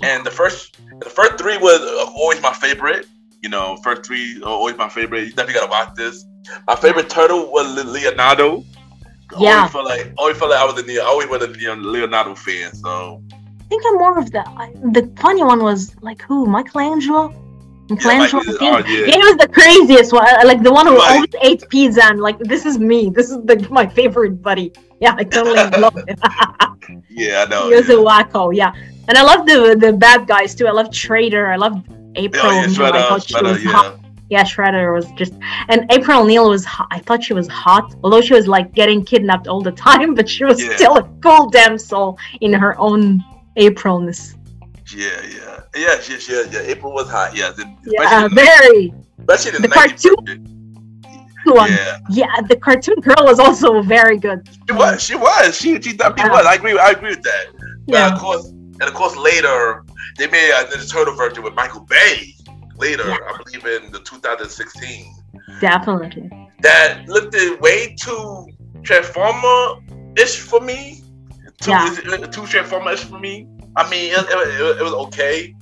[0.02, 1.82] and the first the first three was
[2.16, 3.06] always my favorite.
[3.42, 5.24] You know, first three are always my favorite.
[5.24, 6.26] You definitely gotta watch this.
[6.68, 8.64] My favorite turtle was Leonardo.
[9.38, 9.58] Yeah.
[9.58, 12.36] Always felt like always felt like I was a I always was a Leo- Leonardo
[12.36, 12.74] fan.
[12.76, 13.24] So
[13.62, 14.44] i think i'm more of the
[14.98, 17.32] the funny one was like who michelangelo
[17.90, 19.06] michelangelo Mike- I oh, yeah.
[19.08, 20.28] Yeah, he was the craziest one.
[20.28, 21.16] uh, Like the one who Right.
[21.16, 23.10] always ate pizza and like this is me.
[23.18, 24.72] This is the my favorite buddy.
[25.02, 25.56] Yeah, I totally
[25.86, 26.20] love it.
[27.10, 27.70] yeah, I know.
[27.70, 27.96] he was yeah.
[27.96, 28.72] a wacko, yeah.
[29.08, 30.68] And I love the the bad guys too.
[30.68, 31.46] I love Shredder.
[31.52, 31.76] I love
[32.16, 32.44] April.
[32.46, 32.84] Oh, yeah, O'Neil.
[32.84, 33.72] I Shredder, thought she Shredder, was yeah.
[33.72, 34.00] hot.
[34.30, 35.34] Yeah, Shredder was just
[35.70, 36.88] and April O'Neil was hot.
[36.92, 40.28] I thought she was hot, although she was like getting kidnapped all the time, but
[40.30, 43.24] she was still a cool damsel in her own
[43.58, 44.36] Aprilness.
[44.96, 46.60] Yeah, yeah, yeah, yeah, yeah, yeah.
[46.62, 47.36] April was hot.
[47.36, 50.60] Yeah, the, Yeah, especially, very the, especially the, the cartoon
[51.46, 51.72] one.
[51.72, 54.48] Yeah, Yeah, the cartoon girl was also very good.
[54.68, 55.04] she was.
[55.04, 55.56] She was.
[55.58, 56.32] She, she definitely Yeah.
[56.38, 56.46] was.
[56.46, 56.78] I agree.
[56.78, 57.46] I agree with that.
[57.88, 58.14] But Yeah.
[58.14, 59.84] of course, and of course, later
[60.18, 62.36] they made a Ninja Turtle version with Michael Bay.
[62.78, 63.18] Later, Yeah.
[63.28, 65.14] I believe in the 2016,
[65.60, 66.30] Definitely.
[66.62, 68.48] that looked way too
[68.84, 69.82] Transformer
[70.18, 71.04] ish for me.
[71.62, 71.94] Too, Yeah.
[72.10, 73.48] Uh, too Transformer ish for me.
[73.76, 75.56] I mean, it, it, it was okay.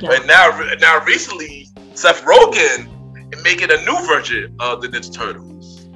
[0.00, 0.08] Yeah.
[0.10, 2.88] But now, now recently, Seth Rogen
[3.34, 5.86] is making a new version of the Ninja Turtles.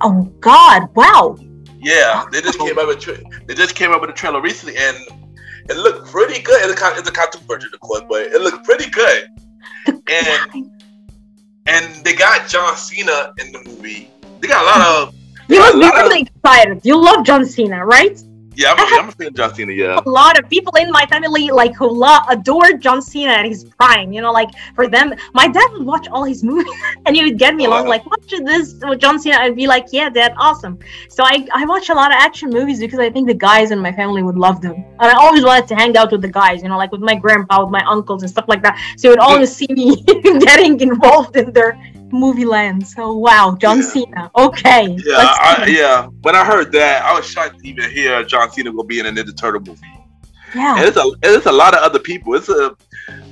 [0.00, 0.88] Oh God!
[0.94, 1.36] Wow.
[1.80, 4.76] Yeah, they just came up with tra- they just came up with a trailer recently,
[4.76, 4.96] and
[5.68, 6.70] it looked pretty good.
[6.70, 9.24] It's a, it's a cartoon version, of course, but it looked pretty good.
[9.86, 10.70] And
[11.66, 14.10] and they got John Cena in the movie.
[14.40, 15.14] They got a lot of
[15.48, 16.80] You must be of- really excited.
[16.84, 18.20] You love John Cena, right?
[18.58, 18.74] Yeah.
[18.76, 19.72] I'm, a- I'm a fan of John Cena.
[19.72, 23.46] Yeah, A lot of people in my family like who lo- adore John Cena and
[23.46, 24.12] his prime.
[24.12, 26.72] You know, like for them, my dad would watch all his movies,
[27.06, 29.36] and he would get me along, like watch this with John Cena.
[29.38, 30.78] I'd be like, yeah, dad, awesome.
[31.08, 33.78] So I I watch a lot of action movies because I think the guys in
[33.78, 36.62] my family would love them, and I always wanted to hang out with the guys.
[36.62, 38.76] You know, like with my grandpa, with my uncles, and stuff like that.
[38.98, 40.02] So you would always see me
[40.48, 41.78] getting involved in their
[42.10, 42.86] movie land.
[42.86, 43.82] So wow, John Yeah.
[43.84, 44.30] Cena.
[44.36, 44.88] Okay.
[45.04, 46.06] yeah, I, yeah.
[46.22, 49.06] When I heard that, I was shocked to even hear John Cena will be in
[49.06, 49.80] a Ninja Turtle movie.
[50.54, 50.76] yeah.
[50.76, 52.34] And it's a it's a lot of other people.
[52.34, 52.74] It's a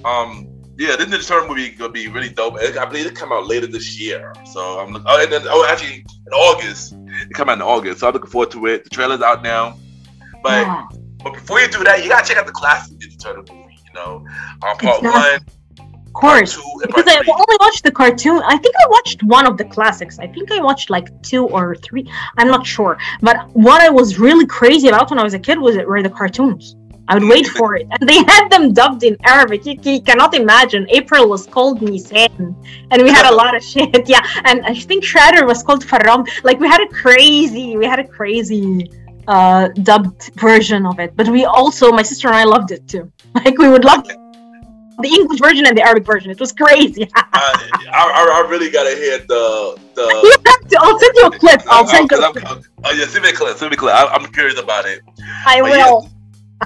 [0.04, 0.48] um
[0.78, 2.56] yeah, this Ninja Turtle movie gonna be really dope.
[2.60, 4.32] I believe it come out later this year.
[4.52, 6.94] So I'm oh, and then oh, actually in August.
[6.98, 8.00] It come out in August.
[8.00, 8.84] So I'm looking forward to it.
[8.84, 9.78] The trailer's out now.
[10.42, 10.84] But Yeah.
[11.24, 13.78] but before you do that, you gotta check out the classic Ninja Turtle movie.
[13.86, 14.26] You know,
[14.62, 15.08] um, part Exactly.
[15.10, 15.40] one,
[16.16, 16.52] course.
[16.80, 18.40] Because I only watched the cartoon.
[18.54, 20.18] I think I watched one of the classics.
[20.18, 22.04] I think I watched like two or three.
[22.38, 22.98] I'm not sure.
[23.20, 23.36] But
[23.66, 26.10] what I was really crazy about when I was a kid was it were the
[26.20, 26.76] cartoons.
[27.08, 29.64] I would wait for it, and they had them dubbed in Arabic.
[29.64, 30.86] You, you cannot imagine.
[30.90, 32.56] April was called Nisan,
[32.90, 34.08] and we had a lot of shit.
[34.08, 36.26] Yeah, and I think Shredder was called Faram.
[36.42, 38.90] Like we had a crazy, we had a crazy
[39.28, 41.14] uh dubbed version of it.
[41.14, 43.04] But we also, my sister and I loved it too.
[43.44, 44.02] Like we would love
[45.00, 46.30] the English version and the Arabic version.
[46.30, 47.08] It was crazy.
[47.14, 50.02] I, I, I really gotta hear the the.
[50.22, 50.78] you have to.
[50.80, 51.62] I'll send you a clip.
[51.68, 52.16] I'll send you.
[52.16, 52.64] Cause A I'm- clip.
[52.84, 53.56] oh yeah, send me a clip.
[53.56, 53.94] Send me a clip.
[53.94, 55.00] I, I'm curious about it.
[55.46, 55.90] I but yeah.
[55.90, 56.08] will.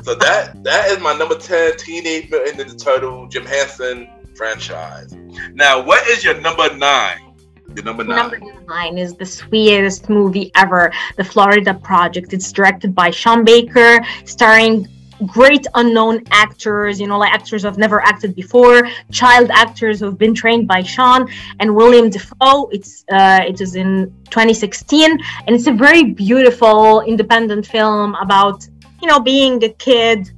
[0.02, 5.12] So that that is my number ten Teenage Mutant Ninja Turtle Jim Henson franchise.
[5.52, 7.34] Now, what is your number nine?
[7.74, 8.16] Your number nine.
[8.16, 12.32] Number nine is the sweetest movie ever, The Florida Project.
[12.32, 14.88] It's directed by Sean Baker, starring
[15.26, 20.34] great unknown actors, you know, like actors who've never acted before, child actors who've been
[20.34, 21.28] trained by Sean
[21.60, 22.68] and William Dafoe.
[22.70, 25.10] It's uh, it is in 2016,
[25.46, 28.66] and it's a very beautiful independent film about
[29.00, 30.30] you know being a kid.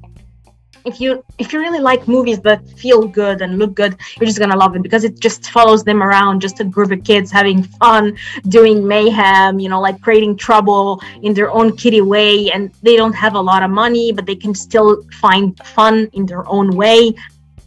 [0.85, 4.39] If you if you really like movies that feel good and look good, you're just
[4.39, 7.63] gonna love it because it just follows them around, just a group of kids having
[7.63, 8.17] fun,
[8.49, 13.15] doing mayhem, you know, like creating trouble in their own kiddie way, and they don't
[13.15, 17.15] have a lot of money, but they can still find fun in their own way.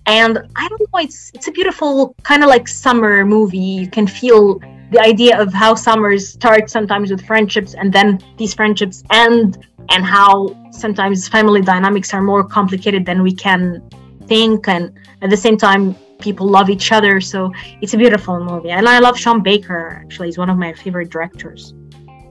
[0.07, 3.57] And I don't know, it's it's a beautiful kind of like summer movie.
[3.57, 4.59] You can feel
[4.91, 10.05] the idea of how summers start sometimes with friendships and then these friendships end and
[10.05, 13.81] how sometimes family dynamics are more complicated than we can
[14.27, 14.91] think and
[15.21, 17.51] at the same time people love each other so
[17.81, 21.09] it's a beautiful movie and i love sean baker actually he's one of my favorite
[21.09, 21.73] directors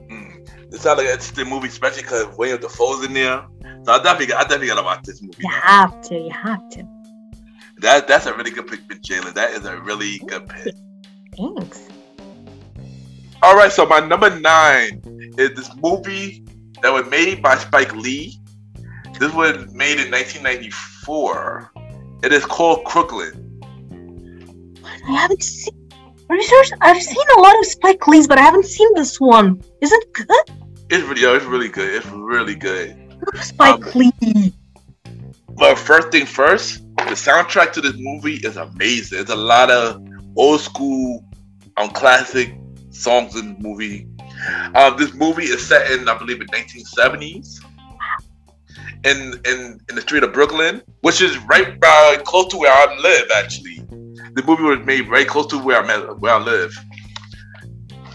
[0.09, 0.47] Mm.
[0.73, 3.45] It sounds like it's the movie, especially because William Dafoe's in there.
[3.85, 5.35] So I definitely, I definitely gotta watch this movie.
[5.39, 6.87] you have to you have to
[7.77, 9.33] That that's a really good pick, Jaylan.
[9.33, 10.73] That is a really good pick.
[11.37, 11.89] thanks
[13.41, 15.01] All right, so my number nine
[15.37, 16.44] is this movie
[16.81, 18.39] that was made by Spike Lee.
[19.19, 21.71] This was made in 1994.
[22.23, 23.41] It is called Crooklyn.
[25.07, 25.73] i haven't seen
[26.41, 29.91] sure i've seen a lot of spike lee's but i haven't seen this one is
[29.91, 30.27] it good
[30.89, 31.91] It's really, yo, it's really good.
[31.95, 32.95] It's really good.
[33.41, 33.91] Spike Um,
[34.21, 34.53] lee
[35.57, 39.19] But first thing first, the soundtrack to this movie is amazing.
[39.21, 40.01] It's a lot of
[40.35, 41.23] old school,
[41.77, 42.53] um, classic
[42.91, 44.07] songs in the movie.
[44.75, 47.63] Um, this movie is set in, I believe, in 1970s,
[49.03, 52.95] in in in the street of Brooklyn, which is right by, close to where I
[52.99, 53.29] live.
[53.35, 53.77] Actually,
[54.33, 56.73] the movie was made very close to where I met, where I live.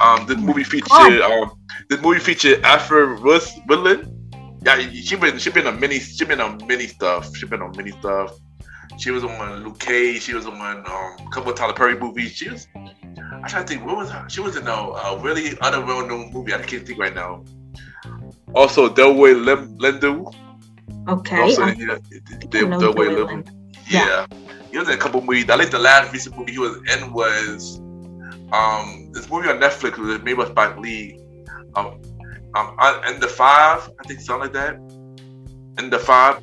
[0.01, 1.51] Um, this movie featured um,
[1.89, 4.17] this movie featured Russ Woodland.
[4.63, 7.35] Yeah, she been she been on many she been on many stuff.
[7.37, 8.33] She been on many stuff.
[9.01, 10.23] She was on Luke Cage.
[10.23, 12.33] She was on um, a couple of Tyler Perry movies.
[12.37, 12.67] She was.
[12.77, 13.87] I'm trying to think.
[13.87, 14.29] What was her?
[14.29, 16.53] She was in a, a really other well-known movie.
[16.53, 17.43] I can't think right now.
[18.55, 20.33] Also, Delroy Lim- Lindu.
[21.09, 23.27] okay Also, I- yeah, I Delroy Lindu.
[23.27, 23.73] Lindo.
[23.89, 24.27] Yeah.
[24.71, 25.49] He was in a couple movies.
[25.49, 27.81] I think the last recent movie he was in was
[28.53, 31.19] um this movie on Netflix was made by Spike Lee.
[31.75, 32.01] Um,
[32.55, 34.75] um, and the five, I think something like that.
[35.79, 36.43] And the five,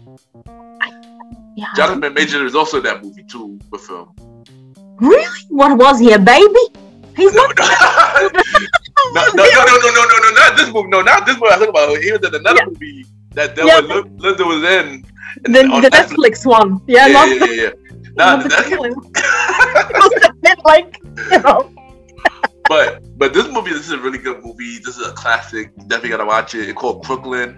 [1.58, 4.06] yeah Jonathan Major is also in that movie too with him.
[5.00, 6.64] really what was he a baby
[7.18, 7.66] he's No, not no,
[9.40, 10.90] no, no, no, no, no, no, no, not this movie.
[10.96, 11.54] No, not this movie.
[11.54, 11.98] I think about.
[12.06, 12.66] He was in another Yeah.
[12.72, 13.06] movie
[13.38, 13.82] that Yeah.
[13.82, 15.06] Delroy Lin- Linda was in.
[15.46, 16.82] and the, on the Netflix one.
[16.88, 17.70] Yeah, Yeah, yeah, yeah, yeah.
[18.16, 21.00] Nah, the that- It been like,
[21.32, 21.72] you know.
[22.70, 24.78] but but this movie, this is a really good movie.
[24.86, 25.72] This is a classic.
[25.78, 26.70] You definitely gotta watch it.
[26.70, 27.50] It's called Crooklyn.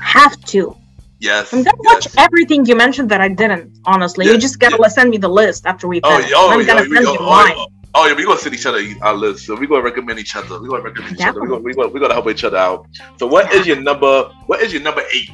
[0.00, 0.76] Have to.
[1.22, 1.52] Yes.
[1.52, 3.78] I'm gonna watch everything you mentioned that I didn't.
[3.86, 4.88] Honestly, you just gotta yeah.
[4.88, 6.30] send me the list after we Oh, finish.
[6.30, 7.54] yeah, oh, I'm yeah, gonna we send go- you oh, mine.
[7.56, 9.46] oh, oh, yeah, we gonna send each other our list.
[9.46, 10.60] So we gonna recommend each other.
[10.60, 11.40] We gonna recommend each other.
[11.40, 12.86] We gonna we gonna we gonna, help each other out.
[13.18, 14.14] So what is your number?
[14.46, 15.30] What is your number eight?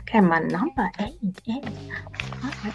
[0.00, 1.14] Okay, my number eight
[1.46, 1.70] number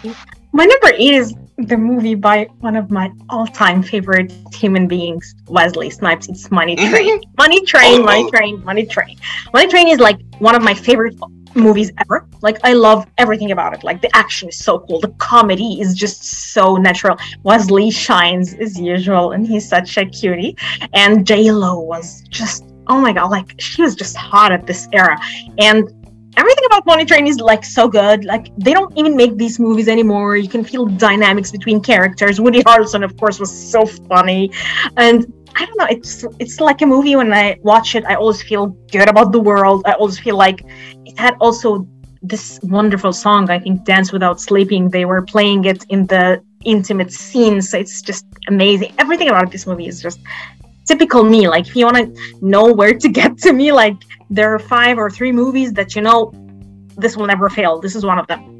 [0.04, 0.16] eight.
[0.52, 5.90] My number eight is the movie by one of my all-time favorite human beings, Wesley
[5.90, 6.28] Snipes.
[6.30, 7.20] It's Money Train.
[7.36, 8.30] Money Train, Oh, Money oh.
[8.30, 9.18] Train, Money Train.
[9.52, 11.14] Money Train is like one of my favorite
[11.54, 12.26] movies ever.
[12.42, 13.84] Like I love everything about it.
[13.84, 15.00] Like the action is so cool.
[15.00, 17.16] The comedy is just so natural.
[17.42, 20.56] Wesley shines as usual, and he's such a cutie.
[20.94, 24.88] And J Lo was just oh my god, like she was just hot at this
[24.92, 25.18] era.
[25.58, 25.90] And
[26.36, 28.24] everything about Money Train is like so good.
[28.24, 30.36] Like they don't even make these movies anymore.
[30.36, 32.40] You can feel dynamics between characters.
[32.40, 34.50] Woody Harrelson, of course, was so funny,
[34.96, 35.86] and I don't know.
[35.88, 37.16] It's it's like a movie.
[37.16, 39.82] When I watch it, I always feel good about the world.
[39.86, 40.62] I always feel like
[41.04, 41.86] it had also
[42.22, 43.50] this wonderful song.
[43.50, 47.72] I think "Dance Without Sleeping." They were playing it in the intimate scenes.
[47.72, 48.92] It's just amazing.
[48.98, 50.20] Everything about this movie is just
[50.86, 51.48] typical me.
[51.48, 53.96] Like if you want to know where to get to me, like
[54.30, 56.32] there are five or three movies that you know
[56.96, 57.80] this will never fail.
[57.80, 58.55] This is one of them.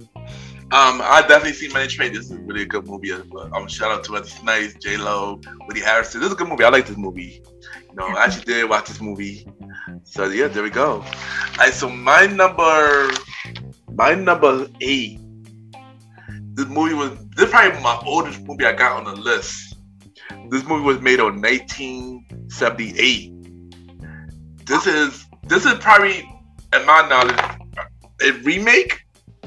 [0.72, 2.12] Um, I definitely see Money Train.
[2.12, 3.12] This is really a good movie.
[3.12, 6.14] Um, shout out to Wesley Snipes, J Lo, Woody Harrelson.
[6.14, 6.64] This is a good movie.
[6.64, 7.40] I like this movie.
[7.88, 9.47] You know, I actually did watch this movie.
[10.02, 10.94] So yeah, there we go.
[10.94, 11.05] All
[11.56, 13.10] right, so my number,
[13.93, 15.20] my number eight.
[16.55, 19.76] This movie was this is probably my oldest movie I got on the list.
[20.51, 23.32] This movie was made on 1978.
[24.66, 26.28] This is this is probably,
[26.72, 27.38] in my knowledge,
[28.20, 29.06] a remake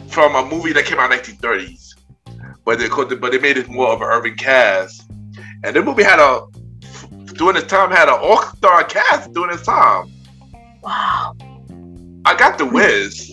[0.09, 1.95] from a movie that came out in the 1930s,
[2.65, 5.09] but they but they made it more of an urban cast.
[5.63, 6.45] And the movie had a
[7.33, 10.11] during this time had an all-star cast during this time.
[10.81, 11.35] Wow.
[12.25, 13.31] I got the Wiz.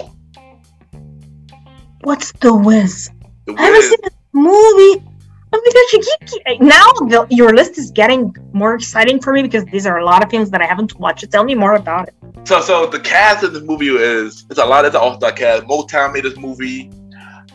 [2.02, 3.10] What's the Wiz?
[3.46, 5.04] The I haven't seen this movie.
[5.52, 9.32] Oh my gosh, you keep, keep- now the, your list is getting more exciting for
[9.32, 11.30] me because these are a lot of films that I haven't watched.
[11.30, 12.14] Tell me more about it.
[12.46, 14.84] So, so the cast in this movie is it's a lot.
[14.84, 15.64] It's an all-star cast.
[15.64, 16.90] Motown made this movie.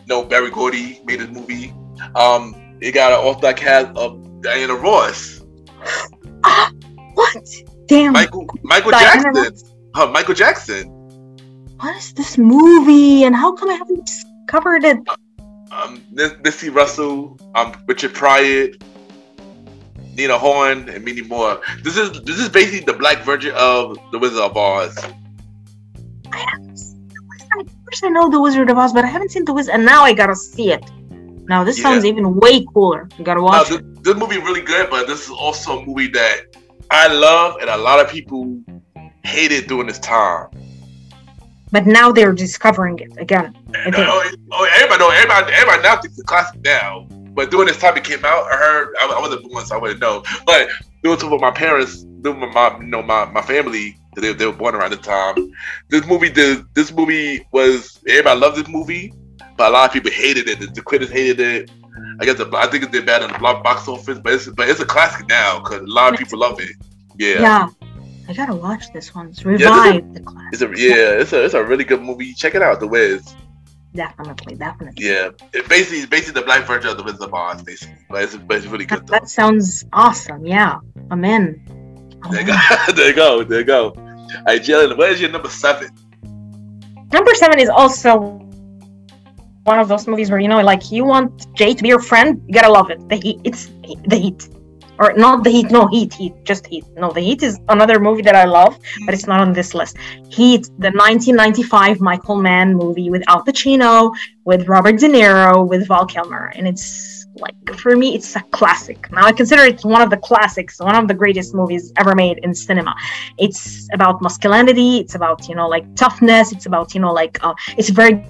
[0.06, 1.72] No, Berry Gordy made this movie.
[2.14, 5.40] Um, it got an all-star cast of Diana Ross,
[7.14, 7.46] What?
[7.86, 8.12] Damn.
[8.12, 10.88] Michael Michael Diana Jackson, huh, Michael Jackson.
[11.78, 14.98] what is this movie and how come I haven't discovered it?
[15.70, 18.68] um, N- Nipsey Russell, um, Richard Pryor,
[20.16, 21.60] Lena Horne, and many more.
[21.82, 24.96] This is this is basically the black version of The Wizard of Oz.
[26.32, 27.66] I haven't seen the Wiz.
[27.66, 29.84] Of course I know The Wizard of Oz, but I haven't seen The Wizard, and
[29.84, 30.84] now I gotta see it.
[31.48, 31.84] Now this Yeah.
[31.84, 33.08] sounds even way cooler.
[33.18, 34.04] I gotta Now, watch this, it.
[34.04, 36.42] this movie really good, but this is also a movie that
[36.90, 38.58] I love, and a lot of people
[39.24, 40.48] hated during this time.
[41.70, 43.56] But now they're discovering it again.
[43.74, 43.98] I think.
[43.98, 47.06] Uh, oh, oh, everybody know, everybody, everybody now thinks it's a classic now.
[47.34, 49.78] But during this time it came out, I heard I, I wasn't born, so I
[49.78, 50.22] wouldn't know.
[50.46, 50.68] But
[51.02, 54.46] doing it with my parents, doing my, my you know my, my family, they, they
[54.46, 55.52] were born around the time.
[55.88, 59.12] This movie, did, this movie was everybody loved this movie,
[59.56, 60.60] but a lot of people hated it.
[60.60, 61.70] The, the critics hated it.
[62.20, 64.48] I guess the, I think it did bad in the block box office, but it's
[64.48, 66.76] but it's a classic now because a lot of people love it.
[67.18, 67.68] Yeah, Yeah.
[68.28, 69.28] I gotta watch this one.
[69.28, 70.50] It's revived the class.
[70.52, 72.32] it's a yeah, it's a it's a really good movie.
[72.34, 73.34] Check it out, The Wiz.
[73.94, 75.04] Definitely, definitely.
[75.04, 77.96] Yeah, it basically it's basically the black version of The Wizard of Oz, basically.
[78.08, 79.12] But it's, but it's really good though.
[79.12, 80.46] That sounds awesome.
[80.46, 80.78] Yeah,
[81.10, 81.62] I'm in.
[82.22, 82.54] I'm There you in.
[82.86, 82.92] go.
[82.94, 83.44] there you go.
[83.44, 83.90] There you go.
[83.90, 85.90] All right, Jaylan, where's your number seven?
[87.12, 88.38] Number seven is also
[89.64, 92.42] one of those movies where you know, like, you want Jay to be your friend,
[92.46, 93.06] you gotta love it.
[93.10, 93.40] The Heat.
[93.44, 93.66] It's
[94.06, 94.48] the Heat,
[95.02, 95.70] or not the Heat.
[95.70, 96.14] No Heat.
[96.14, 96.34] Heat.
[96.44, 96.84] Just Heat.
[96.94, 99.96] No, the Heat is another movie that I love, but it's not on this list.
[100.38, 104.14] Heat, the 1995 Michael Mann movie with Al Pacino,
[104.44, 109.10] with Robert De Niro, with Val Kilmer, and it's like for me, it's a classic.
[109.10, 112.38] Now I consider it one of the classics, one of the greatest movies ever made
[112.44, 112.94] in cinema.
[113.38, 114.98] It's about masculinity.
[114.98, 116.52] It's about you know like toughness.
[116.52, 118.24] It's about you know like uh, it's very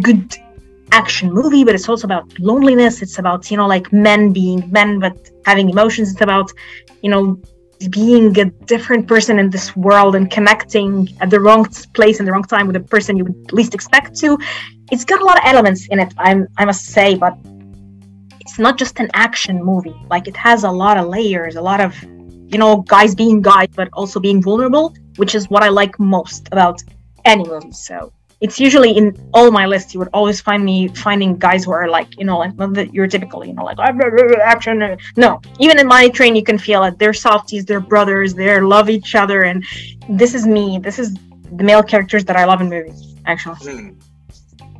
[0.00, 0.36] good
[0.92, 3.02] action movie, but it's also about loneliness.
[3.02, 6.12] It's about you know like men being men but having emotions.
[6.12, 6.52] It's about
[7.02, 7.40] you know
[7.90, 11.64] being a different person in this world and connecting at the wrong
[11.94, 14.38] place and the wrong time with a person you would least expect to.
[14.92, 16.12] It's got a lot of elements in it.
[16.18, 17.36] I'm I must say, but
[18.40, 19.98] it's not just an action movie.
[20.10, 21.90] Like it has a lot of layers, a lot of
[22.52, 26.48] you know guys being guys, but also being vulnerable, which is what I like most
[26.52, 26.82] about
[27.24, 27.72] any movie.
[27.72, 28.12] So
[28.44, 29.94] it's usually in all my lists.
[29.94, 32.84] You would always find me finding guys who are like, you know, like not the,
[32.88, 33.92] your typical, you know, like "Ah,
[34.54, 34.82] action.
[34.82, 36.98] uh," No, even in my train, you can feel it.
[36.98, 39.64] They're softies, they're brothers, they love each other, and
[40.20, 40.78] this is me.
[40.88, 41.08] This is
[41.58, 42.98] the male characters that I love in movies.
[43.26, 43.96] Actually, Mm.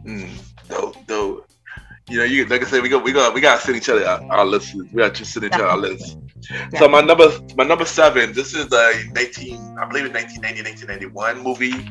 [0.05, 0.29] Mm.
[1.07, 1.45] Though,
[2.13, 3.89] you know, you like I said, we got we got we got to send each
[3.89, 4.75] other our, our lists.
[4.75, 6.15] We got to just send each other our lists.
[6.77, 8.35] So my number my number seven.
[8.35, 11.91] This is the nineteen, I believe it's 1990, 1991 movie.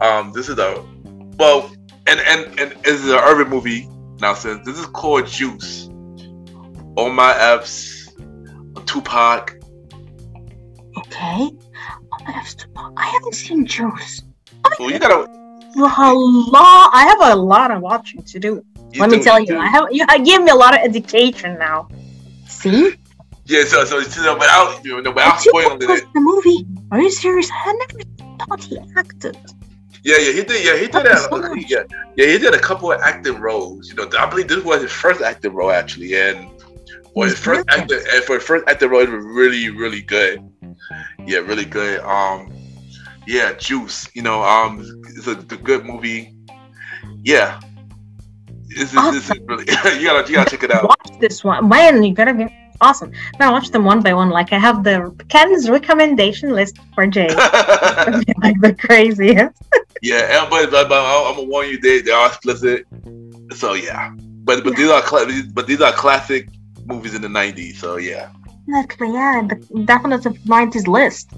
[0.00, 0.84] Um, this is a
[1.38, 1.70] well,
[2.08, 3.88] and and and this is an urban movie.
[4.18, 5.88] Now, since this is called Juice,
[6.96, 8.12] on my F's,
[8.86, 9.56] Tupac.
[10.96, 11.50] okay.
[12.10, 12.66] Oh, I, have to,
[12.96, 14.22] I haven't seen Juice.
[14.80, 15.30] Well, you gotta.
[15.76, 16.90] A lot.
[16.92, 18.64] I have a lot of watching to do.
[18.92, 19.58] You Let me tell you.
[19.58, 21.88] I have you I give me a lot of education now.
[22.46, 22.94] See?
[23.44, 26.04] Yeah, so so, so without you know, without spoiling it.
[26.14, 26.66] the movie.
[26.90, 27.50] Are you serious?
[27.52, 28.04] I never
[28.44, 29.36] thought he acted.
[30.04, 30.64] Yeah, yeah, he did.
[30.64, 31.64] Yeah, he did that.
[31.68, 31.82] Yeah,
[32.16, 33.88] yeah, he did a couple of acting roles.
[33.88, 36.48] You know, I believe this was his first acting role actually, and
[37.14, 40.48] for his first acting, and for his first acting role, it was really, really good.
[41.26, 42.00] Yeah, really good.
[42.00, 42.52] Um,
[43.26, 44.08] yeah, Juice.
[44.14, 44.80] You know, um,
[45.16, 46.34] it's a, it's a good movie.
[47.22, 47.60] Yeah,
[48.78, 49.14] this is, Awesome.
[49.14, 49.64] this is really
[50.00, 50.84] you gotta you gotta check it out.
[50.84, 51.68] Watch this one.
[51.68, 52.46] Man, you gotta be
[52.80, 53.12] awesome.
[53.38, 54.30] Now watch them one by one.
[54.30, 54.96] Like I have the
[55.28, 57.28] Ken's recommendation list for Jay.
[58.44, 59.56] like the craziest.
[60.02, 62.86] yeah, and, but, but, but I'm gonna warn you, they they are explicit.
[63.56, 64.12] So yeah,
[64.44, 65.02] but but these are
[65.52, 66.48] but these are classic
[66.86, 67.76] movies in the '90s.
[67.76, 68.30] So yeah.
[68.68, 69.56] Exactly, yeah, the
[69.86, 71.30] definite 90s list.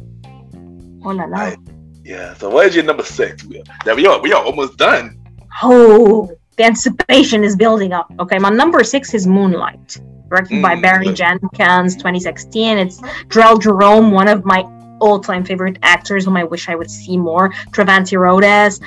[1.05, 1.39] Oh la la.
[1.39, 1.59] Right.
[2.05, 2.35] Yeah.
[2.35, 3.45] So what is your number six?
[3.45, 5.17] We are, we are we are almost done.
[5.63, 6.29] Oh,
[6.61, 8.13] the anticipation is building up.
[8.21, 10.83] Okay, my number six is Moonlight, directed by Mm.
[10.83, 12.77] Barry Jenkins, 2016.
[12.77, 13.01] It's
[13.31, 14.61] Jharrel Jerome, one of my
[15.01, 17.49] all-time favorite actors whom I wish I would see more.
[17.73, 18.79] Trevante Rhodes.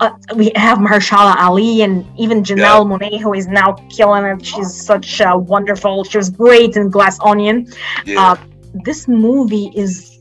[0.00, 4.42] Uh, we have Mahershala Ali and even Janelle Monáe, who is now killing it.
[4.46, 6.04] She's such a wonderful.
[6.04, 7.66] She was great in Glass Onion.
[8.06, 8.22] Yeah.
[8.22, 8.36] Uh,
[8.84, 10.18] this movie is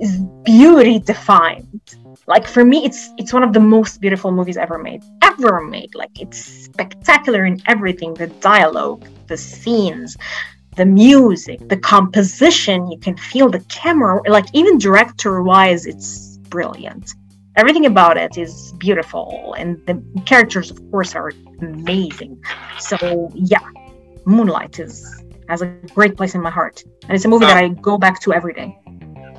[0.00, 0.12] is
[0.44, 1.80] beauty defined.
[2.26, 5.02] Like for me, it's it's one of the most beautiful movies ever made.
[5.22, 5.94] Ever made.
[5.94, 8.14] Like it's spectacular in everything.
[8.14, 10.16] The dialogue, the scenes,
[10.76, 12.90] the music, the composition.
[12.90, 14.20] You can feel the camera.
[14.28, 17.14] Like even director wise, it's brilliant.
[17.56, 21.30] Everything about it is beautiful, and the characters, of course, are
[21.60, 22.42] amazing.
[22.80, 23.68] So yeah,
[24.24, 27.68] Moonlight is has a great place in my heart, and it's a movie that I
[27.68, 28.76] go back to every day.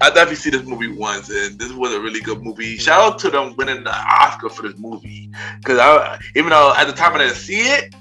[0.01, 2.77] I definitely see this movie once, and this was a really good movie.
[2.77, 6.85] Shout out to them winning the Oscar for this movie, because I even though at
[6.87, 7.93] the time I didn't see it,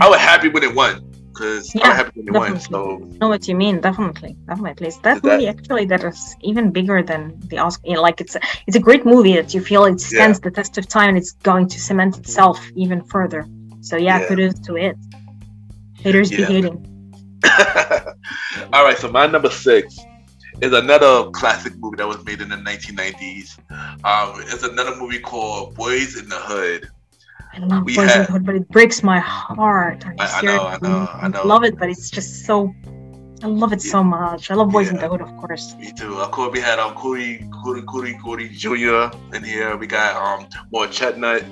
[0.00, 1.00] I was happy when it won,
[1.32, 2.52] because I Yeah, was happy when it won.
[2.52, 2.68] definitely.
[2.70, 3.80] So I know what you mean.
[3.80, 4.88] Definitely, definitely.
[4.88, 7.88] It's that Is that- movie actually that is even bigger than the Oscar.
[7.88, 10.50] You know, like it's a, it's a great movie that you feel it stands the
[10.50, 13.46] test of time and it's going to cement itself even further.
[13.80, 14.26] So yeah, Yeah.
[14.28, 14.96] kudos to it.
[15.94, 16.46] Haters be Yeah.
[16.46, 16.76] hating.
[18.72, 19.96] All right, so my number six
[20.60, 23.58] is another classic movie that was made in the 1990s.
[24.04, 26.88] Um, it's another movie called Boys in the Hood.
[27.54, 30.04] I love We Boys in had- the Hood, but it breaks my heart.
[30.04, 30.66] You I- I know.
[30.66, 31.46] I know, I know.
[31.46, 32.74] love it, but it's just so.
[33.42, 34.50] I love it so much.
[34.50, 35.74] I love Boys in the Hood, of course.
[35.78, 36.14] Me too.
[36.16, 39.10] Of course, we had um, Cody, Cody, Cody, Cody Jr.
[39.34, 39.76] in here.
[39.76, 41.44] We got um, Morris Chestnut.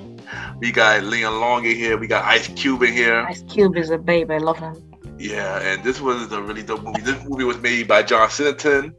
[0.59, 1.95] We got Nia Long in here.
[1.97, 3.19] We got Ice Cube in here.
[3.29, 4.31] Ice Cube is a babe.
[4.31, 4.75] I love him.
[5.17, 7.01] Yeah, and this was a really dope movie.
[7.01, 8.93] This movie was made by John Singleton,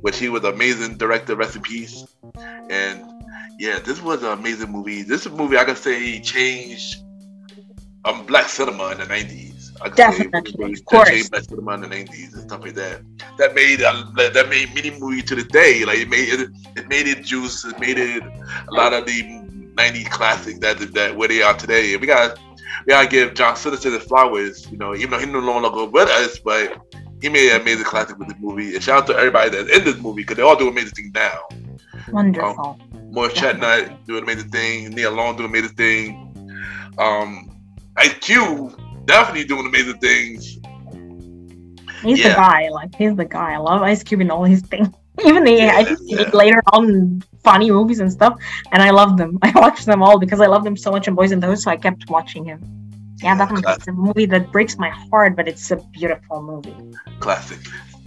[0.00, 2.04] which he was an amazing director, rest in peace.
[2.70, 3.04] And
[3.58, 5.02] yeah, this was an amazing movie.
[5.02, 7.02] This movie I could say changed
[8.06, 9.72] um black cinema in the nineties.
[9.82, 11.08] I Definitely, of course.
[11.08, 13.02] changed black cinema in the nineties and stuff like that.
[13.36, 15.84] That made uh, that made many movies to the day.
[15.84, 17.64] Like it made it, it made it juice.
[17.66, 19.22] It made it a lot of the
[19.74, 21.92] '90s classics that that where they are today.
[21.92, 22.38] And we got
[22.86, 24.70] we gotta give John Citizen his flowers.
[24.70, 26.80] You know, even though he no longer with us, but
[27.20, 28.74] he made an amazing classic with this movie.
[28.74, 31.12] And shout out to everybody that's in this movie because they all do amazing things
[31.14, 31.40] now.
[32.10, 32.78] Wonderful.
[33.10, 34.90] Morris Chestnut doing amazing thing.
[34.90, 36.26] Nia Long doing amazing thing.
[36.98, 37.50] Um,
[37.96, 40.58] IQ definitely doing amazing things.
[42.02, 42.28] He's Yeah.
[42.30, 42.68] the guy.
[42.70, 43.52] Like he's the guy.
[43.54, 44.88] I love Ice Cube and all his things.
[45.26, 46.30] Even the Yeah, I just see yeah.
[46.32, 48.38] later on funny movies and stuff,
[48.72, 49.38] and I love them.
[49.42, 51.58] I watch them all because I love them so much in Boys in the Hood,
[51.58, 52.60] so I kept watching him.
[53.22, 53.62] Yeah, definitely.
[53.62, 53.80] classic.
[53.80, 56.74] It's a movie that breaks my heart, but it's a beautiful movie.
[57.20, 57.58] classic.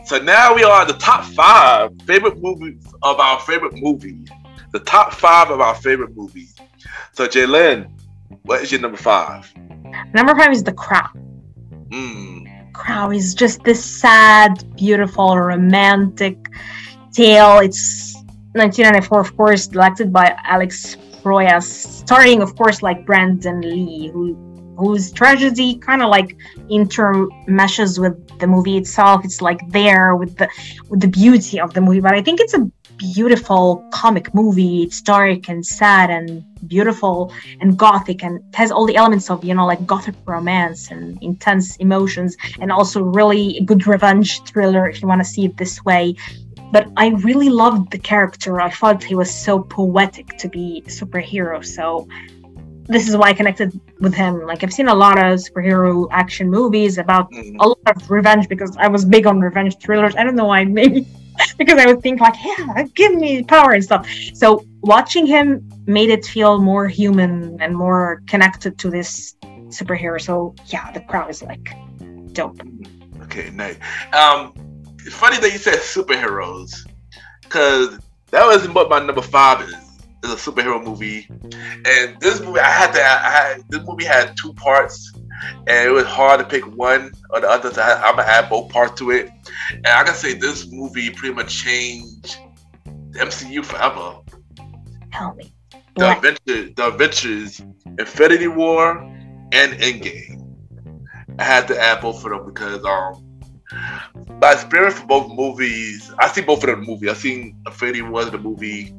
[0.06, 4.28] So now we are at the top five favorite movies of our favorite movies.
[4.72, 6.56] The top five of our favorite movies.
[7.14, 7.90] So Jaylan,
[8.42, 9.52] what is your number five?
[10.14, 11.08] Number five is The Crow.
[11.90, 16.50] Mm, Crow is just this sad, beautiful, romantic
[17.14, 17.60] tale.
[17.60, 18.13] It's
[18.54, 24.36] 1994, of course, directed by Alex Proyas, starring, of course, like Brandon Lee, who
[24.78, 26.36] whose tragedy kind of like
[26.70, 29.24] intermeshes with the movie itself.
[29.24, 30.50] It's like there with the
[30.90, 34.84] with the beauty of the movie, but I think it's a beautiful comic movie.
[34.84, 39.54] It's dark and sad and beautiful and gothic and has all the elements of you
[39.54, 45.08] know like gothic romance and intense emotions and also really good revenge thriller if you
[45.08, 46.16] want to see it this way
[46.74, 48.60] but i really loved the character.
[48.60, 52.08] I thought he was so poetic to be superhero so
[52.94, 53.70] this is why i connected
[54.06, 54.34] with him.
[54.50, 58.50] Like i've seen a lot of superhero action movies about mm, a lot of revenge
[58.54, 60.16] because i was big on revenge thrillers.
[60.18, 61.06] I don't know why maybe
[61.58, 64.04] because i would think like yeah give me power and stuff.
[64.34, 65.46] So watching him
[65.86, 69.36] made it feel more human and more connected to this
[69.78, 70.20] superhero.
[70.30, 71.68] So yeah the crowd is like
[72.34, 72.62] dope.
[73.24, 73.78] Okay, nice.
[74.12, 74.54] Um,
[75.12, 76.74] funny that you said superheroes,
[77.44, 78.00] because
[78.32, 79.74] that was what my number five is.
[80.24, 81.28] is a superhero movie,
[81.86, 83.02] and this movie I had to.
[83.02, 85.12] I had this movie had two parts,
[85.68, 87.72] and it was hard to pick one or the other.
[87.72, 89.30] So I, I'm gonna add both parts to it,
[89.70, 92.38] and I can say this movie pretty much changed
[93.12, 94.20] the MCU forever.
[95.12, 95.54] Tell me.
[95.98, 96.18] The What?
[96.18, 97.62] adventure, the adventures,
[98.00, 98.98] Infinity War,
[99.52, 100.40] and Endgame.
[101.38, 103.23] I had to add both of them because um
[104.42, 107.10] my experience for both movies, I see both of them movies.
[107.10, 108.94] I seen Infinity War the movie,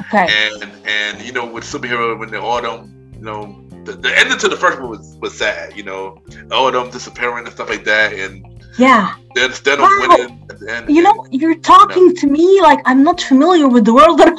[0.00, 0.26] Okay.
[0.28, 4.48] and and you know with superhero when all them, you know, the, the ending to
[4.48, 5.76] the first one was, was sad.
[5.76, 6.18] You know,
[6.50, 8.44] all of them disappearing and stuff like that, and
[8.78, 9.14] Yeah.
[9.34, 9.96] then instead of Wow.
[9.98, 13.84] winning at the end, You know, you're talking to me like I'm not familiar with
[13.84, 14.18] the world.
[14.18, 14.34] That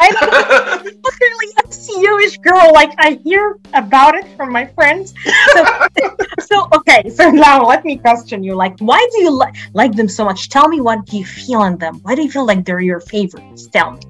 [0.00, 0.84] I'm not
[1.20, 2.72] really MCU-ish girl.
[2.72, 5.14] Like I hear about it from my friends.
[5.52, 5.64] So,
[6.40, 7.08] so okay.
[7.10, 8.54] So now let me question you.
[8.54, 10.48] Like, why do you li- like them so much?
[10.48, 12.00] Tell me what do you feel in them?
[12.02, 13.68] Why do you feel like they're your favorites?
[13.68, 14.00] Tell me.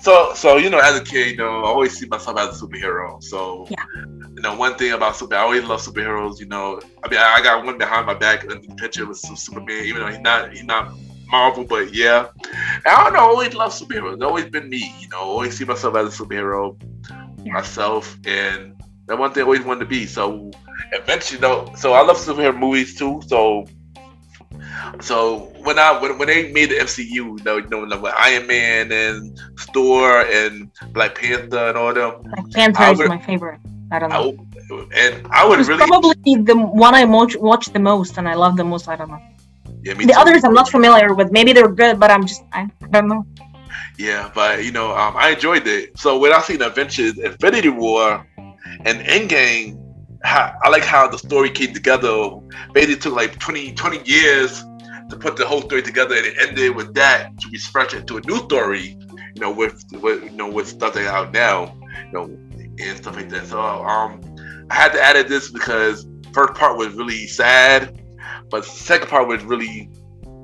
[0.00, 2.66] So, so you know, as a kid, you know, I always see myself as a
[2.66, 3.22] superhero.
[3.22, 3.84] So, Yeah.
[4.36, 6.38] you know, one thing about super, I always love superheroes.
[6.40, 9.18] You know, I mean, I, I got one behind my back in the picture with
[9.18, 10.92] Su- Superman, even though he's not, he's not
[11.30, 12.28] Marvel, but yeah.
[12.86, 14.14] I don't know, I always love superheroes.
[14.14, 14.94] It's always been me.
[15.00, 16.76] You know, always see myself as a superhero
[17.46, 18.74] myself, and
[19.06, 20.06] that one thing I always wanted to be.
[20.06, 20.50] So,
[20.92, 23.22] eventually, though, so I love superhero movies too.
[23.26, 23.66] So.
[25.00, 28.14] So when I when, when they made the MCU, you know, you know, like with
[28.16, 29.38] Iron Man and
[29.72, 33.60] Thor and Black Panther and all them, Like Panther I is my favorite.
[33.90, 34.36] I don't I know.
[34.70, 38.34] would, and I would really, probably the one I watch, watch the most and I
[38.34, 38.88] love the most.
[38.88, 39.20] I don't know.
[39.84, 40.18] Yeah, me The too.
[40.18, 41.32] others I'm not familiar with.
[41.32, 43.24] Maybe they're good, but I'm just I, don't know.
[43.98, 45.98] yeah, but you know, um, I enjoyed it.
[45.98, 48.26] So when I seen Avengers, Infinity War,
[48.84, 49.80] and Endgame,
[50.24, 52.30] how, I like how the story came together.
[52.72, 54.62] Basically, took like 20, 20 years
[55.10, 58.16] to put the whole story together, and it ended with that to be stretched into
[58.16, 58.96] a new story.
[59.34, 62.24] You know, with, with you know with stuff that's out now, you know,
[62.78, 63.46] and stuff like that.
[63.46, 64.20] So um,
[64.70, 68.00] I had to add it this because first part was really sad,
[68.54, 69.90] but the second part was really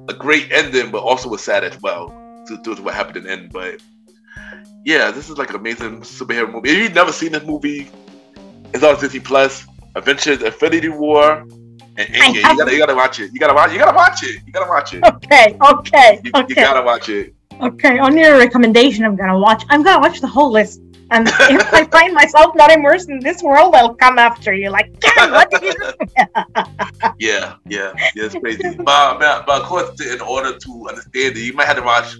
[0.09, 2.09] a great ending, but also was sad as well
[2.49, 3.53] to, to what happened in the end.
[3.53, 3.81] But
[4.85, 6.71] yeah, this is like an amazing superhero movie.
[6.71, 7.89] If you've never seen this movie,
[8.75, 9.65] it's on Disney Plus.
[9.95, 11.43] Avengers: Infinity War
[11.97, 12.35] and Endgame.
[12.35, 13.33] You gotta, you gotta watch it.
[13.33, 13.73] You gotta watch.
[13.73, 14.43] You gotta watch it.
[14.45, 15.05] You gotta watch it.
[15.05, 17.33] Okay, okay, You, you gotta watch it.
[17.63, 18.01] okay.
[18.01, 19.63] On your recommendation, I'm gonna watch.
[19.69, 20.83] I'm gonna watch the whole list.
[21.11, 24.71] And if I find myself not immersed in this world, I'll come after you.
[24.71, 25.93] Like, what did you do?
[27.19, 28.25] Yeah, yeah, yeah.
[28.25, 28.63] It's crazy.
[28.77, 32.17] but, but, but of course, in order to understand it, you might have to watch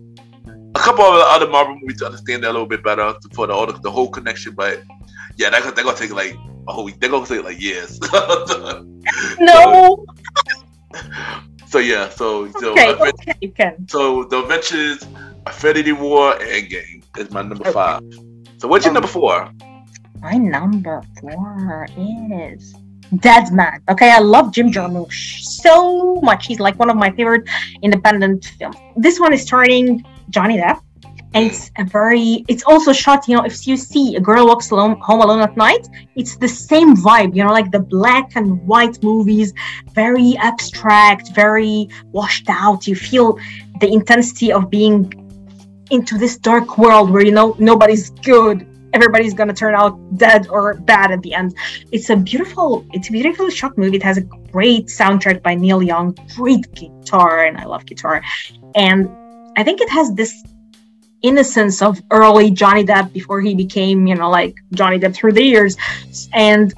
[0.75, 3.79] a couple of other Marvel movies to understand that a little bit better for the
[3.83, 4.55] the, whole connection.
[4.55, 4.83] But
[5.37, 6.35] yeah, that, they're gonna take like
[6.69, 7.01] a whole week.
[7.01, 7.99] They're gonna take like years.
[9.41, 10.05] No.
[11.67, 13.87] so yeah, so so Okay, okay, you can.
[13.89, 15.07] so the Avengers,
[15.47, 17.73] Infinity War, and Endgame is my number Okay.
[17.73, 18.03] five.
[18.61, 19.51] So what's your Um, number four?
[20.21, 22.75] My number four is
[23.21, 23.81] Dead Man.
[23.89, 26.47] Okay, I love Jim Jarmusch so much.
[26.47, 27.49] He's like one of my favorite
[27.81, 28.77] independent films.
[28.97, 30.83] This one is starring Johnny Depp.
[31.33, 34.73] And it's a very, it's also shot, you know, if you see a girl walks
[34.73, 38.61] alone, home alone at night, it's the same vibe, you know, like the black and
[38.67, 39.55] white movies,
[39.95, 42.87] very abstract, very washed out.
[42.87, 43.39] You feel
[43.81, 45.09] the intensity of being
[45.91, 50.75] into this dark world where, you know, nobody's good everybody's gonna turn out dead or
[50.75, 51.55] bad at the end.
[51.93, 53.97] It's a beautiful, it's a beautifully shot movie.
[53.97, 58.23] It has a great soundtrack by Neil Young, great guitar, and I love guitar.
[58.75, 59.09] And
[59.57, 60.43] I think it has this
[61.23, 65.43] innocence of early Johnny Depp before he became, you know, like Johnny Depp through the
[65.43, 65.77] years,
[66.33, 66.73] and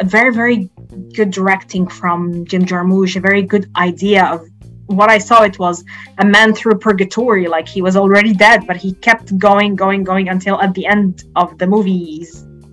[0.00, 0.68] a very, very
[1.14, 3.16] good directing from Jim Jarmusch.
[3.16, 4.46] A very good idea of
[4.86, 5.42] what I saw.
[5.42, 5.84] It was
[6.18, 7.46] a man through purgatory.
[7.48, 11.24] Like he was already dead, but he kept going, going, going until at the end
[11.36, 12.26] of the movie,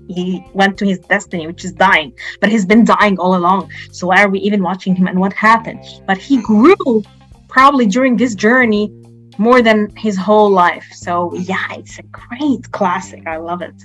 [0.07, 2.13] he went to his destiny, which is dying.
[2.39, 3.71] But he's been dying all along.
[3.91, 5.83] So why are we even watching him and what happened?
[6.05, 7.03] But he grew
[7.47, 8.91] probably during this journey
[9.38, 10.88] more than his whole life.
[10.93, 13.25] So yeah, it's a great classic.
[13.27, 13.75] I love it.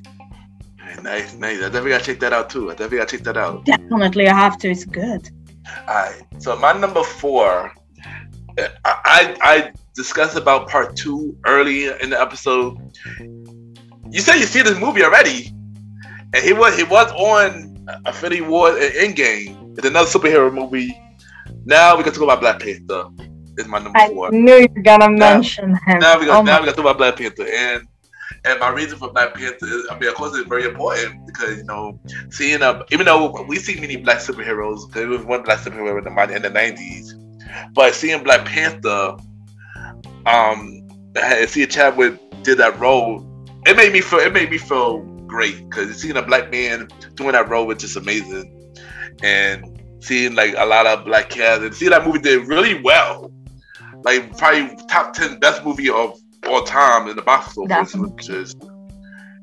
[1.02, 1.58] Nice, nice.
[1.58, 2.70] I definitely gotta check that out too.
[2.70, 3.64] I definitely gotta check that out.
[3.64, 4.70] Definitely, I have to.
[4.70, 5.28] It's good.
[5.88, 7.74] Alright, so my number four,
[8.58, 12.78] I, I I discussed about part two early in the episode.
[14.10, 15.52] You said you see this movie already,
[16.34, 17.76] and he was he was on
[18.06, 19.76] Infinity War and Endgame.
[19.78, 20.96] It's another superhero movie.
[21.64, 23.08] Now we can talk about Black Panther.
[23.58, 24.30] Is my number I four.
[24.32, 25.98] knew you were gonna mention him.
[25.98, 27.88] Now we got Oh now we got to talk about Black Panther and
[28.44, 31.56] and my reason for Black Panther is I mean of course it's very important because
[31.56, 31.98] you know
[32.30, 36.14] seeing a even though we see many black superheroes there was one black superhero in
[36.14, 37.14] the in the nineties
[37.74, 39.16] but seeing Black Panther
[40.26, 43.26] um and see Chadwick did that role
[43.66, 47.32] it made me feel it made me feel great because seeing a black man doing
[47.32, 48.74] that role was just amazing,
[49.22, 53.32] and seeing like a lot of black cast and seeing that movie did really well,
[54.02, 56.18] like probably top ten best movie of
[56.48, 58.54] all time in the box office, which is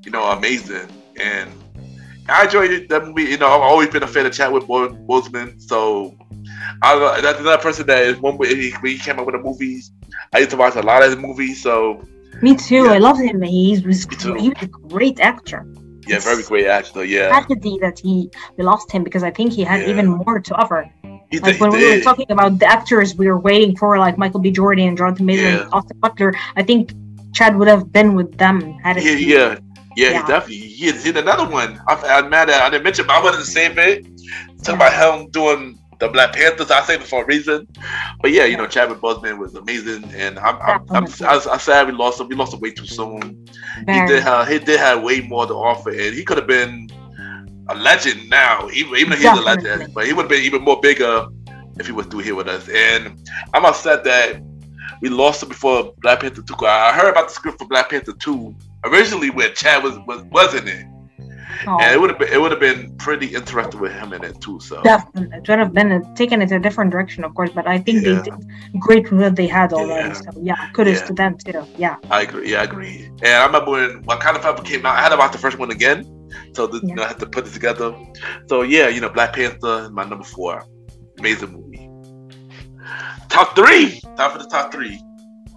[0.04, 0.88] you know amazing
[1.22, 1.50] and.
[2.30, 3.24] I enjoyed that movie.
[3.24, 6.18] You know, I've always been a fan of Chadwick Boseman, so
[6.82, 9.92] I, that's another person that is one when he, he came up with the movies.
[10.34, 12.04] I used to watch a lot of his movies, so
[12.42, 12.86] me too.
[12.86, 12.94] Yeah.
[12.94, 13.42] I love him.
[13.42, 15.66] He was he was a great actor.
[16.08, 17.06] Yeah, it's very great actor.
[17.06, 19.90] Yeah, tragedy that he we lost him because I think he had yeah.
[19.90, 20.90] even more to offer.
[21.32, 24.18] He like did, when we were talking about the actors we were waiting for, like
[24.18, 24.52] Michael B.
[24.52, 25.62] Jordan and Jonathan Major yeah.
[25.64, 26.94] and Austin Butler, I think
[27.34, 28.74] Chad would have been with them.
[28.80, 29.60] Had it yeah, yeah,
[29.96, 30.58] yeah, yeah, he definitely.
[30.58, 31.82] He did another one.
[31.88, 32.62] I, I'm mad at.
[32.62, 34.06] I didn't mention, but I wanted to save it.
[34.64, 34.88] Talk yeah.
[34.88, 36.70] about him doing the Black Panthers.
[36.70, 37.68] I say it for a reason.
[38.22, 41.88] But yeah, you know, Chadwick Boseman was amazing, and I'm, I'm, I'm, I'm, I'm sad
[41.88, 42.28] we lost him.
[42.28, 43.48] We lost him way too soon.
[43.86, 44.02] Very.
[44.02, 46.90] He did have he did have way more to offer, and he could have been
[47.70, 48.70] a legend now.
[48.74, 51.28] Even even though he's a legend, but he would have been even more bigger
[51.80, 52.68] if he was still here with us.
[52.70, 53.18] And
[53.54, 54.42] I'm upset that
[55.02, 56.56] we lost him before Black Panther two.
[56.66, 58.54] I heard about the script for Black Panther two
[58.84, 60.86] originally where Chad was was wasn't it.
[61.68, 61.80] Oh.
[61.80, 64.40] And it would have been it would have been pretty interesting with him in it
[64.42, 64.60] too.
[64.60, 67.52] So definitely, it would have been taken it a different direction, of course.
[67.52, 68.14] But I think yeah.
[68.14, 70.10] they did great with what they had already.
[70.10, 70.14] Yeah.
[70.14, 71.06] So yeah, kudos yeah.
[71.06, 71.66] to them too.
[71.78, 72.52] Yeah, I agree.
[72.52, 73.10] Yeah, I agree.
[73.22, 75.72] And I remember when Wakanda Forever came out, I had to watch the first one
[75.72, 76.10] again.
[76.54, 77.96] So the, you know, I had to put it together.
[78.48, 80.64] So yeah, you know, Black Panther, my number four,
[81.20, 81.90] amazing movie.
[83.30, 84.00] Top three.
[84.18, 85.00] Time for the top three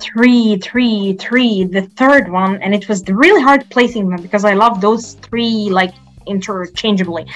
[0.00, 4.54] three, three, three, the third one, and it was really hard placing them because I
[4.54, 5.94] love those three like
[6.26, 7.26] interchangeably.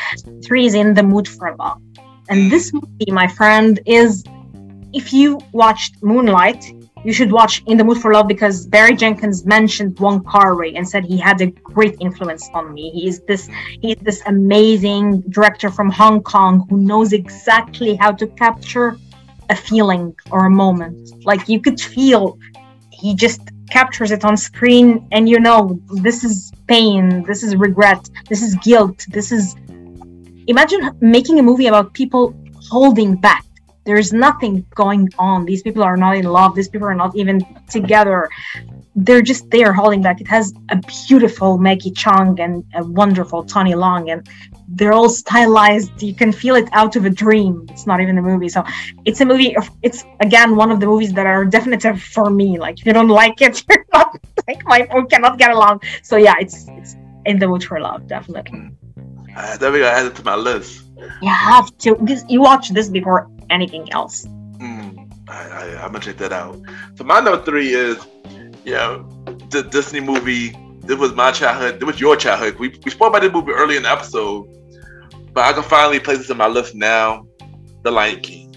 [0.44, 1.80] Three is in the mood for love.
[2.28, 2.78] And this hmm.
[2.78, 4.24] movie, my friend, is
[4.92, 6.72] if you watched Moonlight,
[7.04, 10.72] you should watch In the Mood for Love because Barry Jenkins mentioned Wong Kar Wai
[10.76, 12.90] and said he had a great influence on me.
[12.90, 13.48] He is this
[13.80, 18.98] he is this amazing director from Hong Kong who knows exactly how to capture
[19.50, 20.96] a feeling or a moment.
[21.24, 22.38] Like you could feel
[22.90, 23.40] he just
[23.70, 28.54] captures it on screen and you know this is pain, this is regret, this is
[28.56, 29.54] guilt, this is
[30.46, 32.34] imagine making a movie about people
[32.70, 33.44] holding back.
[33.84, 35.44] There's nothing going on.
[35.44, 36.54] These people are not in love.
[36.54, 38.28] These people are not even together.
[38.94, 40.20] They're just there holding back.
[40.20, 40.76] It has a
[41.08, 44.28] beautiful Maggie Cheung and a wonderful Tony Leung, and
[44.72, 46.02] they're all stylized.
[46.02, 47.66] You can feel it out of a dream.
[47.70, 48.48] It's not even a movie.
[48.48, 48.64] So
[49.04, 49.56] it's a movie.
[49.56, 52.58] Of, it's again one of the movies that are definitive for me.
[52.58, 54.16] Like if you don't like it, you're not
[54.46, 55.82] like my phone cannot get along.
[56.02, 58.70] So yeah, it's it's in the mood for love, definitely.
[59.36, 60.84] I gotta add it to my list.
[61.22, 61.96] You have to
[62.28, 64.26] you watch this before anything else.
[64.58, 66.60] Mm, I, I, I'm gonna check that out.
[66.94, 67.98] So my number three is,
[68.64, 69.08] you know,
[69.50, 70.56] the Disney movie.
[70.80, 71.80] This was my childhood.
[71.80, 72.58] This was your childhood.
[72.58, 74.48] We, we spoke about this movie early in the episode,
[75.32, 77.26] but I can finally place this in my list now.
[77.82, 78.54] The Lion King.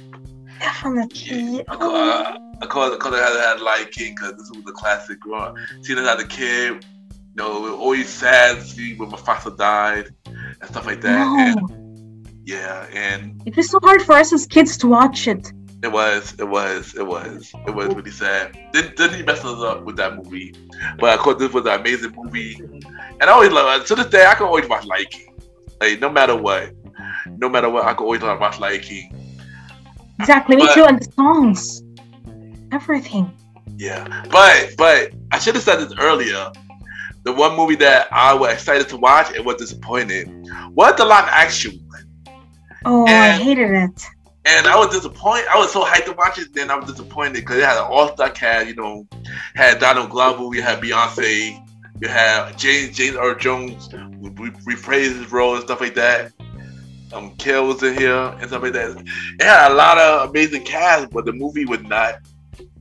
[0.59, 1.57] Definitely.
[1.57, 2.37] Yeah, oh.
[2.61, 5.19] I call it because I had, had Lion King because this was a classic.
[5.19, 9.51] Growing seeing it as a kid, you know, always sad to see when my father
[9.51, 11.19] died and stuff like that.
[11.19, 11.37] No.
[11.39, 15.51] And, yeah, and it was so hard for us as kids to watch it.
[15.81, 18.57] It was, it was, it was, it was really sad.
[18.71, 20.55] Didn't, didn't he mess us up with that movie?
[20.97, 23.87] But of course, this was an amazing movie, and I always love it.
[23.87, 25.32] To this day, I can always watch Lion King.
[25.83, 26.71] Like no matter what,
[27.27, 29.35] no matter what, I can always watch Lion King.
[30.17, 30.85] Exactly, but, me too.
[30.85, 31.83] And the songs,
[32.71, 33.29] everything.
[33.75, 36.51] Yeah, but but I should have said this earlier.
[37.25, 40.29] The one movie that I was excited to watch and was disappointed
[40.71, 42.31] was the live action one.
[42.85, 44.05] Oh, and, I hated it.
[44.45, 45.47] And I was disappointed.
[45.49, 47.87] I was so hyped to watch it, then I was disappointed because it had an
[47.89, 48.67] all-star cast.
[48.67, 49.05] You know,
[49.55, 51.59] had Donald Glover, we had Beyonce,
[52.01, 53.89] you have James James Earl Jones
[54.19, 56.31] we reprise his role and stuff like that.
[57.11, 58.97] Um, Kel was in here and stuff like that.
[59.39, 62.15] It had a lot of amazing cast, but the movie was not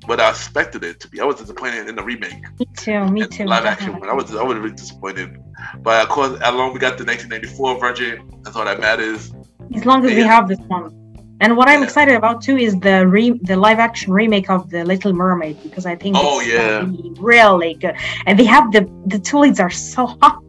[0.06, 1.20] what I expected it to be.
[1.20, 2.42] I was disappointed in the remake.
[2.58, 3.04] Me too.
[3.08, 3.44] Me too.
[3.44, 4.08] Live action one.
[4.08, 5.36] I was I was really disappointed.
[5.80, 9.32] But of course, as long as we got the 1994 version, that's all that matters.
[9.74, 11.01] As long as and, we have this one.
[11.42, 14.84] And what I'm excited about too is the re- the live action remake of the
[14.84, 16.86] Little Mermaid because I think oh yeah
[17.18, 17.96] really good
[18.26, 20.42] and they have the the two leads are so hot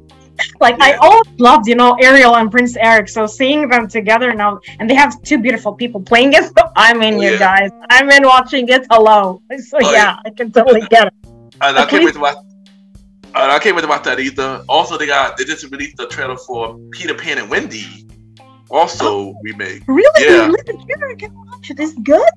[0.60, 0.86] like yeah.
[0.86, 3.10] I always loved, you know, Ariel and Prince Eric.
[3.10, 6.45] So seeing them together now, and they have two beautiful people playing it.
[6.45, 7.38] So I'm in, oh, you yeah.
[7.38, 7.70] guys.
[7.90, 8.86] I'm in watching it.
[8.90, 9.41] Hello.
[9.60, 11.14] So oh, yeah, yeah, I can totally get it.
[11.61, 12.38] And I can't wait to watch.
[13.36, 14.64] And I can't wait to watch that either.
[14.68, 17.86] Also, they got they just released the trailer for Peter Pan and Wendy.
[18.73, 19.83] Also oh, remake.
[19.87, 20.09] Really?
[20.17, 20.51] Yeah.
[21.15, 21.79] Can watch it.
[21.79, 22.33] Is good.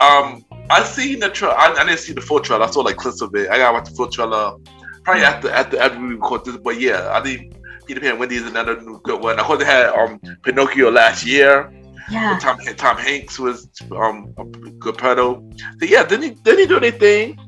[0.00, 1.56] Um, I seen the trailer.
[1.56, 2.64] I, I, didn't see the full trailer.
[2.64, 3.48] I saw like clips of it.
[3.48, 4.56] I gotta watch the full trailer
[5.04, 6.56] probably after after after we record this.
[6.56, 7.54] But yeah, I think
[7.86, 9.38] Peter Pan Wendy is another good one.
[9.38, 11.72] Of course, they had um Pinocchio last year.
[12.10, 12.36] Yeah.
[12.42, 14.34] Tom Tom Hanks was um
[14.80, 15.48] Geppetto.
[15.78, 17.38] So yeah, didn't he didn't he do anything?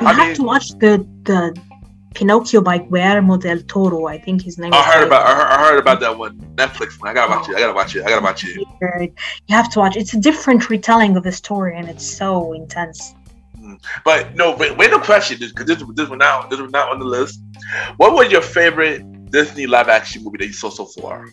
[0.00, 1.60] You I have mean- to watch the the
[2.14, 4.06] Pinocchio by Guillermo del Toro.
[4.06, 4.72] I think his name.
[4.74, 7.00] I is heard about I heard, I heard about that one Netflix.
[7.00, 7.10] one.
[7.10, 7.56] I gotta watch it.
[7.56, 8.04] I gotta watch it.
[8.04, 8.56] I gotta watch it.
[8.56, 9.96] You have to watch.
[9.96, 13.14] It's a different retelling of the story, and it's so intense.
[13.58, 13.80] Mm.
[14.04, 16.98] But no, wait, wait no question because this this one not this was not on
[16.98, 17.40] the list.
[17.96, 21.28] What was your favorite Disney live action movie that you saw so far?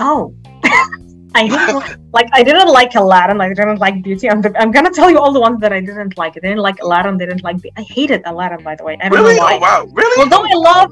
[0.00, 0.34] Oh.
[1.38, 2.28] I didn't like.
[2.32, 3.40] I didn't like Aladdin.
[3.40, 4.26] I didn't like Beauty.
[4.30, 6.32] I'm, I'm gonna tell you all the ones that I didn't like.
[6.36, 7.18] I didn't like Aladdin.
[7.18, 7.60] Didn't like.
[7.62, 8.96] Be- I hated Aladdin, by the way.
[9.00, 9.36] I don't Really?
[9.36, 9.54] know why.
[9.56, 10.18] Oh wow, really?
[10.22, 10.90] Although I love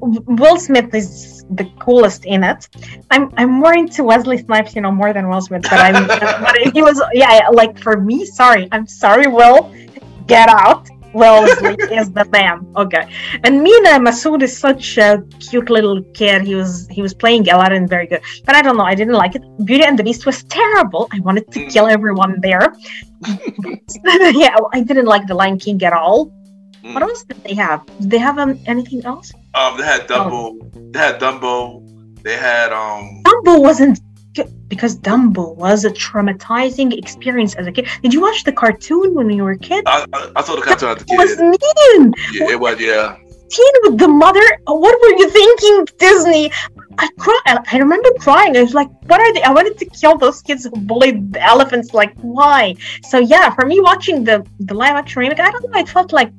[0.00, 2.68] Will Smith is the coolest in it.
[3.10, 5.62] I'm I'm more into Wesley Snipes, you know, more than Will Smith.
[5.62, 6.06] But I'm
[6.46, 8.68] but he was yeah, like for me, sorry.
[8.72, 9.72] I'm sorry, Will.
[10.26, 10.88] Get out.
[11.16, 12.56] Wesley is the man.
[12.76, 13.04] Okay.
[13.44, 16.42] And Mena Massoud is such a cute little kid.
[16.42, 18.22] He was he was playing Aladdin very good.
[18.44, 19.42] But I don't know, I didn't like it.
[19.64, 21.08] Beauty and the Beast was terrible.
[21.12, 22.74] I wanted to kill everyone there.
[24.42, 26.18] yeah, I didn't like the Lion King at all.
[26.82, 26.94] Mm.
[26.94, 27.84] What else did they have?
[28.00, 29.32] Did they have um, anything else?
[29.54, 30.38] Um, they had Dumbo.
[30.92, 31.52] They had Dumbo.
[32.22, 33.22] They had um.
[33.24, 34.00] Dumbo wasn't
[34.68, 37.88] because Dumbo was a traumatizing experience as a kid.
[38.02, 39.84] Did you watch the cartoon when you were a kid?
[39.86, 42.00] I, I, I saw the cartoon as a It was kid.
[42.00, 42.12] mean.
[42.32, 42.80] Yeah, it was.
[42.80, 43.16] Yeah.
[43.48, 44.46] Teen with the mother.
[44.66, 46.50] What were you thinking, Disney?
[46.98, 47.58] I cried.
[47.72, 48.56] I remember crying.
[48.56, 51.42] I was like, "What are they?" I wanted to kill those kids who bullied the
[51.42, 51.94] elephants.
[51.94, 52.74] Like, why?
[53.04, 55.78] So yeah, for me, watching the the live action remake, I don't know.
[55.78, 56.32] I felt like,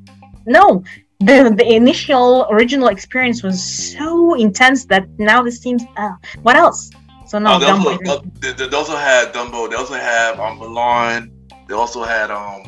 [0.46, 0.84] no,
[1.20, 3.58] the the initial original experience was
[3.96, 5.84] so intense that now this seems.
[5.96, 6.12] Uh,
[6.42, 6.90] what else?
[7.28, 9.70] So no, Oh, they, also, uh, they, they also had Dumbo.
[9.70, 11.32] They also have um Mulan.
[11.68, 12.64] They also had um.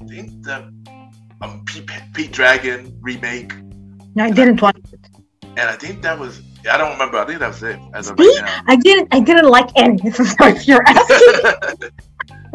[0.00, 0.56] I think the
[1.42, 3.52] um Pete, Pete Dragon remake,
[4.14, 5.00] No, I didn't watch it.
[5.58, 6.40] and I think that was.
[6.70, 7.18] I don't remember.
[7.18, 8.14] I think that was it as See?
[8.18, 8.62] right.
[8.66, 9.08] I didn't.
[9.12, 9.98] I didn't like any.
[10.12, 11.90] So if you're asking,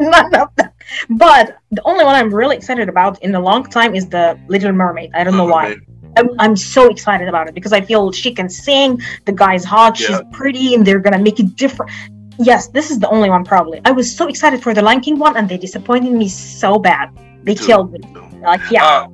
[0.00, 0.70] none of them.
[1.10, 4.72] But the only one I'm really excited about in a long time is the Little
[4.72, 5.10] Mermaid.
[5.14, 5.76] I don't know why.
[6.16, 9.00] I'm, I'm so excited about it because I feel she can sing.
[9.24, 9.96] The guy's hot.
[9.96, 11.90] She's pretty, and they're gonna make it different.
[12.38, 13.80] Yes, this is the only one probably.
[13.84, 17.10] I was so excited for the Lion King one, and they disappointed me so bad.
[17.44, 17.66] They Too.
[17.66, 18.00] killed me.
[18.42, 19.04] Like yeah, Uh,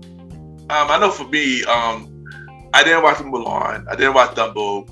[0.70, 2.26] um, I know for me, um,
[2.74, 3.86] I didn't watch Mulan.
[3.88, 4.88] I didn't watch Dumbo.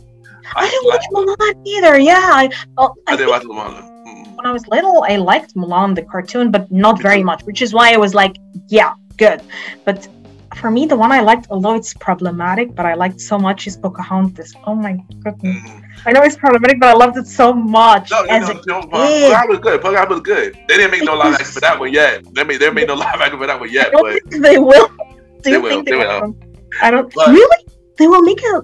[0.55, 1.99] I didn't watch Mulan either.
[1.99, 3.75] Yeah, I, oh, I I didn't watch Mulan.
[4.07, 4.37] Mm.
[4.37, 7.73] when I was little, I liked Mulan the cartoon, but not very much, which is
[7.73, 8.37] why I was like,
[8.69, 9.43] yeah, good.
[9.85, 10.09] But
[10.57, 13.77] for me, the one I liked, although it's problematic, but I liked so much is
[13.77, 14.55] Pocahontas.
[14.65, 15.57] Oh my goodness.
[15.63, 15.85] Mm.
[16.07, 18.11] I know it's problematic, but I loved it so much.
[18.11, 18.91] No, as no, a no, kid.
[19.33, 19.81] Pokemon was good.
[19.81, 20.55] Pokemon was good.
[20.69, 22.25] They didn't make no live action for that one yet.
[22.35, 23.91] They made they made no live action for that one yet.
[23.93, 24.89] But they will.
[24.89, 24.97] Do
[25.43, 26.21] They you will, think they will.
[26.21, 26.37] will?
[26.83, 27.13] I don't.
[27.15, 27.67] But- really?
[27.99, 28.63] They will make a.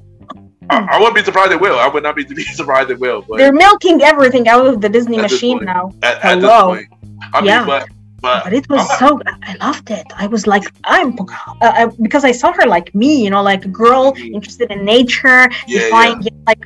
[0.68, 1.78] I, I wouldn't be surprised they will.
[1.78, 3.22] I would not be, be surprised they will.
[3.28, 5.66] But They're milking everything out of the Disney machine point.
[5.66, 5.92] now.
[6.02, 6.74] at, at Hello.
[6.74, 6.86] point,
[7.32, 7.64] I mean, Yeah.
[7.64, 7.88] but
[8.20, 9.20] but But it was so.
[9.50, 10.06] I loved it.
[10.16, 11.24] I was like, I'm uh,
[11.60, 14.34] uh, because I saw her like me, you know, like a girl Mhm.
[14.38, 16.64] interested in nature, yeah, defying like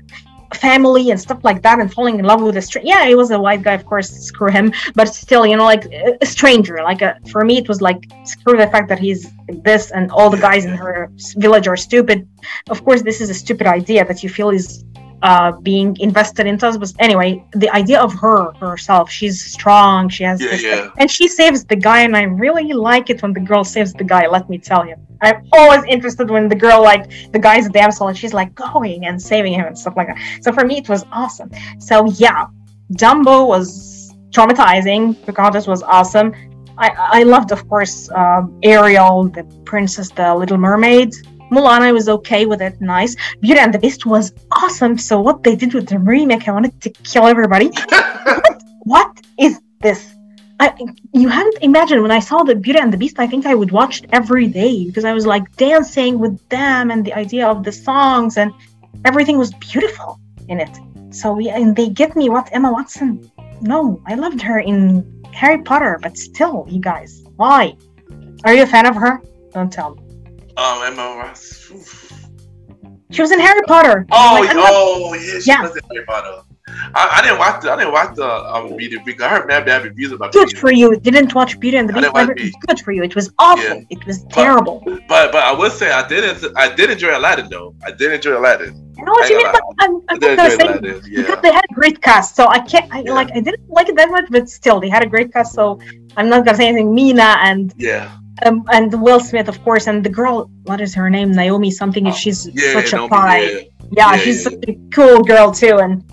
[0.54, 2.88] family and stuff like that, and falling in love with a stranger.
[2.92, 4.08] Yeah, it was a white guy, of course.
[4.30, 4.72] Screw him.
[4.94, 5.84] But still, you know, like
[6.26, 6.76] a stranger.
[6.90, 9.30] Like a, for me, it was like screw the fact that he's
[9.68, 12.28] this and all the guys in her village are stupid.
[12.68, 14.84] Of course, this is a stupid idea that you feel is
[15.22, 20.24] uh being invested into us but anyway the idea of her herself she's strong she
[20.24, 20.90] has Yeah, this yeah.
[20.98, 24.04] and she saves the guy and i really like it when the girl saves the
[24.04, 24.96] guy let me tell you.
[25.22, 29.04] I'm always interested when the girl like the guy's a damsel and she's like going
[29.04, 30.18] and saving him and stuff like that.
[30.44, 31.50] So for me it was awesome.
[31.78, 32.46] So yeah
[32.94, 35.02] dumbo was traumatizing.
[35.26, 36.28] Pocahontas was awesome.
[36.78, 36.88] I
[37.18, 41.10] i loved of course um, ariel the princess the little mermaid
[41.50, 43.16] Mulan, I was okay with it, nice.
[43.40, 44.96] Beauty and the Beast was awesome.
[44.98, 47.70] So what they did with the remake, I wanted to kill everybody.
[48.84, 50.14] what is this?
[50.60, 50.74] I,
[51.14, 53.18] you haven't imagined when I saw the Beauty and the Beast.
[53.18, 56.90] I think I would watch it every day because I was like dancing with them
[56.90, 58.52] and the idea of the songs and
[59.04, 60.78] everything was beautiful in it.
[61.10, 63.30] So yeah, and they get me what Emma Watson.
[63.62, 67.76] No, I loved her in Harry Potter, but still, you guys, why?
[68.44, 69.22] Are you a fan of her?
[69.52, 70.09] Don't tell me.
[70.60, 71.70] Um, Emma Ross.
[71.70, 72.12] oof.
[73.10, 74.06] She was in Harry Potter.
[74.12, 75.62] Oh, Like, oh, yeah, she Yeah.
[75.62, 76.42] was in Harry Potter.
[76.94, 79.22] I, I didn't watch the I didn't watch the um Beauty and the Beast.
[79.24, 80.56] I heard mad bad reviews about good Beauty.
[80.62, 80.88] for you.
[81.08, 82.04] Didn't watch Beauty and the Beast.
[82.14, 82.34] didn't Never-
[82.68, 83.02] Good for you.
[83.02, 83.64] It was awful.
[83.64, 83.82] Yeah.
[83.94, 84.76] It was terrible.
[85.08, 86.22] But but I would say I did
[86.56, 87.74] I did enjoy Aladdin though.
[87.84, 88.72] I did enjoy Aladdin.
[88.98, 91.00] I know what you mean, but I'm, I I'm not gonna say Aladdin.
[91.16, 92.36] because they had a great cast.
[92.36, 92.86] So I can't.
[92.94, 93.14] I Yeah.
[93.18, 93.30] like.
[93.34, 95.54] I didn't like it that much, but still, they had a great cast.
[95.54, 95.80] So
[96.16, 96.94] I'm not gonna say anything.
[96.94, 98.04] Mena and Yeah.
[98.46, 100.50] Um, and Will Smith, of course, and the girl.
[100.64, 101.32] What is her name?
[101.32, 102.06] Naomi something.
[102.06, 103.40] Oh, she's Yeah, such a pie.
[103.40, 103.48] yeah.
[103.48, 103.64] Yeah,
[103.96, 104.50] Yeah, she's yeah.
[104.50, 105.78] such a cool girl too.
[105.78, 106.04] And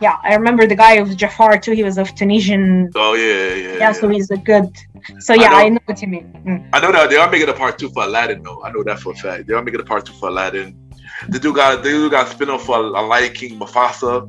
[0.00, 1.72] yeah, I remember the guy of Jafar too.
[1.72, 2.90] He was of Tunisian.
[2.94, 3.76] Oh yeah, yeah.
[3.78, 4.68] Yeah, so he's a good.
[5.20, 5.74] So yeah, I I know.
[5.74, 6.26] know, what you mean.
[6.46, 6.68] Mm.
[6.72, 8.62] I know that they are making a part two for Aladdin though.
[8.64, 9.46] I know that for a fact.
[9.46, 10.76] They are making a part two for Aladdin.
[11.28, 14.26] The dude got the dude got spin off for a Lion King Mufasa.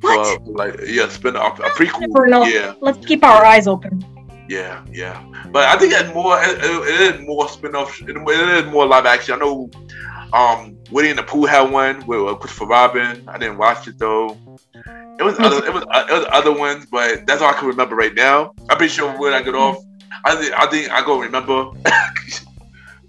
[0.00, 0.42] What?
[0.44, 2.50] For, like yeah, spin off a prequel.
[2.50, 4.02] Yeah, Let's keep our eyes open.
[4.50, 5.24] Yeah, yeah.
[5.52, 6.36] But I think it's more.
[6.42, 8.00] It, it, it is more spin off.
[8.02, 9.34] It, it is more live action.
[9.34, 9.70] I know.
[10.32, 13.28] Um, Woody and the Pooh had one with uh, Christopher Robin.
[13.28, 14.36] I didn't watch it though.
[15.18, 15.64] It was other.
[15.64, 18.54] It was, uh, it was other ones, but that's all I can remember right now.
[18.68, 19.78] I'm pretty sure when I get off,
[20.24, 21.70] I think I think I go remember.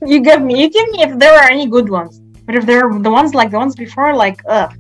[0.04, 0.60] You give me.
[0.60, 2.20] You give me if there are any good ones.
[2.48, 4.74] But if they're the ones like the ones before, like ugh,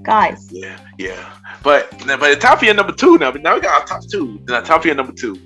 [0.00, 0.48] guys.
[0.50, 1.34] Yeah, yeah.
[1.62, 3.30] But but it's time for your number two now.
[3.32, 4.40] But now we got our top two.
[4.48, 5.36] Now time for your number two.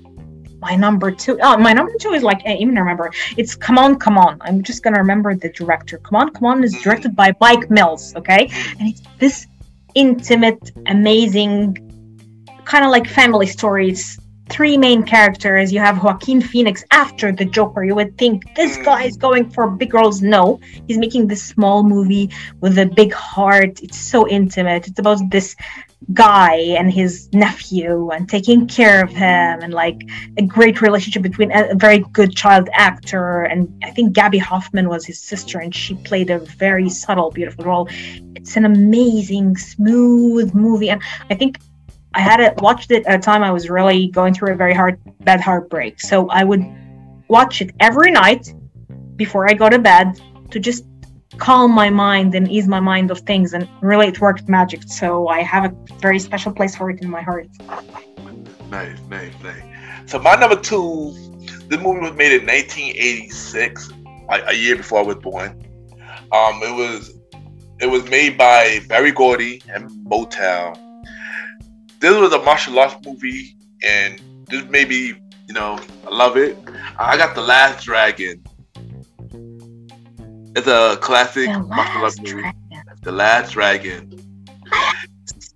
[0.69, 1.39] My number two.
[1.41, 3.09] Oh, my number two is like I even remember.
[3.37, 4.37] It's Come On, Come On.
[4.41, 5.97] I'm just gonna remember the director.
[5.97, 8.13] Come On, Come On is directed by Mike Mills.
[8.17, 9.47] Okay, and it's this
[9.95, 11.55] intimate, amazing,
[12.65, 13.91] kind of like family story.
[13.91, 14.19] It's
[14.49, 15.71] three main characters.
[15.71, 17.85] You have Joaquin Phoenix after the Joker.
[17.85, 18.83] You would think this mm.
[18.83, 20.21] guy is going for big roles.
[20.21, 22.29] No, he's making this small movie
[22.59, 23.81] with a big heart.
[23.81, 24.89] It's so intimate.
[24.89, 25.55] It's about this
[26.13, 30.01] guy and his nephew and taking care of him and like
[30.37, 35.05] a great relationship between a, very good child actor and I think Gaby Hoffmann was
[35.05, 37.89] his sister and she played a very subtle, beautiful role.
[38.35, 41.59] It's an amazing, smooth movie, and I think
[42.13, 44.73] I had it watched it at a time I was really going through a very
[44.73, 45.99] hard, bad heartbreak.
[45.99, 46.63] So I would
[47.27, 48.53] watch it every night
[49.17, 50.21] before I go to bed
[50.51, 50.86] to just
[51.37, 55.27] calm my mind and ease my mind of things and really it worked magic so
[55.27, 57.47] i have a very special place for it in my heart
[58.69, 59.63] Nice, nice, nice.
[60.11, 61.13] So my number two,
[61.67, 63.89] this movie was made in 1986,
[64.29, 65.51] a, year before I was born.
[66.33, 67.13] Um, it was
[67.79, 70.77] it was made by Berry Gordy and Motown.
[71.99, 75.15] This was a martial arts movie, and this maybe
[75.47, 76.57] you know I love it.
[76.97, 78.43] I got The Last Dragon.
[80.57, 82.41] It's a classic The martial arts Last movie.
[82.41, 82.83] Dragon.
[83.03, 84.01] The Last Dragon.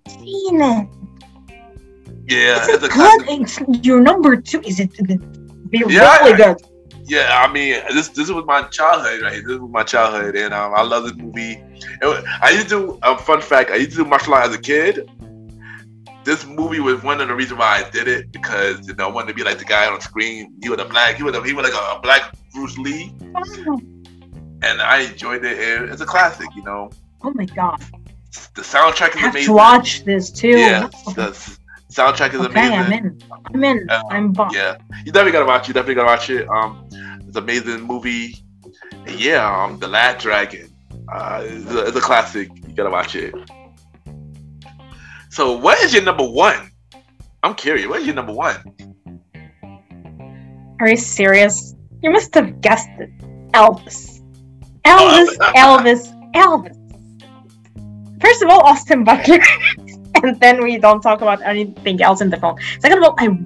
[0.08, 0.88] Seen it.
[2.28, 3.26] Yeah, Is it's it a classic.
[3.26, 3.40] good?
[3.68, 4.60] It's your number two.
[4.62, 4.90] Is it
[5.72, 6.56] Yeah, really good?
[7.04, 9.42] Yeah, I mean, this this was my childhood, right?
[9.44, 11.60] This was my childhood, and um, I love this movie.
[12.00, 12.98] Was- I used to do.
[13.02, 15.10] Um, fun fact: I used to do martial art as a kid.
[16.24, 19.10] This movie was one of the reasons why I did it because you know I
[19.10, 20.54] wanted to be like the guy on the screen.
[20.62, 21.16] He was a black.
[21.16, 23.12] He was a, he was like a, a black Bruce Lee,
[24.62, 25.58] and I enjoyed it.
[25.58, 26.90] It's a classic, you know.
[27.22, 27.80] Oh my god!
[28.54, 29.46] The soundtrack I is have amazing.
[29.48, 30.48] to watch this too.
[30.58, 31.56] Yeah, the
[31.90, 32.74] soundtrack is okay, amazing.
[32.74, 33.22] I'm in.
[33.54, 33.90] I'm in.
[33.90, 34.54] Um, I'm bought.
[34.54, 35.64] Yeah, you definitely gotta watch.
[35.64, 35.68] it.
[35.68, 36.48] You definitely gotta watch it.
[36.48, 36.88] Um,
[37.26, 38.36] it's an amazing movie.
[39.06, 40.68] And yeah, um, The Last Dragon.
[41.08, 42.48] Uh, it's a, it's a classic.
[42.66, 43.34] You gotta watch it.
[45.30, 46.70] So, what is your number one?
[47.42, 47.88] I'm curious.
[47.88, 48.56] What is your number one?
[50.80, 51.74] Are you serious?
[52.02, 53.10] You must have guessed it.
[53.52, 54.11] Elvis.
[54.84, 56.78] Elvis, Elvis, Elvis.
[58.20, 59.40] First of all, Austin Butler.
[60.22, 62.56] and then we don't talk about anything else in the film.
[62.80, 63.36] Second of all, I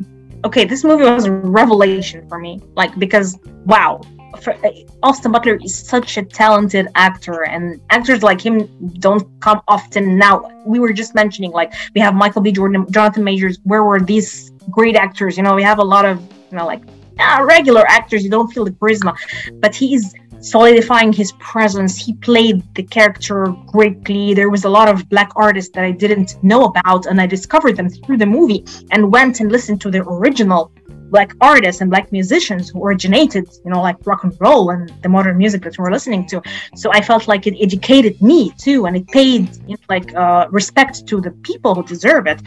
[0.44, 2.60] okay, this movie was a revelation for me.
[2.74, 4.00] Like because wow.
[4.42, 4.70] For, uh,
[5.02, 8.68] Austin Butler is such a talented actor, and actors like him
[8.98, 10.50] don't come often now.
[10.66, 12.52] We were just mentioning, like, we have Michael B.
[12.52, 13.58] Jordan, Jonathan Majors.
[13.62, 15.38] Where were these great actors?
[15.38, 16.82] You know, we have a lot of, you know, like
[17.18, 18.22] uh, regular actors.
[18.24, 19.16] You don't feel the charisma,
[19.60, 21.96] but he's solidifying his presence.
[21.96, 24.34] He played the character greatly.
[24.34, 27.76] There was a lot of black artists that I didn't know about, and I discovered
[27.76, 30.72] them through the movie and went and listened to the original
[31.10, 35.08] black artists and black musicians who originated, you know, like rock and roll and the
[35.08, 36.42] modern music that we're listening to.
[36.74, 40.46] So I felt like it educated me too, and it paid you know, like uh,
[40.50, 42.42] respect to the people who deserve it.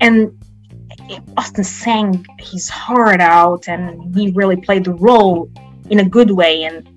[0.00, 0.36] And
[1.36, 5.50] Austin sang his heart out, and he really played the role
[5.90, 6.64] in a good way.
[6.64, 6.88] And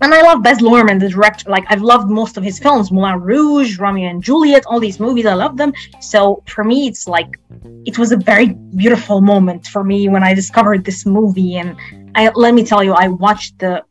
[0.00, 1.50] and I love Baz Luhrmann, the director.
[1.50, 5.26] Like I've loved most of his films, Moulin Rouge, Romeo and Juliet, all these movies.
[5.26, 5.72] I love them.
[6.00, 7.38] So for me, it's like
[7.84, 11.56] it was a very beautiful moment for me when I discovered this movie.
[11.56, 11.76] And
[12.14, 13.84] I let me tell you, I watched the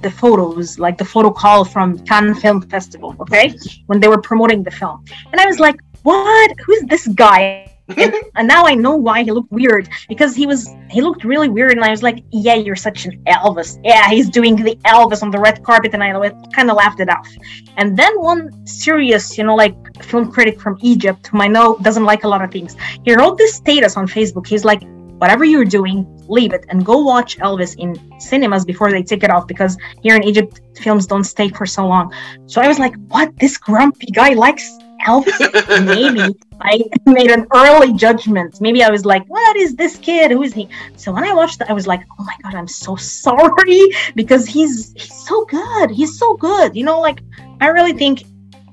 [0.00, 3.54] the photos, like the photo call from Cannes Film Festival, okay,
[3.86, 6.50] when they were promoting the film, and I was like, "What?
[6.66, 11.00] Who's this guy?" And, now I know why he looked weird because he was he
[11.00, 13.78] looked really weird, and I was like, "Yeah, you're such an Elvis.
[13.84, 16.10] Yeah, he's doing the Elvis on the red carpet," and I
[16.52, 17.28] kind of laughed it off.
[17.76, 22.04] And then one serious, you know, like film critic from Egypt, whom I know doesn't
[22.04, 24.46] like a lot of things, he wrote this status on Facebook.
[24.46, 24.82] He's like,
[25.18, 29.30] "Whatever you're doing, leave it and go watch Elvis in cinemas before they take it
[29.30, 32.12] off because here in Egypt films don't stay for so long.
[32.46, 33.36] So I was like, what?
[33.38, 38.60] This grumpy guy likes Maybe I made an early judgment.
[38.60, 40.30] Maybe I was like, what is this kid?
[40.30, 40.68] Who is he?
[40.96, 43.82] So when I watched it, I was like, oh my god, I'm so sorry
[44.14, 45.90] because he's he's so good.
[45.90, 46.74] He's so good.
[46.74, 47.20] You know, like
[47.60, 48.24] I really think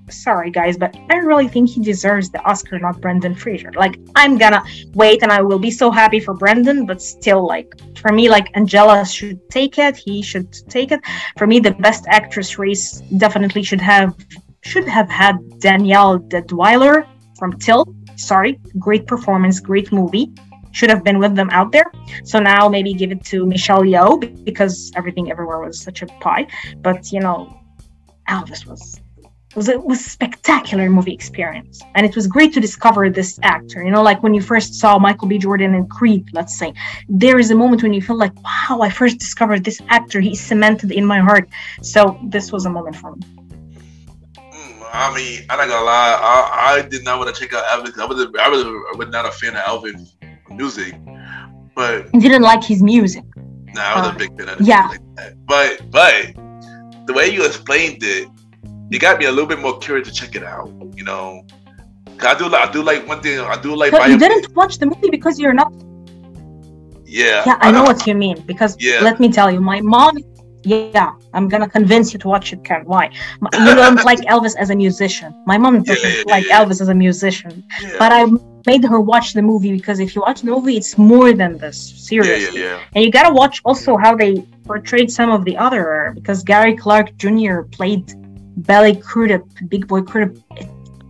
[0.09, 3.71] sorry guys, but I really think he deserves the Oscar, not Brendan Fraser.
[3.73, 4.63] Like I'm gonna
[4.93, 8.49] wait and I will be so happy for Brendan, but still like for me, like
[8.55, 11.01] Angela should take it, he should take it.
[11.37, 14.15] For me, the best actress race definitely should have
[14.61, 17.07] should have had Danielle Deadwyler
[17.37, 17.85] from Till.
[18.15, 20.31] Sorry, great performance, great movie.
[20.71, 21.91] Should have been with them out there.
[22.23, 26.47] So now maybe give it to Michelle Yeoh because everything everywhere was such a pie.
[26.77, 27.59] But you know,
[28.29, 29.01] Elvis was
[29.55, 33.91] was it was spectacular movie experience and it was great to discover this actor you
[33.91, 36.73] know like when you first saw michael b jordan in creed let's say
[37.09, 40.39] there is a moment when you feel like wow i first discovered this actor he's
[40.39, 41.49] cemented in my heart
[41.81, 43.40] so this was a moment for me
[44.93, 46.17] I mean, I'm not gonna lie.
[46.21, 47.97] I, I did not want to check out Elvis.
[47.99, 50.11] I was I was, I was not a fan of Elvis
[50.49, 50.95] music,
[51.75, 53.23] but I didn't like his music
[53.73, 54.87] nah, I was Uh, a big fan of it yeah.
[54.87, 55.33] like that.
[55.45, 58.27] But but the way you explained it,
[58.91, 60.69] it got me a little bit more curious to check it out.
[60.95, 61.45] You know,
[62.21, 63.39] I do like I do like one thing.
[63.39, 65.71] I do like but you didn't watch the movie because you're not
[67.05, 69.01] Yeah, yeah i know what you mean because Yeah.
[69.01, 70.13] let me tell you my mom
[70.63, 72.83] yeah i'm gonna convince you to watch it Ken.
[72.85, 76.63] why you don't like elvis as a musician my mom doesn't yeah, like yeah.
[76.63, 77.95] elvis as a musician yeah.
[77.97, 78.25] but I
[78.65, 81.77] made her watch the movie because if you watch the movie, it's more than this.
[82.07, 86.75] Seriously, and you gotta watch also how they portrayed some of the other because Gary
[86.75, 87.61] Clark Jr.
[87.71, 88.13] played
[88.57, 90.35] Belly Crudup, Big Boy Crudup,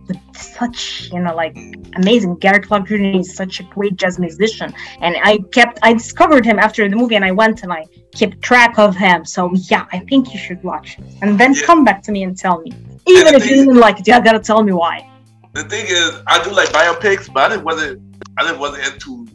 [0.08, 1.96] with such you know like mm.
[1.96, 2.36] amazing.
[2.36, 2.94] Gary Clark Jr.
[2.94, 7.16] is such a great jazz musician, and I kept I discovered him after the movie,
[7.16, 9.24] and I went and I kept track of him.
[9.24, 11.62] So yeah, I think you should watch it, and then Yeah.
[11.66, 12.72] come back to me and tell me.
[13.06, 15.08] Even if you didn't like it, you gotta tell me why.
[15.54, 18.00] The thing is, I do like biopics, but I didn't wasn't
[18.38, 19.26] I didn't wasn't into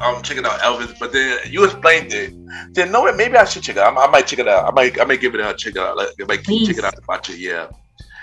[0.00, 0.98] um checking out Elvis.
[0.98, 2.34] But then you explained it.
[2.74, 3.96] Then no, maybe I should check it out.
[3.96, 4.66] I, I might check it out.
[4.66, 5.96] I might I might give it a check it out.
[5.96, 6.66] Like I might Please.
[6.68, 7.38] check it out to watch it.
[7.38, 7.68] Yeah.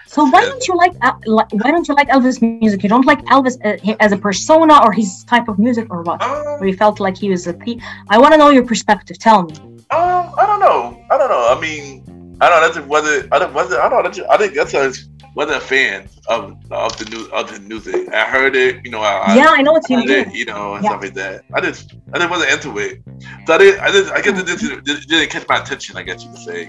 [0.08, 2.82] So why don't you like, uh, like why don't you like Elvis music?
[2.84, 6.22] You don't like Elvis uh, as a persona or his type of music or what?
[6.22, 6.32] Um,
[6.62, 7.84] Or you felt like he was a thief?
[8.10, 9.20] I want to know your perspective.
[9.20, 9.54] Tell me.
[9.92, 11.04] um, I don't know.
[11.12, 11.54] I don't know.
[11.56, 12.68] I mean, I don't know.
[12.74, 13.34] That's wasn't.
[13.34, 13.54] I don't.
[13.54, 13.80] Wasn't.
[13.82, 14.18] I don't.
[14.18, 14.26] know.
[14.30, 14.94] I think that's a,
[15.36, 18.08] wasn't a fan of of the new of the music.
[18.14, 18.86] I heard it.
[18.86, 19.02] You know.
[19.02, 20.32] I, yeah, I know what you mean.
[20.32, 20.92] you know, and Yeah.
[20.92, 21.44] stuff like that.
[21.54, 23.02] I just, I just wasn't into it.
[23.46, 25.98] So I didn't, I just, I guess it didn't, it didn't catch my attention.
[25.98, 26.62] I guess you could say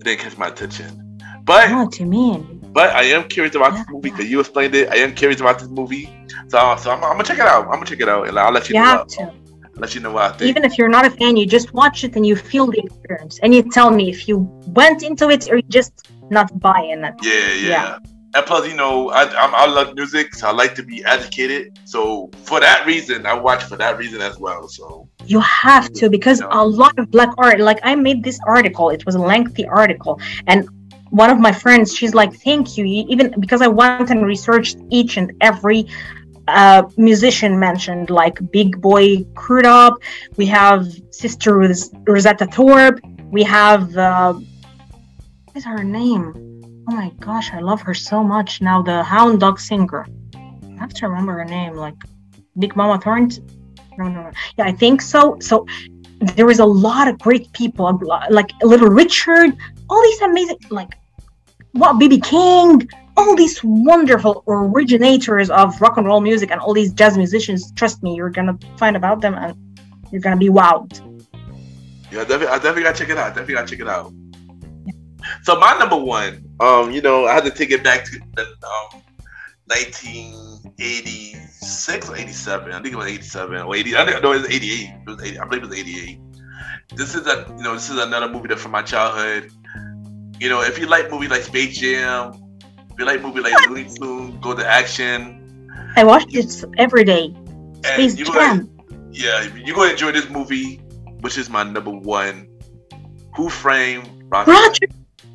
[0.00, 1.03] it didn't catch my attention.
[1.44, 2.60] But, know what you mean.
[2.72, 4.88] but I am curious about this movie because you explained it.
[4.90, 6.08] I am curious about this movie,
[6.48, 7.64] so, so I'm, I'm gonna check it out.
[7.66, 8.86] I'm gonna check it out, and I'll let you You know.
[8.88, 9.22] have to.
[9.24, 9.32] I'll
[9.76, 10.48] let you know what I think.
[10.50, 13.38] Even if you're not a fan, you just watch it and you feel the experience,
[13.42, 14.36] and you tell me if you
[14.68, 17.14] went into it or you just not buying it.
[17.22, 17.68] yeah, yeah.
[17.68, 17.98] Yeah.
[18.36, 21.78] And plus, you know, I, I'm, I love music, so I like to be educated.
[21.84, 24.66] So for that reason, I watch for that reason as well.
[24.66, 26.48] So You have to because Yeah.
[26.50, 27.60] a lot of black art.
[27.60, 28.90] Like I made this article.
[28.90, 30.18] It was a lengthy article,
[30.48, 30.68] and
[31.14, 35.16] one of my friends, she's like, "Thank you." Even because I went and researched each
[35.16, 35.86] and every
[36.48, 39.94] uh, musician mentioned, like Big Boy Crudup.
[40.36, 40.80] We have
[41.10, 42.98] Sister Ros- Rosetta Tharpe.
[43.30, 46.24] We have uh, what is her name?
[46.88, 48.82] Oh my gosh, I love her so much now.
[48.82, 50.06] The Hound Dog singer.
[50.34, 51.94] I have to remember her name, like
[52.58, 53.46] Big Mama Thornton.
[53.96, 54.30] No, no, no.
[54.58, 55.36] Yeah, I think so.
[55.40, 55.64] So
[56.36, 57.86] there is a lot of great people,
[58.30, 59.56] like Little Richard,
[59.88, 60.92] all these amazing, like
[61.74, 66.92] what BB King, all these wonderful originators of rock and roll music, and all these
[66.92, 67.72] jazz musicians.
[67.72, 69.56] Trust me, you're gonna find about them, and
[70.10, 71.00] you're gonna be wowed.
[72.10, 73.28] Yeah, I definitely, I definitely gotta check it out.
[73.30, 74.12] Definitely gotta check it out.
[75.42, 78.42] So my number one, um, you know, I had to take it back to the
[78.42, 79.02] um,
[79.66, 82.72] 1986 or 87.
[82.72, 83.96] I think it was 87 or 80.
[83.96, 84.88] I think no, it was 88.
[84.88, 85.38] It was 80.
[85.38, 86.20] I believe it was 88.
[86.94, 89.50] This is a, you know, this is another movie that from my childhood.
[90.44, 92.34] You know, if you like movies like Space Jam,
[92.90, 97.34] if you like movies like Looney Tunes, Go to Action, I watch this every day.
[97.82, 98.78] Space you gonna, Jam.
[99.10, 100.82] yeah, you're gonna enjoy this movie,
[101.22, 102.46] which is my number one.
[103.36, 104.50] Who Framed Roger?
[104.50, 104.86] Roger,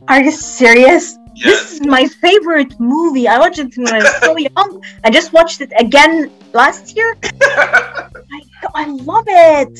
[0.09, 1.17] are you serious?
[1.43, 3.27] This is my favorite movie.
[3.27, 4.83] I watched it when I was so young.
[5.03, 7.17] I just watched it again last year.
[7.41, 8.41] I,
[8.75, 9.73] I love it.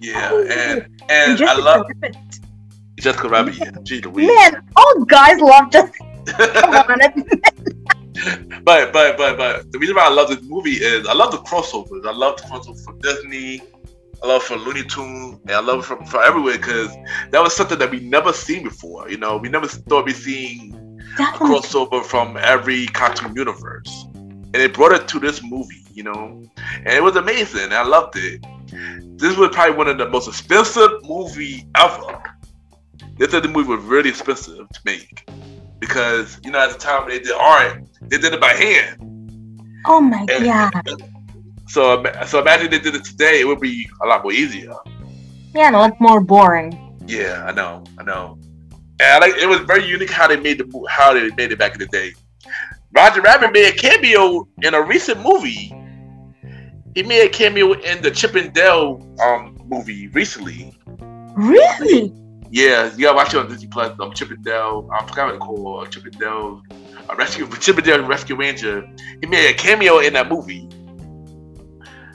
[0.00, 0.42] yeah, Oh.
[0.42, 2.16] and And I love Rabbit.
[3.02, 3.56] Jessica Rabbit.
[3.58, 3.70] Yeah,
[4.04, 4.28] Louise.
[4.28, 6.04] Man, all guys love Jessica.
[6.36, 6.86] Come on,
[8.64, 11.38] but but but but the reason why I love this movie is I love the
[11.38, 12.06] crossovers.
[12.06, 13.62] I love the crossover from Disney
[14.22, 16.94] I love it for Looney Tunes, and I love it from, from everywhere because
[17.30, 19.10] that was something that we never seen before.
[19.10, 24.74] You know, we never thought we'd seen a crossover from every cartoon universe, and it
[24.74, 25.84] brought it to this movie.
[25.92, 27.72] You know, and it was amazing.
[27.72, 28.44] I loved it.
[29.18, 32.22] This was probably one of the most expensive movie ever.
[33.22, 35.30] They said the movie was really expensive to make
[35.78, 38.98] because you know at the time they did art, they did it by hand.
[39.86, 41.02] Oh my And- god.
[41.68, 44.74] So, so imagine they did it today, it would be a lot more easier.
[45.54, 46.76] Yeah, and a lot more boring.
[47.06, 48.40] Yeah, I know, I know.
[48.98, 51.60] And I like it was very unique how they made the how they made it
[51.60, 52.14] back in the day.
[52.92, 55.72] Roger Rabbit made a cameo in a recent movie.
[56.96, 60.76] He made a cameo in the Chip and Dale um movie recently.
[61.36, 62.12] Really?
[62.52, 63.98] Yeah, you gotta watch it on Disney Plus.
[63.98, 65.90] Um, Chip and Dale, I forgot what it's called.
[65.90, 66.62] Chip and Dale,
[67.08, 68.86] uh, Rescue Chip and Dale Rescue Ranger.
[69.22, 70.68] He made a cameo in that movie.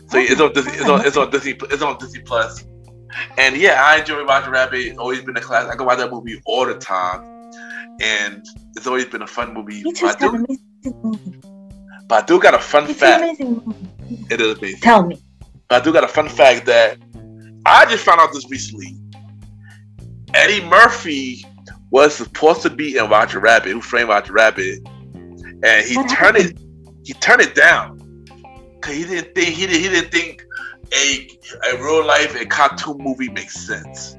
[0.10, 0.74] So it's on Disney.
[0.74, 1.58] It's on, it's on Disney.
[1.72, 2.66] It's on Disney Plus.
[3.40, 4.80] And yeah, I enjoy Roger Rabbit.
[4.80, 5.68] It's always been a class.
[5.70, 7.24] I can watch that movie all the time,
[8.00, 8.46] and
[8.76, 9.82] it's always been a fun movie.
[9.84, 10.06] Me too.
[10.06, 11.42] It's an Badu, amazing movie.
[12.06, 13.24] Badu got a fun It's fact.
[13.24, 14.26] amazing movie.
[14.30, 14.82] It is amazing.
[14.82, 15.20] Tell me.
[15.68, 17.00] Badu got a fun fact that
[17.66, 18.96] I just found out this recently.
[20.34, 21.46] Eddie Murphy
[21.90, 24.80] was supposed to be in Roger Rabbit, who framed Roger Rabbit,
[25.64, 26.58] and he What turned it.
[27.06, 27.98] He turned it down
[28.76, 30.44] because he didn't think he didn't, he didn't think
[30.94, 31.30] a
[31.74, 34.18] a real life a cartoon movie makes sense.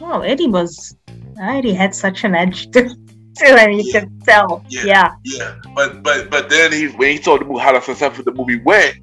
[0.00, 0.96] Well, Eddie was.
[1.40, 3.70] Eddie had such an edge to, to him.
[3.72, 4.00] You Yeah.
[4.00, 4.64] could tell.
[4.68, 4.84] Yeah.
[4.84, 5.14] Yeah.
[5.24, 8.58] Yeah, but but but then he when he saw the movie how successful the movie
[8.60, 8.96] went,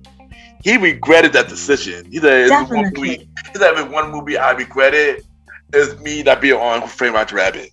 [0.64, 2.12] he regretted that decision.
[2.12, 5.24] He said, "It's one movie." He said, "If one movie I regretted
[5.74, 7.72] is me that be on Framed Roger Rabbit."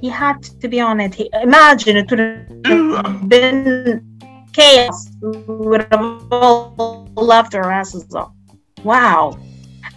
[0.00, 1.14] He had to be on it.
[1.14, 4.18] He, imagine it would have Dude, been
[4.52, 5.08] chaos.
[5.20, 6.02] We would have
[6.32, 8.32] all left our asses off.
[8.82, 9.38] Wow.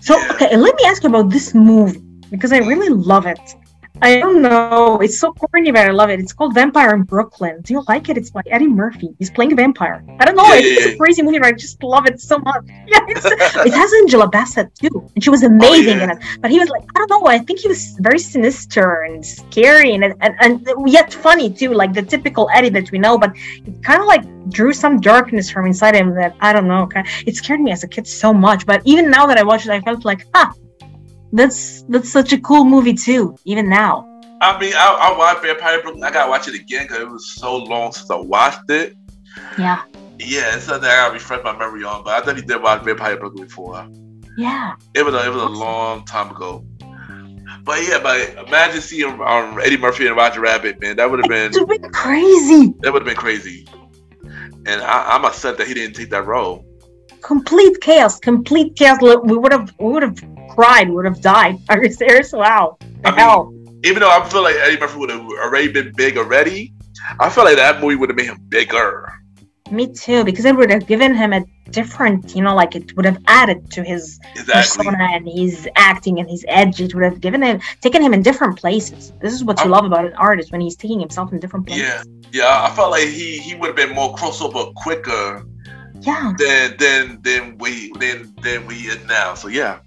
[0.02, 0.32] So, Yeah.
[0.32, 3.40] okay, let me ask you about this movie because I really love it.
[4.01, 4.99] I don't know.
[4.99, 6.19] It's so corny, but I love it.
[6.19, 7.61] It's called Vampire in Brooklyn.
[7.61, 8.17] Do you like it?
[8.17, 9.15] It's by Eddie Murphy.
[9.19, 10.03] He's playing a vampire.
[10.19, 10.43] I don't know.
[10.43, 10.93] Yeah, I yeah, think it's yeah.
[10.93, 12.65] a crazy movie, but I just love it so much.
[12.88, 16.17] Yeah, it's, it has Angela Bassett too, and she was amazing Oh, in it.
[16.39, 17.26] But he was like, I don't know.
[17.27, 21.93] I think he was very sinister and scary, and and, and yet funny too, like
[21.93, 23.17] the typical Eddie that we know.
[23.17, 23.31] But
[23.65, 26.88] it kind of like drew some darkness from inside him that I don't know.
[27.26, 28.65] It scared me as a kid so much.
[28.65, 30.53] But even now that I watch it, I felt like, ah,
[31.36, 33.36] that's that's such a cool movie too.
[33.45, 34.07] Even now,
[34.41, 36.03] I mean, I, I watched Vampire Brooklyn.
[36.03, 38.95] I gotta watch it again because it was so long since I watched it.
[39.57, 39.84] yeah,
[40.20, 42.03] Yeah, it's something I gotta refresh my memory on.
[42.03, 43.88] But I definitely did watch Vampire Brooklyn before.
[44.38, 44.76] yeah.
[44.94, 46.66] It was a, it was a long time ago.
[47.64, 50.98] But yeah, but imagine seeing um, Eddie Murphy and Roger Rabbit, man.
[50.98, 52.74] That would have been bit crazy.
[52.82, 53.68] that would have been crazy.
[54.68, 56.64] And I, I'm upset that he didn't take that role.
[57.22, 58.20] Complete chaos.
[58.20, 58.99] Complete chaos.
[59.02, 60.90] We would have we would have cried.
[60.90, 61.57] Would have died.
[61.69, 62.32] Are you serious?
[62.32, 62.77] Wow.
[63.03, 63.82] The I mean.
[63.84, 66.73] Even though I feel like Eddie Murphy would have already been big already,
[67.19, 69.11] I feel like that movie would have made him bigger.
[69.72, 73.06] Me too, because it would have given him a different, you know, like it would
[73.06, 74.86] have added to his Exactly.
[74.86, 76.80] persona and his acting and his edge.
[76.80, 79.11] It would have given him, taken him in different places.
[79.22, 81.65] This is what you I'm- love about an artist when he's taking himself in different
[81.68, 81.84] places.
[81.84, 82.64] Yeah, yeah.
[82.64, 85.45] I felt like he he would have been more crossover quicker
[86.02, 86.34] Yeah.
[86.38, 89.34] than than than we than than we is now.
[89.34, 89.80] So yeah.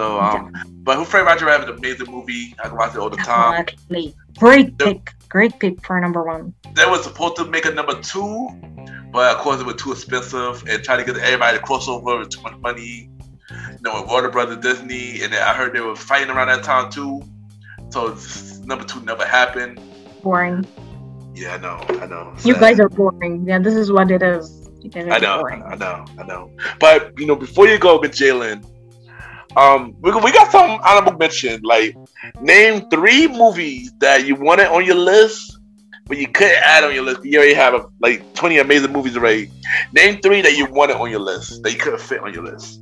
[0.00, 0.50] So um,
[0.82, 1.68] but Who Framed Roger Rabbit?
[1.68, 2.54] Amazing movie.
[2.64, 3.66] I can watch it all the time.
[3.66, 4.14] Definitely.
[4.38, 5.12] Great The- pick.
[5.28, 6.54] Great pick for number one.
[6.74, 8.48] They were supposed to make a number two,
[9.12, 12.18] but of course it was too expensive and trying to get everybody to cross over
[12.18, 13.10] with too much money.
[13.50, 16.90] You know, with Warner Brothers, Disney, and I heard they were fighting around that time
[16.90, 17.22] too.
[17.90, 18.16] So
[18.64, 19.80] number two never happened.
[20.22, 20.66] Boring.
[21.34, 22.34] Yeah, I know, I know.
[22.42, 23.44] You guys are boring.
[23.46, 24.66] Yeah, this is what it is.
[24.80, 25.46] You guys I know.
[25.46, 26.50] I know, I know.
[26.80, 28.64] But you know, before you go with Jaylan,
[29.56, 31.60] um, we, we got some honorable mention.
[31.62, 31.96] Like,
[32.40, 35.58] name three movies that you wanted on your list,
[36.06, 37.24] but you couldn't add on your list.
[37.24, 39.50] You already have like twenty amazing movies already.
[39.92, 42.80] Name three that you wanted on your list that you couldn't fit on your list.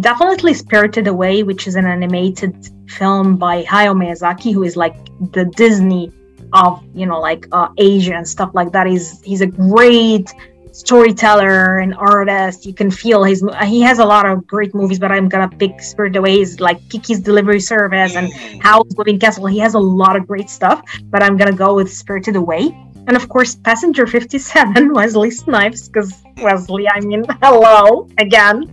[0.00, 2.54] Definitely Spirited Away, which is an animated
[2.88, 4.96] film by Hayao Miyazaki, who is like
[5.32, 6.12] the Disney
[6.52, 8.86] of you know like uh, Asia and stuff like that.
[8.86, 10.32] He's he's a great
[10.72, 12.66] storyteller and artist.
[12.66, 15.80] You can feel his he has a lot of great movies, but I'm gonna pick
[15.82, 16.40] Spirited Away.
[16.40, 18.62] Is like Kiki's Delivery Service and Mm.
[18.62, 19.46] Howl's Moving Castle.
[19.46, 22.74] He has a lot of great stuff, but I'm gonna go with Spirited Away.
[23.06, 28.64] And of course, Passenger 57, Wesley Snipes, because Wesley, I mean, hello again.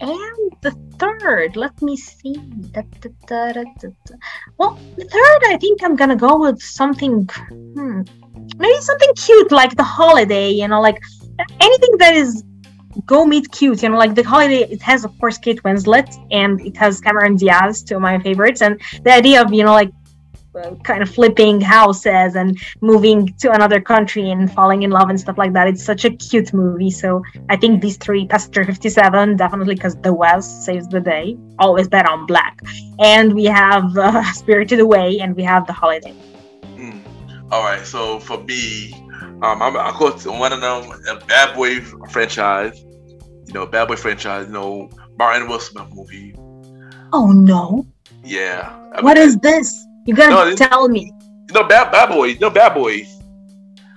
[0.00, 2.34] And the third, let me see.
[2.72, 3.62] Da, da, da.
[4.58, 7.28] Well, the third, I think I'm gonna go with something,
[7.74, 8.02] hmm,
[8.56, 11.00] maybe something cute like the holiday, you know, like
[11.60, 12.44] anything that is
[13.06, 13.82] go meet cute.
[13.82, 17.36] You know, like the holiday, it has of course Kate Winslet and it has Cameron
[17.36, 19.90] Diaz, two of my favorites, and the idea of you know like
[20.82, 25.38] kind of flipping houses and moving to another country and falling in love and stuff
[25.38, 25.68] like that.
[25.68, 26.90] It's such a cute movie.
[26.90, 31.88] So I think these three, Passenger 57, definitely because the West saves the day, always
[31.88, 32.60] bet on black.
[32.98, 36.14] And we have uh, Spirited Away and we have The Holiday.
[36.76, 37.52] Mm.
[37.52, 38.92] All right, so for me,
[39.42, 42.84] um, I'm of course one of them, a Bad Boy franchise.
[43.46, 44.46] You know, Bad Boy franchise.
[44.46, 46.34] You know, Martin Will Smith movie.
[47.12, 47.86] Oh no!
[48.24, 48.74] Yeah.
[48.94, 49.86] I what mean, is this?
[50.06, 51.12] You gotta no, tell me.
[51.52, 52.40] No, Bad Bad Boys.
[52.40, 53.14] No Bad Boys.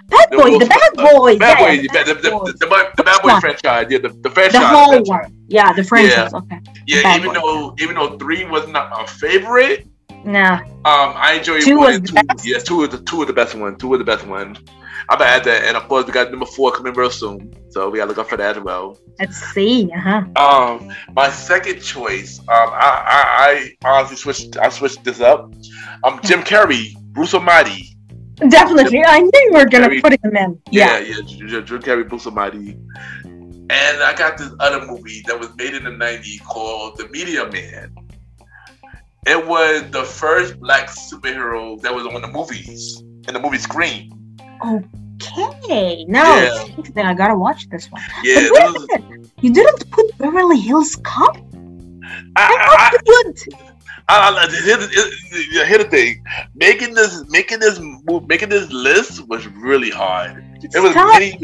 [0.07, 3.87] Bad Boys, the Bad Boys, Bad Boys, the, the, the, the, the Bad Boy franchise,
[3.89, 6.37] yeah, the, the franchise, the whole one, yeah, the franchise, yeah.
[6.37, 6.59] okay.
[6.87, 9.85] Yeah, even though even though three was not my favorite,
[10.23, 12.15] nah, um, I enjoy two one and two.
[12.45, 14.59] Yeah, two of the two of the best one, two of the best ones.
[15.09, 17.89] I'm gonna add that, and of course we got number four coming real soon, so
[17.89, 18.97] we gotta look out for that as well.
[19.19, 19.89] Let's see.
[19.95, 20.23] Uh-huh.
[20.35, 24.57] Um, my second choice, um, I, I, I honestly switched.
[24.57, 25.53] I switched this up.
[26.03, 27.95] Um, Jim Carrey, Bruce Almighty.
[28.49, 30.61] Definitely, Jim, I knew you were gonna Carrey, put him in.
[30.71, 32.77] Yeah, yeah, yeah Jim Carrey, Bruce Almighty.
[33.69, 37.49] And I got this other movie that was made in the '90s called The Meteor
[37.49, 37.95] Man.
[39.25, 44.16] It was the first black superhero that was on the movies in the movie Scream.
[44.63, 47.09] Okay, now yeah.
[47.09, 48.01] I gotta watch this one.
[48.23, 51.37] Yeah, but wait a minute, you didn't put Beverly Hills Cop.
[52.35, 52.97] I, I,
[54.09, 56.23] I, I, here's, here's the thing:
[56.55, 57.79] making this, making this,
[58.27, 60.43] making this list was really hard.
[60.61, 61.37] It was many,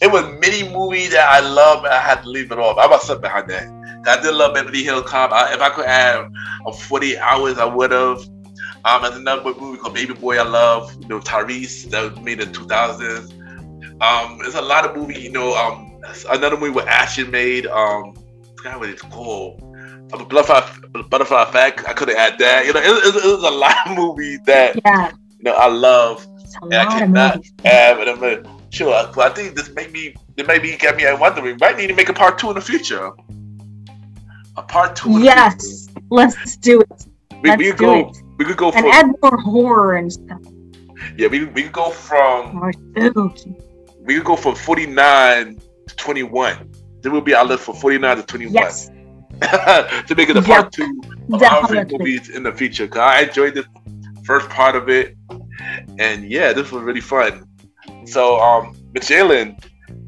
[0.00, 2.78] it was many movies that I love, and I had to leave it off.
[2.78, 3.66] I was stuck behind that.
[4.06, 5.32] I did love Beverly Hills Cop.
[5.32, 6.30] I, if I could add
[6.66, 8.20] a 40 hours, I would have.
[8.84, 12.40] Um, there's another movie called Baby Boy I love, you know, Tyrese, that was made
[12.40, 13.32] in 2000s.
[14.02, 16.00] Um, there's a lot of movies, you know, um,
[16.30, 19.62] another movie with Ashton made, um, I forgot what it's called
[20.12, 20.60] a butterfly,
[21.08, 21.82] butterfly effect.
[21.86, 22.66] I could have had that.
[22.66, 25.10] You know, it, it, it, was a lot of movies that yeah.
[25.38, 26.26] you know I love.
[26.62, 28.08] And I cannot have it.
[28.08, 30.14] I'm like, sure, but I think this made me.
[30.36, 31.56] It made me get me wondering.
[31.60, 33.12] Might need to make a part two in the future.
[34.56, 35.20] A part two.
[35.20, 37.06] yes, let's do it.
[37.42, 38.08] We, let's we could go.
[38.08, 38.23] It.
[38.44, 40.42] We could go and add more horror and stuff.
[41.16, 42.56] Yeah, we we could go from.
[42.56, 42.72] More.
[44.02, 45.58] We could go from forty nine
[45.88, 46.70] to twenty one.
[47.00, 48.54] Then we'll be our list for forty nine to twenty one.
[48.54, 48.90] Yes.
[49.40, 51.00] to make it a part two
[51.32, 52.86] of our movies in the future.
[52.86, 53.64] Cause I enjoyed the
[54.24, 55.16] first part of it,
[55.98, 57.46] and yeah, this was really fun.
[58.04, 59.58] So, um, Jaylan,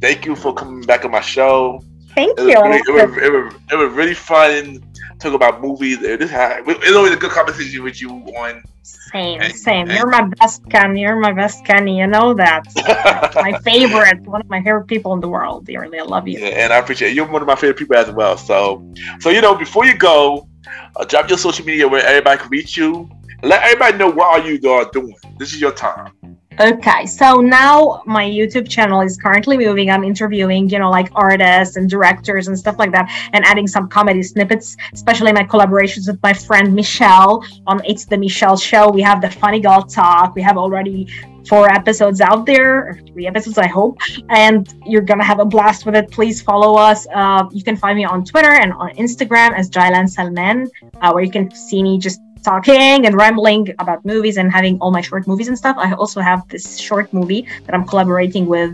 [0.02, 1.82] thank you for coming back on my show.
[2.14, 2.62] Thank it you.
[2.62, 4.84] Really, it, was, it, was, it was really fun
[5.18, 5.98] talk about movies.
[6.00, 8.62] This it's always a good conversation with you on.
[8.82, 9.88] Same, and, same.
[9.88, 11.02] And, You're my best Kenny.
[11.02, 11.98] You're my best Kenny.
[11.98, 12.64] You know that.
[13.34, 15.66] my favorite, one of my favorite people in the world.
[15.66, 16.38] Dearly, I love you.
[16.38, 17.16] Yeah, and I appreciate you.
[17.16, 18.36] You're one of my favorite people as well.
[18.36, 18.86] So,
[19.20, 20.48] so you know, before you go,
[20.96, 23.08] uh, drop your social media where everybody can reach you.
[23.42, 25.14] Let everybody know what are you guys doing.
[25.38, 26.12] This is your time.
[26.58, 29.90] Okay, so now my YouTube channel is currently moving.
[29.90, 33.88] I'm interviewing, you know, like artists and directors and stuff like that, and adding some
[33.88, 38.88] comedy snippets, especially my collaborations with my friend Michelle on It's the Michelle Show.
[38.90, 40.34] We have the Funny Girl Talk.
[40.34, 41.06] We have already
[41.46, 43.98] four episodes out there, three episodes, I hope,
[44.30, 46.10] and you're gonna have a blast with it.
[46.10, 47.06] Please follow us.
[47.14, 50.70] Uh, you can find me on Twitter and on Instagram as Jaylan Salman,
[51.02, 54.92] uh, where you can see me just talking and rambling about movies and having all
[54.98, 55.76] my short movies and stuff.
[55.78, 58.72] I also have this short movie that I'm collaborating with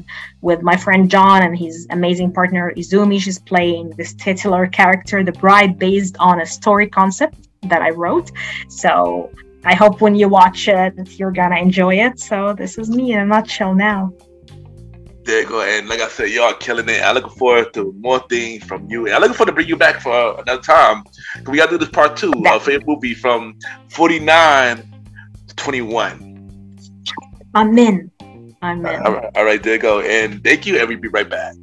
[0.49, 3.19] with my friend John and his amazing partner Izumi.
[3.19, 7.36] She's playing this titular character, the bride, based on a story concept
[7.73, 8.28] that I wrote.
[8.69, 9.31] So
[9.65, 12.20] I hope when you watch it, you're gonna enjoy it.
[12.20, 14.12] So this is me in a nutshell now.
[15.24, 15.62] There you go.
[15.62, 17.01] And like I said, y'all killing it.
[17.03, 19.07] I'm looking forward to more things from you.
[19.07, 21.05] And I'm looking forward to bring you back for another time.
[21.47, 22.32] We got to do this part two.
[22.47, 23.57] Our favorite movie from
[23.90, 24.78] 49
[25.47, 26.32] to 21.
[27.55, 28.11] I'm in.
[28.62, 28.86] I'm in.
[28.86, 30.01] All right, all right, there you go.
[30.01, 31.55] And thank you, and we'll be right back.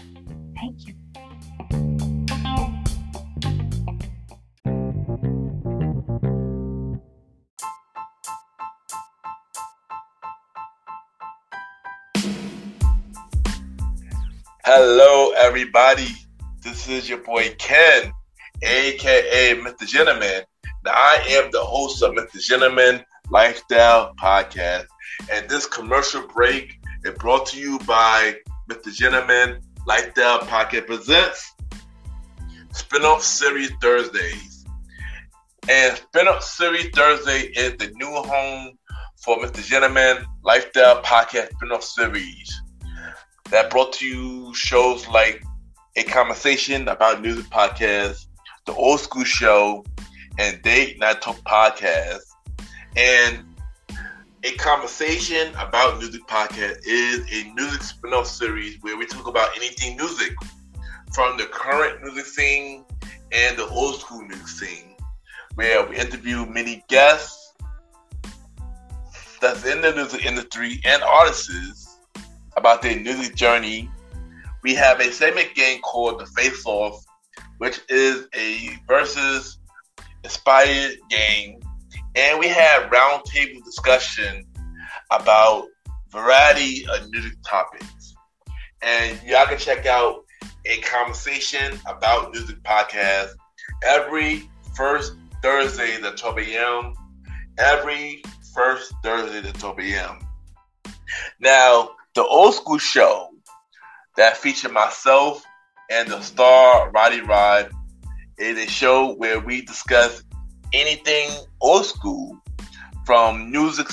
[14.72, 16.10] Hello, everybody.
[16.64, 18.14] This is your boy Ken,
[18.62, 19.88] aka Mr.
[19.88, 20.44] Gentleman.
[20.86, 22.40] Now, I am the host of Mr.
[22.40, 24.86] Gentleman Lifestyle Podcast,
[25.32, 28.36] and this commercial break is brought to you by
[28.70, 28.94] Mr.
[28.94, 31.52] Gentleman Lifestyle Podcast presents
[32.72, 34.68] Spinoff Series Thursdays.
[35.68, 38.78] And Spinoff Series Thursday is the new home
[39.16, 39.66] for Mr.
[39.66, 42.62] Gentleman Lifestyle Podcast Spinoff Series
[43.52, 45.44] that brought to you shows like
[45.96, 48.28] a conversation about music podcast,
[48.66, 49.84] the old school show,
[50.38, 52.22] and date night talk podcast.
[52.96, 53.44] And
[54.44, 59.98] a conversation about music podcast is a music spin-off series where we talk about anything
[59.98, 60.34] music
[61.14, 62.86] from the current music scene
[63.32, 64.96] and the old school music scene,
[65.56, 67.54] where we interview many guests
[69.42, 71.89] that's in the music industry and artists
[72.60, 73.90] about their music journey.
[74.64, 77.04] We have a segment game called the Face Off,
[77.58, 79.58] which is a versus
[80.24, 81.62] inspired game.
[82.16, 84.46] And we have roundtable discussion
[85.10, 85.68] about
[86.12, 88.16] variety of music topics.
[88.82, 90.26] And y'all can check out
[90.66, 93.30] a conversation about music podcast
[93.86, 96.94] every first Thursday at 12 a.m.
[97.58, 98.22] Every
[98.54, 100.20] first Thursday at 12 a.m.
[101.40, 103.30] Now, the old school show
[104.18, 105.42] that featured myself
[105.90, 107.72] and the star Roddy Rod
[108.38, 110.22] is a show where we discuss
[110.74, 111.30] anything
[111.62, 112.38] old school
[113.06, 113.88] from music,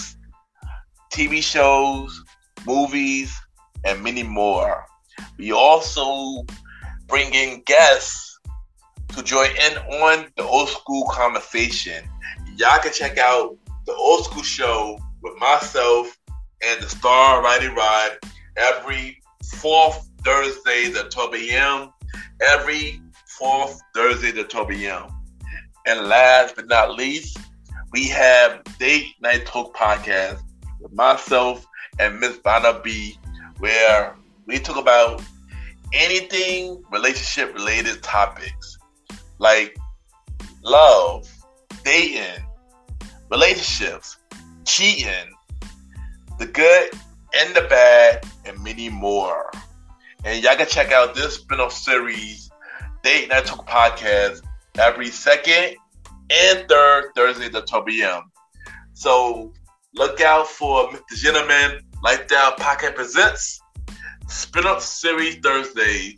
[1.12, 2.20] TV shows,
[2.66, 3.32] movies,
[3.84, 4.84] and many more.
[5.38, 6.44] We also
[7.06, 8.40] bring in guests
[9.14, 12.02] to join in on the old school conversation.
[12.56, 16.18] Y'all can check out the old school show with myself
[16.62, 18.18] and the star Roddy Rod
[18.56, 21.92] every fourth Thursday at 12 a.m.
[22.40, 23.00] Every
[23.38, 25.08] fourth Thursday at 12 a.m.
[25.86, 27.38] And last but not least,
[27.92, 30.40] we have Date Night Talk Podcast
[30.80, 31.66] with myself
[31.98, 33.16] and Miss Vanna B,
[33.58, 34.16] where
[34.46, 35.22] we talk about
[35.92, 38.78] anything relationship related topics
[39.38, 39.76] like
[40.62, 41.28] love,
[41.84, 42.44] dating,
[43.30, 44.16] relationships,
[44.64, 45.32] cheating,
[46.38, 46.90] the good
[47.34, 49.50] and the bad, and many more.
[50.24, 52.50] And y'all can check out this spin-off series,
[53.02, 54.42] Date Night Talk Podcast,
[54.78, 55.76] every second
[56.30, 58.22] and third Thursday at 12 p.m.
[58.94, 59.52] So
[59.94, 61.14] look out for Mr.
[61.14, 63.60] Gentleman Lifestyle Podcast Presents
[64.28, 66.16] Spin-off Series Thursday,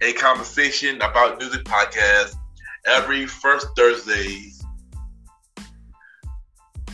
[0.00, 2.34] a conversation about music podcast
[2.86, 4.61] every first Thursdays.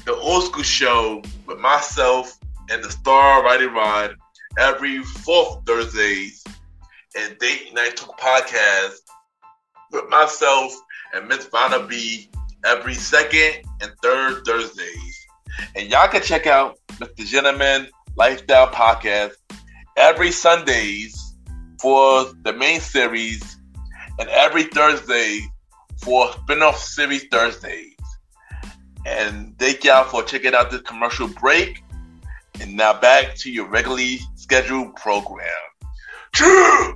[0.09, 2.39] The old school show with myself
[2.71, 4.17] and the star Roddy Rod
[4.59, 6.43] every fourth Thursdays,
[7.15, 9.01] and Date Night Talk podcast
[9.93, 10.73] with myself
[11.13, 12.31] and Miss Vanna B
[12.65, 15.27] every second and third Thursdays.
[15.77, 17.27] And y'all can check out Mr.
[17.27, 19.33] Gentleman Lifestyle Podcast
[19.99, 21.35] every Sundays
[21.83, 23.59] for the main series
[24.19, 25.41] and every Thursday
[25.99, 27.98] for spin-off series Thursdays.
[29.09, 31.83] And thank y'all for checking out this commercial break.
[32.61, 35.49] And now back to your regularly scheduled program.
[36.33, 36.95] True.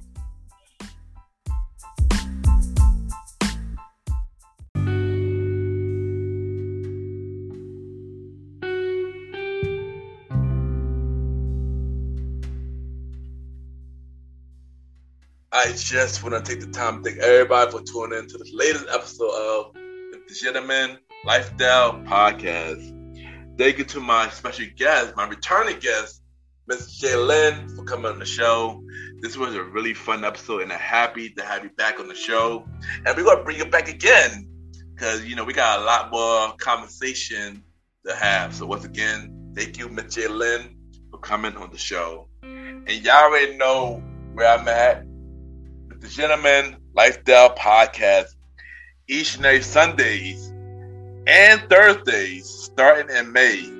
[15.54, 18.50] I just want to take the time to thank everybody for tuning in to the
[18.52, 23.56] latest episode of the Gentleman Lifestyle Podcast.
[23.56, 26.20] Thank you to my special guest, my returning guest,
[26.66, 28.82] Miss Jaylan, for coming on the show.
[29.20, 32.16] This was a really fun episode, and I'm happy to have you back on the
[32.16, 32.66] show.
[33.06, 34.48] And we're gonna bring you back again
[34.94, 37.62] because you know we got a lot more conversation
[38.04, 38.52] to have.
[38.52, 40.74] So once again, thank you, Miss Jaylan,
[41.12, 42.28] for coming on the show.
[42.42, 44.02] And y'all already know
[44.34, 45.04] where I'm at
[46.00, 48.34] the Gentleman Lifestyle Podcast
[49.08, 50.51] each and every Sundays
[51.26, 53.70] and Thursdays starting in May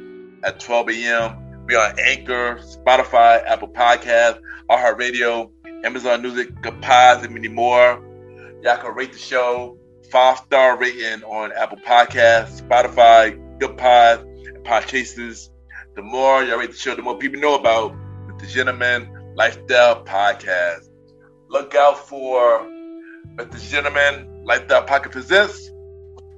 [0.45, 1.65] at 12 a.m.
[1.67, 4.41] We on Anchor, Spotify, Apple Podcast,
[4.71, 5.51] iHeartRadio,
[5.85, 6.51] Amazon Music,
[6.81, 8.03] Pods, and many more.
[8.63, 9.79] Y'all can rate the show
[10.11, 15.49] five star rating on Apple Podcasts, Spotify, Goodpods, and Podchasers.
[15.97, 17.95] The more y'all rate the show, the more people know about
[18.39, 20.89] the Gentleman Lifestyle Podcast.
[21.49, 22.69] Look out for
[23.37, 25.72] the Gentleman Lifestyle Podcast Presents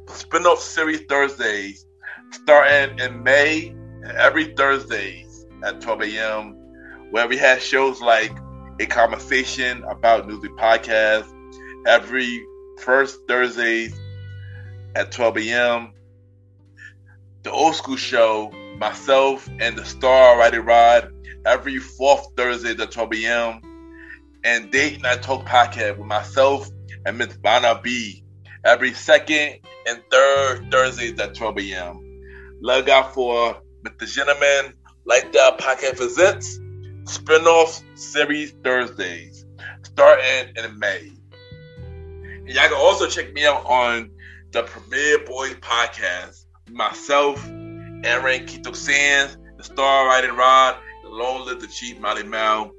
[0.09, 1.87] spin-off series Thursdays
[2.31, 3.75] starting in May
[4.17, 6.57] every Thursdays at 12 a.m.
[7.11, 8.33] where we have shows like
[8.81, 11.29] a conversation about music podcast
[11.87, 12.45] every
[12.81, 13.99] first Thursdays
[14.95, 15.93] at 12 a.m.
[17.43, 21.13] The old school show, myself and the star Roddy Rod
[21.47, 23.61] every fourth Thursday at 12 a.m.
[24.45, 26.69] And Date Night Talk podcast with myself
[27.07, 28.25] and Miss Vanna B
[28.65, 32.21] every second and third Thursdays at 12 a.m.
[32.61, 34.07] Look out for Mr.
[34.07, 34.75] Gentleman
[35.05, 36.59] Like That Podcast Presents
[37.05, 39.45] Spinoff Series Thursdays
[39.83, 41.13] starting in May.
[41.81, 44.11] And y'all can also check me out on
[44.53, 46.45] the Premier Boys podcast.
[46.71, 52.71] Myself, Aaron Keto Sands, the Star Roddy Rod, the Lone Live the Chief Molly Mal.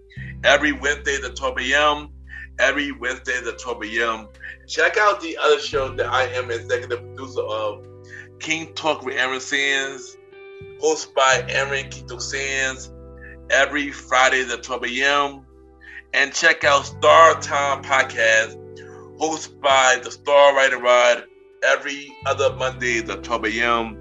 [0.43, 2.09] Every Wednesday at 12 a.m.
[2.57, 4.27] Every Wednesday at 12 a.m.
[4.67, 7.85] Check out the other show that I am executive producer of,
[8.39, 10.17] King Talk with Aaron Sands,
[10.81, 12.91] hosted by Aaron Kito Sands,
[13.49, 15.45] every Friday at 12 a.m.
[16.13, 18.55] And check out Star Time Podcast,
[19.19, 21.25] hosted by the Star Writer Rod,
[21.63, 23.97] every other Monday at 12 a.m.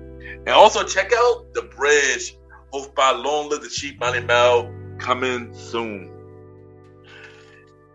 [0.46, 2.36] And also check out The Bridge,
[2.72, 6.13] hosted by Long Live the Chief Money Mel, coming soon.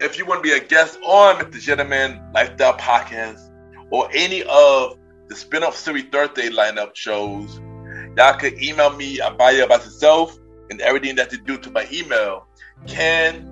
[0.02, 1.60] If you want to be a guest on Mr.
[1.60, 3.52] Gentleman Lifestyle Podcast
[3.92, 4.98] or any of
[5.28, 7.60] the spin-off series Thursday lineup shows,
[8.16, 10.38] y'all can email me about you about yourself
[10.70, 12.48] and everything that you do to my email,
[12.88, 13.46] ken,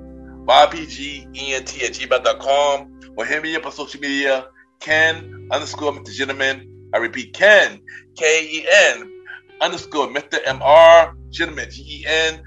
[0.47, 4.47] ypgent at gmail.com or hit me up on social media,
[4.79, 6.13] ken underscore Mr.
[6.13, 6.89] Gentleman.
[6.93, 7.81] I repeat, ken,
[8.15, 9.11] K-E-N
[9.59, 10.39] underscore Mr.
[10.45, 12.39] M-R, Gentleman, G-E-N-T-L-E-M-A-N,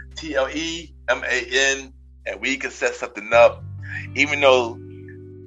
[2.27, 3.63] and we can set something up.
[4.15, 4.79] Even though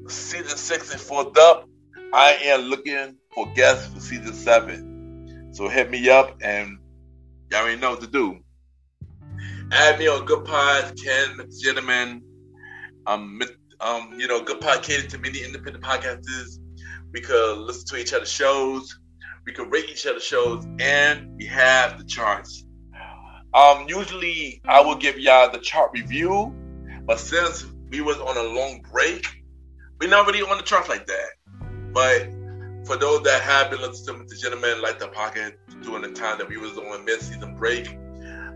[0.07, 1.67] season six is full up,
[2.13, 5.49] I am looking for guests for season seven.
[5.53, 6.79] So hit me up and
[7.51, 8.39] y'all already know what to do.
[9.71, 12.21] Add me on Good Pod, Ken, Gentleman.
[13.07, 13.41] Um,
[13.79, 16.59] um, you know, Good Pod catered to many independent podcasters.
[17.11, 18.99] We could listen to each other's shows.
[19.45, 22.65] We could rate each other's shows, and we have the charts.
[23.53, 26.55] Um, usually I will give y'all the chart review,
[27.05, 29.23] but since we was on a long break,
[30.01, 31.29] we're not really on the charts like that.
[31.93, 32.27] But
[32.87, 36.39] for those that have been listening to the gentleman like the pocket during the time
[36.39, 37.87] that we was on mid-season break,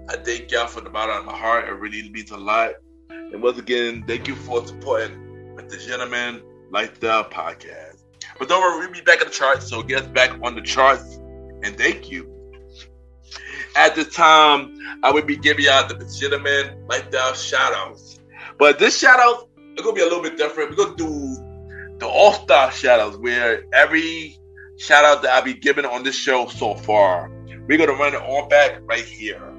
[0.10, 1.70] I thank y'all from the bottom of my heart.
[1.70, 2.72] It really means a lot.
[3.10, 6.42] And once again, thank you for supporting the gentleman
[6.72, 8.04] the podcast.
[8.40, 10.62] But don't worry, we'll be back in the charts, so get us back on the
[10.62, 11.18] charts.
[11.64, 12.34] And thank you.
[13.76, 18.17] At this time, I will be giving y'all the gentleman lifestyle shout outs.
[18.58, 20.72] But this shout out is gonna be a little bit different.
[20.72, 24.38] We're gonna do the All Star shout outs where every
[24.78, 27.30] shout out that I'll be giving on this show so far,
[27.68, 29.54] we're gonna run it all back right here.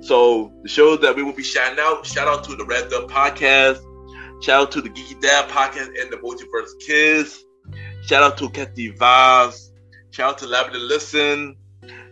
[0.00, 3.10] So the shows that we will be shouting out, shout out to the Red Dub
[3.10, 3.80] Podcast,
[4.42, 7.44] shout out to the Geeky Dad Podcast and the Multiverse Kids,
[8.06, 9.72] shout out to Kathy Vaz,
[10.10, 11.56] shout out to Lavender Listen,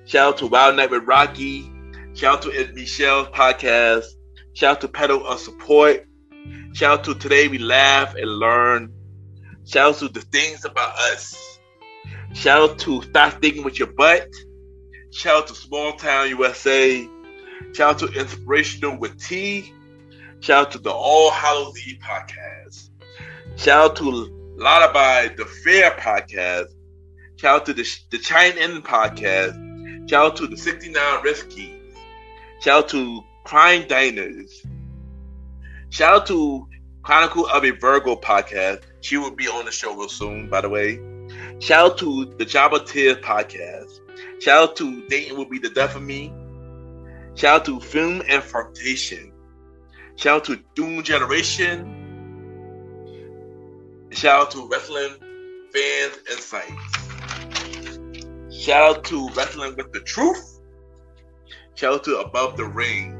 [0.07, 1.71] shout out to Wild Night with Rocky,
[2.15, 4.07] shout out to Ed Michelle's podcast,
[4.55, 6.07] shout out to Pedal of Support,
[6.73, 8.93] shout out to Today We Laugh and Learn,
[9.67, 11.59] shout out to The Things About Us,
[12.35, 14.29] shout out to Stop Thinking With Your Butt,
[15.11, 17.09] shout out to Small Town USA,
[17.73, 19.73] Shout out to Inspirational with T.
[20.41, 22.91] Shout out to the All Hallows Eve podcast.
[23.57, 24.11] Shout out to
[24.57, 26.67] Lullaby, the Fair podcast.
[27.37, 30.11] Shout out to the, the Chine In podcast.
[30.11, 31.97] Shout out to the 69 Rescues.
[32.61, 34.63] Shout out to Crime Diners.
[35.93, 36.67] Shout out to
[37.03, 38.81] Chronicle of a Virgo podcast.
[39.03, 40.99] She will be on the show real soon, by the way.
[41.59, 44.01] Shout out to the Jabba Tears podcast.
[44.41, 46.33] Shout out to Dayton will be the death of me.
[47.35, 49.35] Shout out to Film and Flirtation.
[50.17, 51.99] Shout out to Doom Generation.
[54.13, 55.17] Shout out to Wrestling
[55.75, 56.97] Fans Insights.
[58.51, 60.59] Shout out to Wrestling with the Truth.
[61.75, 63.19] Shout out to Above the Ring.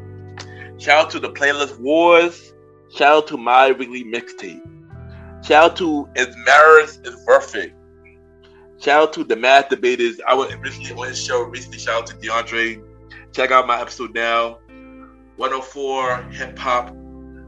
[0.79, 2.52] Shout out to the Playlist Wars.
[2.95, 4.63] Shout out to My Weekly Mixtape.
[5.45, 7.75] Shout out to Is Marriage is Perfect.
[8.81, 10.21] Shout out to the Math Debaters.
[10.27, 11.79] I was recently on his show recently.
[11.79, 12.83] Shout out to DeAndre.
[13.33, 14.59] Check out my episode now.
[15.37, 16.95] 104 hip hop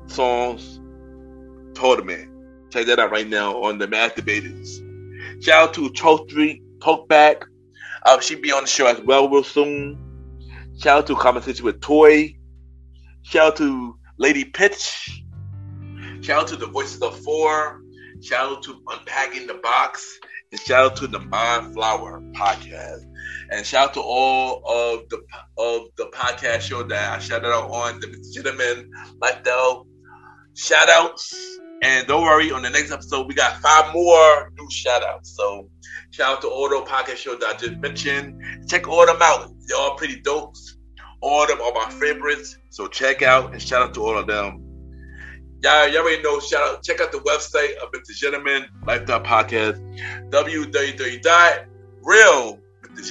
[0.07, 0.81] songs
[1.75, 2.31] Told man.
[2.71, 4.81] Check that out right now on the Math Debaters.
[5.41, 5.89] Shout out to
[6.29, 7.43] Street, Talkback.
[8.07, 9.99] Uh, she'll be on the show as well real soon.
[10.79, 12.37] Shout out to Conversation with Toy.
[13.23, 15.24] Shout out to Lady Pitch.
[16.25, 17.83] Shout out to the Voices of Four.
[18.23, 20.19] Shout out to Unpacking the Box.
[20.53, 23.03] And shout out to the Mind Flower podcast.
[23.51, 25.19] And shout out to all of the
[25.59, 28.91] of the podcast show that I shouted out on the Gentleman
[29.21, 29.87] Lifestyle
[30.55, 31.59] shout outs.
[31.83, 35.37] And don't worry, on the next episode, we got five more new shout outs.
[35.37, 35.69] So
[36.11, 38.43] shout out to all the podcast shows that I just mentioned.
[38.67, 39.51] Check all them out.
[39.67, 40.57] They're all pretty dope.
[41.21, 42.57] All of them are my favorites.
[42.71, 44.64] So check out and shout out to all of them.
[45.65, 46.39] Y'all, y'all already know.
[46.41, 46.83] Shout out.
[46.83, 48.15] Check out the website of Mr.
[48.15, 49.81] Gentleman Lifestyle Podcast.
[50.29, 51.65] www.real
[52.83, 53.09] Mr.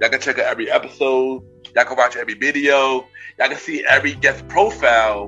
[0.00, 1.42] Y'all can check out every episode.
[1.74, 3.04] Y'all can watch every video.
[3.40, 5.24] Y'all can see every guest profile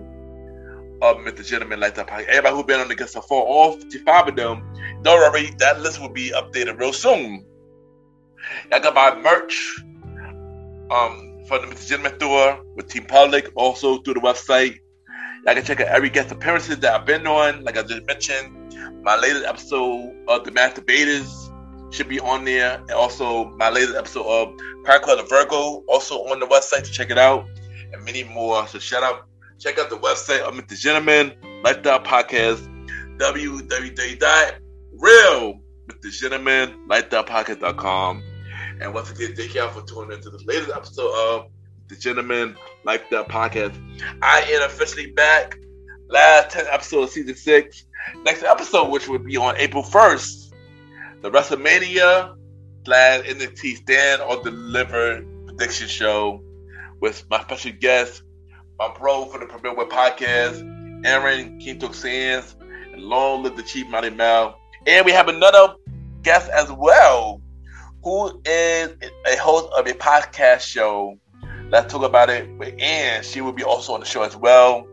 [1.03, 1.45] of Mr.
[1.45, 2.27] Gentleman Lifestyle Podcast.
[2.27, 4.63] Everybody who's been on the guest far, all 55 of them,
[5.03, 7.45] don't worry, that list will be updated real soon.
[8.71, 9.83] Y'all can buy merch
[10.91, 11.85] um, from the.
[11.85, 14.79] Gentleman store with Teepublic, also through the website.
[15.45, 17.63] Y'all can check out every guest appearances that I've been on.
[17.65, 21.51] Like I just mentioned, my latest episode of The Masturbators
[21.93, 22.77] should be on there.
[22.77, 24.55] And also my latest episode of
[24.85, 27.47] Park of Virgo, also on the website to check it out.
[27.93, 28.67] And many more.
[28.67, 29.27] So shout out,
[29.59, 30.79] check out the website of Mr.
[30.79, 32.67] Gentleman, Lifestyle Podcast,
[33.19, 34.61] www.real
[35.87, 36.11] Mr.
[36.11, 38.23] Gentleman, Lifestylepodcast.com.
[38.81, 41.51] And once again, thank y'all for tuning into this latest episode of
[41.89, 43.75] The Gentleman Lifestyle Podcast.
[44.23, 45.59] I am officially back.
[46.09, 47.85] Last 10 episode of season six.
[48.25, 50.53] Next episode, which would be on April 1st,
[51.23, 52.37] the WrestleMania
[52.85, 56.43] slash NXT Stand or Deliver prediction show
[57.01, 58.23] with my special guest,
[58.79, 62.57] my bro for the Premier Web Podcast, Aaron Kintok Sands,
[62.93, 64.59] and long live the Chief Mighty Mal.
[64.87, 65.75] And we have another
[66.23, 67.41] guest as well,
[68.05, 68.95] who is
[69.27, 71.19] a host of a podcast show.
[71.71, 72.47] Let's talk about it
[72.81, 74.87] And She will be also on the show as well.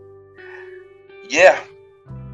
[1.30, 1.62] Yeah,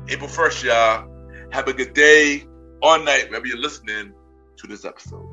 [0.07, 1.09] April 1st, y'all.
[1.51, 2.45] Have a good day
[2.81, 4.13] or night, wherever you're listening
[4.57, 5.26] to this episode.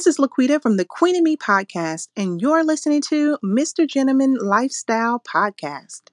[0.00, 3.86] This is Laquita from the Queen and Me podcast, and you're listening to Mr.
[3.86, 6.04] Gentleman Lifestyle Podcast.